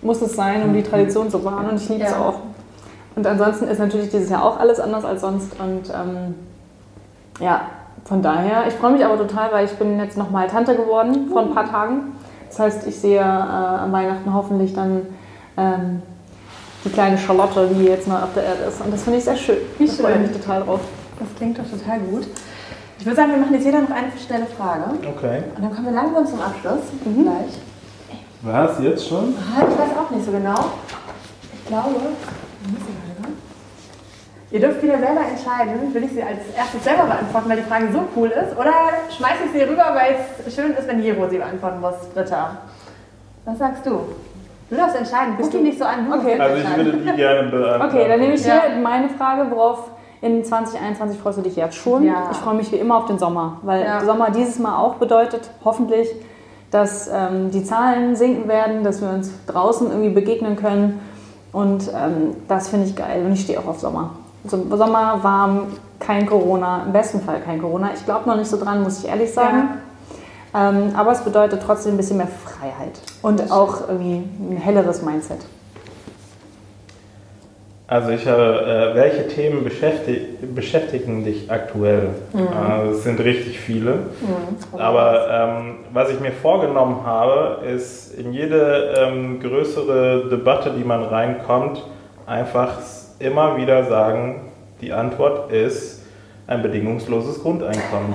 muss 0.00 0.22
es 0.22 0.34
sein, 0.34 0.62
um 0.62 0.72
die 0.72 0.82
Tradition 0.82 1.28
zu 1.30 1.44
wahren. 1.44 1.68
Und 1.68 1.76
ich 1.76 1.88
liebe 1.90 2.04
es 2.04 2.10
Ja. 2.10 2.20
auch. 2.20 2.40
Und 3.16 3.26
ansonsten 3.26 3.68
ist 3.68 3.78
natürlich 3.78 4.08
dieses 4.10 4.30
Jahr 4.30 4.42
auch 4.44 4.58
alles 4.58 4.80
anders 4.80 5.04
als 5.04 5.20
sonst. 5.20 5.52
Und 5.60 5.90
ähm, 5.90 6.34
ja, 7.40 7.62
von 8.04 8.22
daher, 8.22 8.66
ich 8.68 8.74
freue 8.74 8.92
mich 8.92 9.04
aber 9.04 9.16
total, 9.16 9.50
weil 9.52 9.64
ich 9.64 9.72
bin 9.72 9.98
jetzt 9.98 10.16
nochmal 10.16 10.46
Tante 10.48 10.76
geworden 10.76 11.28
vor 11.30 11.42
ein 11.42 11.54
paar 11.54 11.70
Tagen. 11.70 12.12
Das 12.48 12.58
heißt, 12.58 12.86
ich 12.86 12.98
sehe 12.98 13.18
äh, 13.18 13.22
an 13.22 13.90
Weihnachten 13.92 14.32
hoffentlich 14.32 14.74
dann 14.74 15.06
ähm, 15.56 16.02
die 16.84 16.90
kleine 16.90 17.16
Charlotte, 17.16 17.68
die 17.68 17.84
jetzt 17.84 18.06
neu 18.06 18.16
auf 18.16 18.34
der 18.34 18.44
Erde 18.44 18.64
ist. 18.64 18.80
Und 18.80 18.92
das 18.92 19.02
finde 19.02 19.18
ich 19.18 19.24
sehr 19.24 19.36
schön. 19.36 19.56
Wie 19.78 19.88
freue 19.88 20.12
ich 20.12 20.18
schön. 20.18 20.22
mich 20.22 20.32
total 20.32 20.62
drauf. 20.62 20.80
Das 21.18 21.28
klingt 21.36 21.58
doch 21.58 21.64
total 21.64 22.00
gut. 22.00 22.26
Ich 22.98 23.06
würde 23.06 23.16
sagen, 23.16 23.32
wir 23.32 23.38
machen 23.38 23.54
jetzt 23.54 23.64
jeder 23.64 23.80
noch 23.80 23.90
eine 23.90 24.12
schnelle 24.24 24.46
Frage. 24.46 24.84
Okay. 25.16 25.42
Und 25.56 25.62
dann 25.62 25.74
kommen 25.74 25.86
wir 25.86 25.92
langsam 25.92 26.26
zum 26.26 26.40
Abschluss. 26.40 26.80
Gleich. 27.02 27.58
Was, 28.42 28.78
jetzt 28.80 29.08
schon? 29.08 29.34
Ah, 29.38 29.62
ich 29.62 29.78
weiß 29.78 29.96
auch 29.96 30.10
nicht 30.10 30.24
so 30.24 30.30
genau. 30.30 30.72
Ich 31.54 31.66
glaube, 31.66 31.94
sie 31.94 32.70
gerade? 32.70 32.93
Ihr 34.54 34.60
dürft 34.60 34.80
wieder 34.84 34.98
selber 34.98 35.20
entscheiden, 35.28 35.92
will 35.92 36.04
ich 36.04 36.12
sie 36.12 36.22
als 36.22 36.38
erstes 36.56 36.84
selber 36.84 37.06
beantworten, 37.06 37.48
weil 37.48 37.56
die 37.56 37.64
Frage 37.64 37.86
so 37.92 38.02
cool 38.14 38.28
ist, 38.28 38.56
oder 38.56 38.70
schmeiße 39.10 39.46
ich 39.46 39.50
sie 39.52 39.62
rüber, 39.68 39.86
weil 39.94 40.14
es 40.46 40.54
schön 40.54 40.70
ist, 40.74 40.86
wenn 40.86 41.02
Jero 41.02 41.28
sie 41.28 41.38
beantworten 41.38 41.80
muss, 41.80 41.94
Britta. 42.14 42.58
Was 43.46 43.58
sagst 43.58 43.84
du? 43.84 43.98
Du 44.70 44.76
darfst 44.76 44.94
entscheiden. 44.96 45.34
Guck 45.40 45.50
du- 45.50 45.58
ihn 45.58 45.64
nicht 45.64 45.78
so 45.78 45.84
an. 45.84 46.06
Okay. 46.12 46.38
Also 46.38 46.56
ich 46.56 46.76
würde 46.76 46.92
die 46.98 47.16
gerne 47.16 47.50
beantworten. 47.50 47.82
Okay, 47.96 48.08
dann 48.08 48.20
nehme 48.20 48.34
ich 48.34 48.46
Ja. 48.46 48.62
hier 48.68 48.76
meine 48.80 49.08
Frage, 49.08 49.50
worauf 49.50 49.90
in 50.22 50.44
2021 50.44 51.18
freust 51.18 51.38
du 51.38 51.42
dich 51.42 51.56
jetzt 51.56 51.74
schon? 51.76 52.04
Ja. 52.04 52.28
Ich 52.30 52.36
freue 52.38 52.54
mich 52.54 52.70
wie 52.70 52.76
immer 52.76 52.98
auf 52.98 53.06
den 53.06 53.18
Sommer, 53.18 53.58
weil 53.62 53.82
Ja. 53.84 54.04
Sommer 54.04 54.30
dieses 54.30 54.60
Mal 54.60 54.78
auch 54.78 54.94
bedeutet, 54.94 55.50
hoffentlich, 55.64 56.08
dass 56.70 57.10
ähm, 57.12 57.50
die 57.50 57.64
Zahlen 57.64 58.14
sinken 58.14 58.46
werden, 58.48 58.84
dass 58.84 59.02
wir 59.02 59.08
uns 59.10 59.32
draußen 59.48 59.88
irgendwie 59.90 60.10
begegnen 60.10 60.54
können. 60.54 61.00
Und 61.52 61.88
ähm, 61.88 62.36
das 62.46 62.68
finde 62.68 62.86
ich 62.86 62.94
geil 62.94 63.24
und 63.26 63.32
ich 63.32 63.40
stehe 63.42 63.58
auch 63.58 63.66
auf 63.66 63.80
Sommer. 63.80 64.10
Also 64.44 64.76
Sommer, 64.76 65.18
warm, 65.22 65.66
kein 65.98 66.26
Corona, 66.26 66.82
im 66.86 66.92
besten 66.92 67.20
Fall 67.20 67.40
kein 67.40 67.60
Corona. 67.60 67.90
Ich 67.94 68.04
glaube 68.04 68.28
noch 68.28 68.36
nicht 68.36 68.50
so 68.50 68.62
dran, 68.62 68.82
muss 68.82 69.02
ich 69.02 69.08
ehrlich 69.08 69.32
sagen. 69.32 69.80
Ähm, 70.54 70.92
aber 70.94 71.12
es 71.12 71.22
bedeutet 71.22 71.62
trotzdem 71.64 71.94
ein 71.94 71.96
bisschen 71.96 72.18
mehr 72.18 72.28
Freiheit 72.28 73.00
und 73.22 73.50
auch 73.50 73.88
irgendwie 73.88 74.22
ein 74.38 74.56
helleres 74.56 75.02
Mindset. 75.02 75.38
Also 77.86 78.10
ich 78.10 78.26
habe, 78.26 78.92
äh, 78.92 78.94
welche 78.94 79.28
Themen 79.28 79.62
beschäftig 79.62 80.38
beschäftigen 80.54 81.24
dich 81.24 81.50
aktuell? 81.50 82.10
Äh, 82.34 82.88
es 82.88 83.04
sind 83.04 83.20
richtig 83.20 83.60
viele. 83.60 83.98
Aber 84.72 85.28
ähm, 85.30 85.74
was 85.92 86.10
ich 86.10 86.18
mir 86.20 86.32
vorgenommen 86.32 87.04
habe, 87.04 87.58
ist 87.66 88.14
in 88.14 88.32
jede 88.32 88.94
ähm, 88.96 89.38
größere 89.40 90.28
Debatte, 90.30 90.70
die 90.70 90.84
man 90.84 91.02
reinkommt, 91.02 91.82
einfach 92.26 92.78
immer 93.18 93.56
wieder 93.56 93.84
sagen, 93.84 94.42
die 94.80 94.92
Antwort 94.92 95.52
ist 95.52 96.02
ein 96.46 96.62
bedingungsloses 96.62 97.42
Grundeinkommen. 97.42 98.14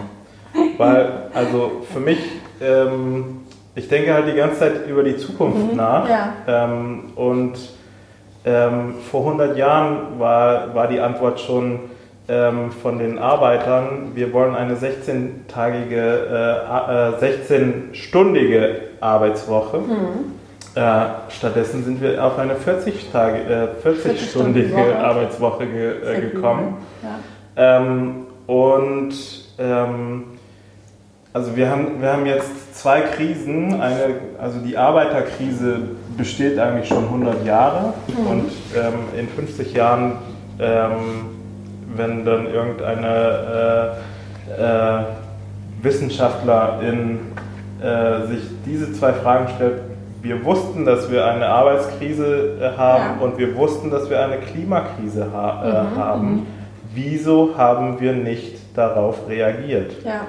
Weil, 0.78 1.30
also 1.34 1.84
für 1.92 2.00
mich, 2.00 2.20
ähm, 2.62 3.42
ich 3.76 3.88
denke 3.88 4.14
halt 4.14 4.28
die 4.28 4.38
ganze 4.38 4.60
Zeit 4.60 4.88
über 4.88 5.04
die 5.04 5.18
Zukunft 5.18 5.76
nach. 5.76 6.08
Ja. 6.10 6.34
Ähm, 6.48 7.12
und 7.16 7.58
ähm, 8.46 8.96
vor 9.12 9.22
100 9.22 9.58
Jahren 9.58 10.20
war, 10.20 10.74
war 10.74 10.88
die 10.88 11.00
Antwort 11.00 11.40
schon 11.40 11.80
ähm, 12.30 12.72
von 12.72 13.00
den 13.00 13.18
Arbeitern, 13.18 14.12
wir 14.14 14.32
wollen 14.34 14.56
eine 14.56 14.76
16-tagige, 14.76 15.96
äh, 15.96 17.26
äh, 17.26 17.34
16-stündige 17.34 18.76
Arbeitswoche. 19.02 19.80
Äh, 20.80 21.30
stattdessen 21.30 21.84
sind 21.84 22.02
wir 22.02 22.24
auf 22.24 22.40
eine 22.40 22.56
40 22.56 23.12
Tage, 23.12 23.40
äh, 23.40 23.86
40-stündige 23.86 24.70
40 24.70 24.74
Woche. 24.74 25.00
Arbeitswoche 25.00 25.68
ge, 25.68 25.92
äh, 25.92 26.22
gekommen. 26.22 26.78
Ja. 27.04 27.80
Ähm, 27.82 28.28
und 28.48 29.14
ähm, 29.58 30.24
also 31.34 31.58
wir 31.58 31.70
haben, 31.70 32.02
wir 32.02 32.14
haben 32.14 32.26
jetzt 32.26 32.80
zwei 32.80 33.02
Krisen. 33.02 33.82
Eine, 33.82 34.16
also 34.42 34.60
die 34.60 34.78
Arbeiterkrise 34.78 35.80
besteht 36.18 36.58
eigentlich 36.58 36.88
schon 36.88 37.04
100 37.04 37.46
Jahre 37.46 37.94
und 38.30 38.50
ähm, 38.74 39.20
in 39.20 39.28
50 39.28 39.74
Jahren, 39.74 40.14
ähm, 40.60 41.26
wenn 41.94 42.24
dann 42.24 42.48
irgendeine 42.48 43.98
äh, 44.58 45.00
äh, 45.00 45.04
Wissenschaftlerin 45.82 47.20
äh, 47.82 48.28
sich 48.28 48.44
diese 48.66 48.94
zwei 48.94 49.12
Fragen 49.12 49.50
stellt, 49.56 49.89
wir 50.22 50.44
wussten, 50.44 50.86
dass 50.86 51.10
wir 51.12 51.26
eine 51.26 51.48
Arbeitskrise 51.48 52.58
äh, 52.62 52.78
haben 52.78 53.20
Ja. 53.20 53.26
und 53.26 53.38
wir 53.38 53.56
wussten, 53.56 53.90
dass 53.90 54.10
wir 54.10 54.24
eine 54.24 54.38
Klimakrise 54.38 55.28
ha 55.34 55.64
äh, 55.94 55.98
haben. 56.00 56.46
Wieso 56.94 57.56
haben 57.58 58.00
wir 58.00 58.14
nicht 58.14 58.58
darauf 58.78 59.28
reagiert? 59.28 59.92
ja. 60.04 60.22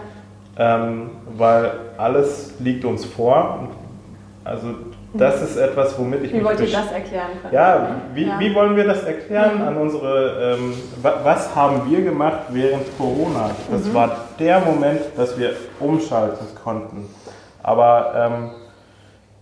Ähm, 0.59 1.11
weil 1.39 1.71
alles 1.97 2.55
liegt 2.59 2.85
uns 2.85 3.05
vor. 3.05 3.69
Also 4.45 4.67
das 5.15 5.41
ist 5.43 5.57
etwas, 5.57 5.99
womit 5.99 6.25
ich 6.25 6.33
Wie 6.33 6.37
mich 6.37 6.45
wollt 6.45 6.61
ihr 6.61 6.67
das 6.71 6.93
erklären 6.93 7.29
können? 7.41 7.55
ja, 7.55 7.87
wie, 8.15 8.25
Ja. 8.27 8.39
wie 8.39 8.55
wollen 8.55 8.77
wir 8.77 8.85
das 8.85 9.03
erklären 9.05 9.63
an 9.63 9.77
unsere, 9.79 10.57
ähm, 10.59 10.75
wa 11.01 11.15
was 11.25 11.55
haben 11.57 11.83
wir 11.89 12.03
gemacht 12.03 12.41
während 12.51 12.83
Corona? 12.99 13.51
Das 13.71 13.87
Mhm. 13.87 13.95
war 13.95 14.11
der 14.39 14.61
Moment, 14.61 15.01
dass 15.17 15.39
wir 15.39 15.53
umschalten 15.79 16.47
konnten. 16.63 17.09
Aber 17.63 18.13
ähm, 18.17 18.51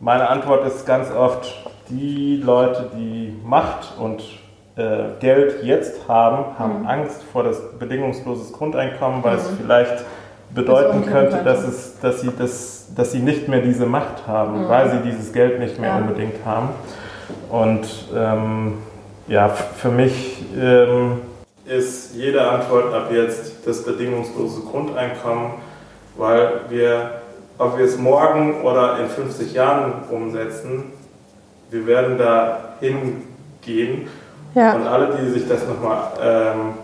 meine 0.01 0.29
Antwort 0.29 0.67
ist 0.67 0.87
ganz 0.87 1.11
oft, 1.11 1.55
die 1.89 2.37
Leute, 2.45 2.91
die 2.95 3.35
Macht 3.45 3.95
und 3.99 4.23
äh, 4.77 5.19
Geld 5.21 5.63
jetzt 5.65 6.07
haben, 6.09 6.59
haben 6.59 6.81
Mhm. 6.83 6.87
Angst 6.87 7.23
vor 7.33 7.43
das 7.45 7.61
bedingungsloses 7.79 8.53
Grundeinkommen, 8.53 9.25
weil 9.25 9.37
es 9.37 9.49
vielleicht 9.61 10.05
bedeuten 10.55 10.99
umkehren 10.99 11.31
könnte, 11.31 11.45
dass, 11.45 11.65
es, 11.67 11.99
dass, 12.01 12.21
sie 12.21 12.31
das, 12.39 12.87
dass 12.95 13.13
sie 13.13 13.19
nicht 13.21 13.49
mehr 13.49 13.61
diese 13.61 13.87
Macht 13.87 14.27
haben, 14.27 14.69
weil 14.69 14.91
sie 14.91 14.99
dieses 15.11 15.33
Geld 15.33 15.59
nicht 15.59 15.79
mehr 15.81 15.91
Ja. 15.91 15.97
unbedingt 15.99 16.45
haben. 16.45 16.69
Und 17.51 17.87
ähm, 18.15 18.75
ja, 19.27 19.49
für 19.49 19.91
mich 19.91 20.45
ähm, 20.59 21.21
ist 21.67 22.15
jede 22.15 22.49
Antwort 22.49 22.95
ab 22.95 23.09
jetzt 23.13 23.67
das 23.67 23.85
bedingungslose 23.85 24.63
Grundeinkommen, 24.63 25.53
weil 26.17 26.61
wir, 26.71 27.18
ob 27.59 27.77
wir 27.79 27.85
es 27.85 27.99
morgen 27.99 28.63
oder 28.63 28.99
in 29.01 29.09
50 29.09 29.53
Jahren 29.53 30.05
umsetzen, 30.11 30.93
wir 31.71 31.87
werden 31.87 32.17
da 32.19 32.75
hingehen. 32.81 34.09
Ja. 34.55 34.75
Und 34.75 34.87
alle, 34.87 35.17
die 35.17 35.29
sich 35.31 35.49
das 35.49 35.67
nochmal, 35.67 36.03
ähm, 36.23 36.75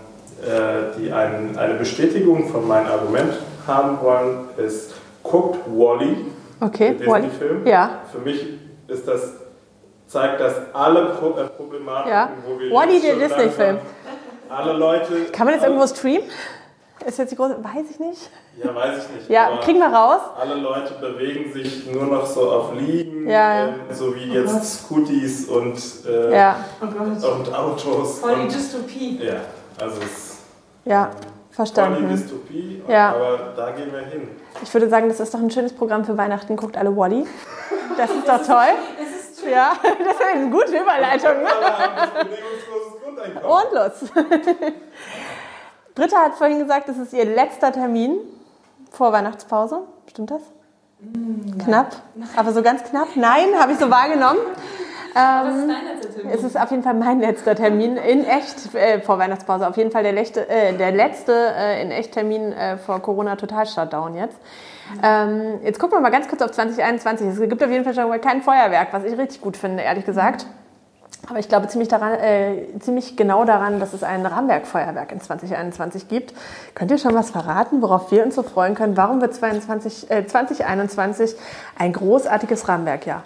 äh, 0.42 0.98
die 0.98 1.12
ein, 1.12 1.56
eine 1.56 1.74
Bestätigung 1.74 2.48
von 2.48 2.66
meinem 2.68 2.86
Argument 2.86 3.32
haben 3.66 3.98
wollen, 4.02 4.48
ist, 4.58 4.94
guckt 5.22 5.58
Wally, 5.66 6.26
Okay, 6.60 6.94
den 6.94 7.06
Wally. 7.06 7.22
Disney-Film. 7.28 7.66
Ja. 7.66 8.00
Für 8.12 8.18
mich 8.18 8.46
ist 8.88 9.08
das, 9.08 9.32
zeigt 10.06 10.40
das 10.40 10.54
alle 10.74 11.06
Pro 11.06 11.30
äh, 11.38 11.44
Problematiken, 11.44 12.10
Ja. 12.12 12.28
wo 12.46 12.58
wir 12.58 12.70
Wally, 12.70 12.94
jetzt 12.98 13.04
der 13.06 13.28
Disney-Film. 13.28 13.78
Alle 14.50 14.72
Leute. 14.74 15.24
Kann 15.32 15.46
man 15.46 15.54
alle, 15.54 15.66
irgendwo 15.66 15.86
streamen? 15.86 16.24
Ist 17.06 17.18
jetzt 17.18 17.30
die 17.32 17.36
große. 17.36 17.56
Weiß 17.62 17.90
ich 17.90 17.98
nicht. 18.00 18.30
Ja, 18.62 18.74
weiß 18.74 19.04
ich 19.04 19.10
nicht. 19.16 19.30
Ja, 19.30 19.48
aber 19.48 19.60
kriegen 19.60 19.78
wir 19.78 19.88
raus. 19.88 20.20
Alle 20.40 20.54
Leute 20.54 20.94
bewegen 20.94 21.52
sich 21.52 21.86
nur 21.92 22.04
noch 22.04 22.24
so 22.24 22.50
auf 22.50 22.72
Liegen, 22.74 23.28
Ja, 23.28 23.54
ja. 23.58 23.66
ähm, 23.68 23.74
so 23.90 24.14
wie 24.14 24.32
jetzt 24.32 24.84
Scooties 24.84 25.48
und, 25.48 25.76
äh, 26.08 26.34
Ja, 26.34 26.56
Oh 26.80 26.84
und 27.28 27.54
Autos. 27.54 28.20
Voll 28.20 28.34
die 28.36 28.40
und, 28.42 28.54
Dystopie. 28.54 29.18
ja, 29.22 29.34
also 29.80 29.96
es 30.00 30.04
ist 30.06 30.38
ja, 30.84 31.04
voll 31.04 31.12
die 31.50 31.54
verstanden. 31.54 32.08
Dystopie, 32.08 32.82
Ja. 32.88 33.10
aber 33.14 33.38
da 33.56 33.70
gehen 33.72 33.92
wir 33.92 34.00
hin. 34.00 34.28
Ich 34.62 34.72
würde 34.72 34.88
sagen, 34.88 35.08
das 35.08 35.20
ist 35.20 35.34
doch 35.34 35.40
ein 35.40 35.50
schönes 35.50 35.72
Programm 35.74 36.04
für 36.04 36.16
Weihnachten. 36.16 36.56
Guckt 36.56 36.76
alle 36.76 36.96
Wally. 36.96 37.26
Das 37.98 38.10
ist 38.10 38.26
doch 38.28 38.42
toll. 38.46 38.72
Es 39.02 39.38
ist 39.40 39.46
Ja, 39.46 39.72
das 39.82 40.14
ist 40.14 40.22
eine 40.32 40.48
gute 40.50 40.70
Überleitung. 40.78 41.42
Ne? 41.42 41.50
Und 43.42 43.72
los. 43.72 44.10
Britta 45.94 46.16
hat 46.16 46.34
vorhin 46.34 46.58
gesagt, 46.58 46.88
das 46.88 46.98
ist 46.98 47.12
ihr 47.12 47.24
letzter 47.24 47.72
Termin 47.72 48.18
vor 48.90 49.12
Weihnachtspause. 49.12 49.80
Stimmt 50.10 50.30
das? 50.30 50.42
Knapp, 51.64 51.96
aber 52.36 52.52
so 52.52 52.62
ganz 52.62 52.82
knapp. 52.84 53.08
Nein, 53.14 53.48
habe 53.58 53.72
ich 53.72 53.78
so 53.78 53.90
wahrgenommen. 53.90 54.38
Ähm, 55.16 55.70
es 56.32 56.42
ist 56.42 56.58
auf 56.58 56.70
jeden 56.70 56.82
Fall 56.82 56.94
mein 56.94 57.20
letzter 57.20 57.54
Termin 57.54 57.96
in 57.96 58.24
echt 58.24 58.74
äh, 58.74 59.00
vor 59.00 59.18
Weihnachtspause. 59.18 59.68
Auf 59.68 59.76
jeden 59.76 59.92
Fall 59.92 60.02
der, 60.02 60.12
letzte, 60.12 60.48
äh, 60.48 60.76
der 60.76 60.90
letzte 60.90 61.32
äh, 61.32 61.82
in 61.82 61.90
echt 61.90 62.12
Termin 62.12 62.52
äh, 62.52 62.78
vor 62.78 63.00
Corona 63.00 63.36
Total 63.36 63.66
Shutdown 63.66 64.16
jetzt. 64.16 64.36
Ähm, 65.02 65.60
jetzt 65.62 65.78
gucken 65.78 65.98
wir 65.98 66.00
mal 66.00 66.10
ganz 66.10 66.26
kurz 66.26 66.42
auf 66.42 66.50
2021. 66.50 67.28
Es 67.28 67.40
gibt 67.40 67.62
auf 67.62 67.70
jeden 67.70 67.84
Fall 67.84 67.94
schon 67.94 68.08
mal 68.08 68.18
kein 68.18 68.42
Feuerwerk, 68.42 68.88
was 68.92 69.04
ich 69.04 69.16
richtig 69.16 69.40
gut 69.40 69.56
finde, 69.56 69.82
ehrlich 69.84 70.04
gesagt. 70.04 70.46
Aber 71.28 71.38
ich 71.38 71.48
glaube 71.48 71.68
ziemlich, 71.68 71.88
daran, 71.88 72.14
äh, 72.14 72.66
ziemlich 72.80 73.16
genau 73.16 73.44
daran, 73.44 73.80
dass 73.80 73.92
es 73.92 74.02
ein 74.02 74.26
Rahmenwerkfeuerwerk 74.26 75.12
in 75.12 75.20
2021 75.20 76.08
gibt. 76.08 76.34
Könnt 76.74 76.90
ihr 76.90 76.98
schon 76.98 77.14
was 77.14 77.30
verraten, 77.30 77.80
worauf 77.80 78.10
wir 78.10 78.24
uns 78.24 78.34
so 78.34 78.42
freuen 78.42 78.74
können? 78.74 78.96
Warum 78.96 79.20
wird 79.20 79.34
22, 79.34 80.10
äh, 80.10 80.26
2021 80.26 81.34
ein 81.78 81.92
großartiges 81.92 82.68
Rahmenwerkjahr? 82.68 83.22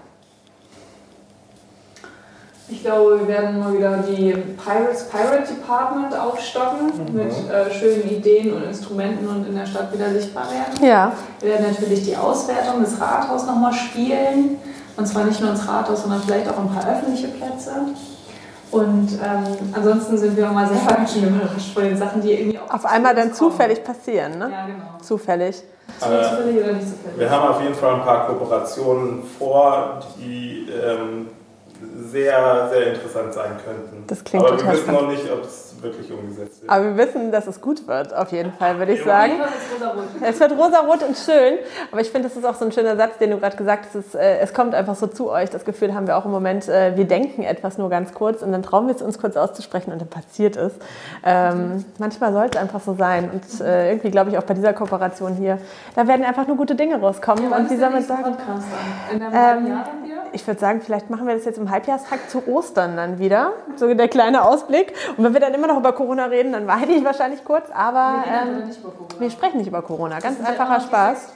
Ich 2.70 2.82
glaube, 2.82 3.20
wir 3.20 3.28
werden 3.28 3.58
mal 3.58 3.72
wieder 3.72 3.96
die 4.06 4.30
Pirates 4.32 5.08
Pirate 5.08 5.54
Department 5.54 6.14
aufstocken 6.14 6.92
mhm. 6.98 7.16
mit 7.16 7.32
äh, 7.32 7.70
schönen 7.72 8.06
Ideen 8.10 8.52
und 8.52 8.64
Instrumenten 8.64 9.26
und 9.26 9.48
in 9.48 9.56
der 9.56 9.64
Stadt 9.64 9.92
wieder 9.92 10.10
sichtbar 10.10 10.44
werden. 10.50 10.86
Ja. 10.86 11.12
Wir 11.40 11.52
werden 11.52 11.66
natürlich 11.72 12.04
die 12.04 12.14
Auswertung 12.14 12.82
des 12.82 13.00
Rathaus 13.00 13.46
nochmal 13.46 13.72
spielen. 13.72 14.58
Und 14.98 15.06
zwar 15.06 15.24
nicht 15.24 15.40
nur 15.40 15.50
ins 15.50 15.66
Rathaus, 15.66 16.02
sondern 16.02 16.20
vielleicht 16.20 16.48
auch 16.48 16.58
ein 16.58 16.68
paar 16.68 16.90
öffentliche 16.90 17.28
Plätze. 17.28 17.70
Und 18.70 19.12
ähm, 19.12 19.72
ansonsten 19.72 20.18
sind 20.18 20.36
wir 20.36 20.46
immer 20.46 20.66
sehr 20.66 21.06
schön 21.12 21.28
überrascht 21.28 21.72
von 21.72 21.84
den 21.84 21.96
Sachen, 21.96 22.20
die 22.20 22.32
irgendwie 22.32 22.58
auf 22.58 22.84
einmal 22.84 23.14
dann 23.14 23.32
zufällig 23.32 23.82
passieren. 23.84 24.38
Ne? 24.38 24.50
Ja, 24.50 24.66
genau. 24.66 24.98
Zufällig. 25.00 25.62
Äh, 26.00 26.22
zufällig 26.28 26.64
oder 26.64 26.72
nicht 26.72 26.88
zufällig? 26.88 27.18
Wir 27.18 27.30
haben 27.30 27.48
auf 27.48 27.62
jeden 27.62 27.74
Fall 27.74 27.94
ein 27.94 28.02
paar 28.02 28.26
Kooperationen 28.26 29.22
vor, 29.38 30.00
die 30.18 30.68
ähm, 30.68 31.28
sehr, 32.10 32.68
sehr 32.70 32.94
interessant 32.94 33.32
sein 33.32 33.52
könnten. 33.64 34.04
Das 34.08 34.24
klingt 34.24 34.44
Aber 34.44 34.56
total 34.56 34.72
wir 34.74 34.80
wissen 34.80 34.92
noch 34.92 35.08
nicht, 35.08 35.30
ob 35.30 35.44
es 35.44 35.67
wirklich 35.82 36.10
umgesetzt 36.12 36.62
wird. 36.62 36.70
Aber 36.70 36.84
wir 36.84 36.96
wissen, 36.96 37.32
dass 37.32 37.46
es 37.46 37.60
gut 37.60 37.86
wird, 37.86 38.14
auf 38.14 38.32
jeden 38.32 38.52
Fall, 38.52 38.78
würde 38.78 38.92
ich 38.92 39.02
sagen. 39.04 39.32
Es 40.22 40.40
wird 40.40 40.52
rosarot 40.52 41.02
und 41.02 41.16
schön. 41.16 41.58
Aber 41.90 42.00
ich 42.00 42.10
finde, 42.10 42.28
das 42.28 42.36
ist 42.36 42.44
auch 42.44 42.54
so 42.54 42.64
ein 42.64 42.72
schöner 42.72 42.96
Satz, 42.96 43.18
den 43.18 43.30
du 43.30 43.38
gerade 43.38 43.56
gesagt 43.56 43.86
hast. 43.86 43.94
Es, 43.94 44.14
äh, 44.14 44.38
es 44.38 44.52
kommt 44.52 44.74
einfach 44.74 44.94
so 44.94 45.06
zu 45.06 45.30
euch. 45.30 45.50
Das 45.50 45.64
Gefühl 45.64 45.94
haben 45.94 46.06
wir 46.06 46.16
auch 46.16 46.24
im 46.24 46.30
Moment, 46.30 46.68
äh, 46.68 46.96
wir 46.96 47.04
denken 47.04 47.42
etwas 47.42 47.78
nur 47.78 47.90
ganz 47.90 48.14
kurz 48.14 48.42
und 48.42 48.52
dann 48.52 48.62
trauen 48.62 48.86
wir 48.86 48.94
es 48.94 49.02
uns 49.02 49.18
kurz 49.18 49.36
auszusprechen 49.36 49.92
und 49.92 50.00
dann 50.00 50.08
passiert 50.08 50.56
es. 50.56 50.72
Ähm, 51.24 51.84
manchmal 51.98 52.32
soll 52.32 52.48
es 52.52 52.56
einfach 52.56 52.80
so 52.80 52.94
sein. 52.94 53.30
Und 53.30 53.60
äh, 53.60 53.90
irgendwie 53.90 54.10
glaube 54.10 54.30
ich 54.30 54.38
auch 54.38 54.44
bei 54.44 54.54
dieser 54.54 54.72
Kooperation 54.72 55.34
hier, 55.34 55.58
da 55.94 56.06
werden 56.06 56.24
einfach 56.24 56.46
nur 56.46 56.56
gute 56.56 56.74
Dinge 56.74 57.00
rauskommen. 57.00 57.50
Ja, 57.50 57.56
und 57.56 57.70
die 57.70 57.78
damit 57.78 58.06
sagen. 58.06 58.36
In 59.12 59.22
einem 59.22 59.66
ähm, 59.66 59.72
Jahr 59.72 59.84
ich 60.32 60.46
würde 60.46 60.60
sagen, 60.60 60.80
vielleicht 60.80 61.10
machen 61.10 61.26
wir 61.26 61.34
das 61.34 61.44
jetzt 61.44 61.58
im 61.58 61.70
Halbjahrstag 61.70 62.30
zu 62.30 62.46
Ostern 62.46 62.96
dann 62.96 63.18
wieder. 63.18 63.52
So 63.76 63.92
der 63.92 64.08
kleine 64.08 64.44
Ausblick. 64.44 64.92
Und 65.16 65.24
wenn 65.24 65.32
wir 65.32 65.40
dann 65.40 65.54
immer 65.54 65.67
noch 65.68 65.78
über 65.78 65.92
Corona 65.92 66.26
reden, 66.26 66.52
dann 66.52 66.66
weine 66.66 66.92
ich 66.92 67.04
wahrscheinlich 67.04 67.44
kurz. 67.44 67.70
Aber 67.70 68.24
ähm, 68.26 68.70
wir 69.18 69.30
sprechen 69.30 69.58
nicht 69.58 69.68
über 69.68 69.82
Corona. 69.82 70.18
Ganz 70.18 70.44
einfacher 70.44 70.80
Spaß. 70.80 71.34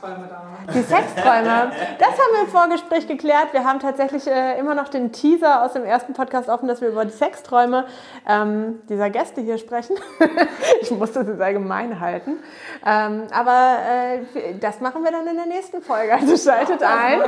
Die 0.75 0.83
Sexträume. 0.83 1.73
Das 1.99 2.09
haben 2.09 2.33
wir 2.33 2.41
im 2.43 2.49
Vorgespräch 2.49 3.07
geklärt. 3.07 3.53
Wir 3.53 3.65
haben 3.65 3.79
tatsächlich 3.79 4.27
äh, 4.27 4.59
immer 4.59 4.75
noch 4.75 4.89
den 4.89 5.13
Teaser 5.13 5.63
aus 5.65 5.75
dem 5.75 5.85
ersten 5.85 6.15
Podcast 6.15 6.49
offen, 6.49 6.67
dass 6.67 6.81
wir 6.81 6.89
über 6.89 7.05
die 7.05 7.13
Sexträume 7.13 7.85
ähm, 8.29 8.81
dieser 8.89 9.11
Gäste 9.11 9.41
hier 9.41 9.59
sprechen. 9.59 9.97
ich 10.81 10.91
muss 10.91 11.13
das 11.13 11.29
jetzt 11.29 11.41
allgemein 11.41 12.01
halten. 12.01 12.39
Ähm, 12.85 13.25
aber 13.33 13.77
äh, 13.89 14.55
das 14.61 14.81
machen 14.81 15.05
wir 15.05 15.13
dann 15.13 15.27
in 15.27 15.37
der 15.37 15.47
nächsten 15.47 15.83
Folge. 15.83 16.15
Also 16.15 16.37
schaltet 16.37 16.83
ein. 16.83 17.21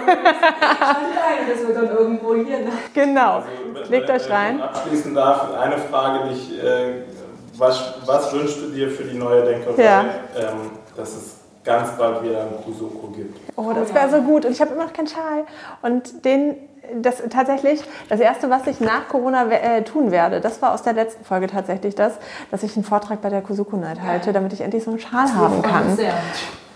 das 1.48 1.66
wird 1.66 1.76
dann 1.76 1.88
irgendwo 1.88 2.34
hier. 2.34 2.61
Ne? 2.61 2.72
Genau. 2.94 3.36
Also, 3.74 3.90
Legt 3.90 4.11
euch 4.11 4.30
rein. 4.30 4.61
Abschließend 4.62 5.16
darf 5.16 5.52
eine 5.55 5.78
Frage 5.78 6.28
dich, 6.28 6.62
äh, 6.62 6.93
was, 7.59 7.94
was 8.05 8.32
wünschst 8.32 8.61
du 8.61 8.70
dir 8.70 8.90
für 8.90 9.05
die 9.05 9.16
neue 9.16 9.44
Denkerei? 9.44 9.82
Ja. 9.82 10.05
Ähm, 10.36 10.70
dass 10.96 11.11
es 11.11 11.36
ganz 11.64 11.96
bald 11.96 12.22
wieder 12.22 12.42
ein 12.42 12.62
Kusoko 12.64 13.09
gibt. 13.09 13.38
Oh, 13.57 13.72
das 13.74 13.94
wäre 13.94 14.11
so 14.11 14.20
gut. 14.20 14.44
Und 14.44 14.52
ich 14.52 14.61
habe 14.61 14.74
immer 14.74 14.84
noch 14.84 14.92
keinen 14.92 15.09
Schal. 15.09 15.44
Und 15.82 16.24
den, 16.24 16.57
das 17.00 17.22
tatsächlich, 17.30 17.82
das 18.09 18.20
erste, 18.20 18.50
was 18.50 18.66
ich 18.66 18.80
nach 18.80 19.09
Corona 19.09 19.50
äh, 19.50 19.82
tun 19.82 20.11
werde, 20.11 20.40
das 20.40 20.61
war 20.61 20.74
aus 20.74 20.82
der 20.82 20.92
letzten 20.92 21.24
Folge 21.24 21.46
tatsächlich 21.46 21.94
das, 21.94 22.14
dass 22.50 22.62
ich 22.62 22.76
einen 22.76 22.84
Vortrag 22.84 23.22
bei 23.22 23.30
der 23.30 23.40
Kusuko 23.40 23.76
Night 23.76 24.02
halte, 24.02 24.32
damit 24.32 24.52
ich 24.52 24.61
endlich 24.61 24.84
so 24.84 24.90
einen 24.90 25.00
Schal 25.00 25.34
haben 25.34 25.62
kann. 25.62 25.98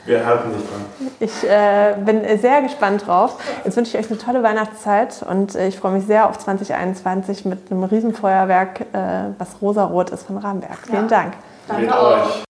Wir 0.09 0.25
halten 0.25 0.55
dich 0.55 0.63
dran. 0.67 1.11
Ich 1.21 1.45
äh, 1.45 1.95
bin 2.03 2.23
sehr 2.41 2.63
gespannt 2.63 3.07
drauf. 3.07 3.37
Jetzt 3.65 3.77
wünsche 3.77 3.97
ich 3.97 4.03
euch 4.03 4.11
eine 4.11 4.19
tolle 4.19 4.43
Weihnachtszeit 4.43 5.23
und 5.29 5.55
äh, 5.55 5.69
ich 5.69 5.79
freue 5.79 5.93
mich 5.93 6.07
sehr 6.07 6.31
auf 6.31 6.39
2021 6.39 7.45
mit 7.45 7.71
einem 7.71 7.85
Riesenfeuerwerk, 7.85 8.81
äh, 8.95 9.35
was 9.37 9.61
rosarot 9.61 10.09
ist 10.09 10.27
von 10.27 10.39
Rahmenberg. 10.39 10.79
Vielen 10.87 11.09
Dank. 11.09 11.35
Mit 11.79 11.93
euch. 11.93 12.45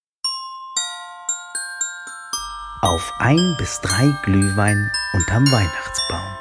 Auf 2.81 3.13
ein 3.19 3.57
bis 3.59 3.81
drei 3.81 4.09
Glühwein 4.23 4.89
unterm 5.15 5.45
Weihnachtsbaum. 5.51 6.38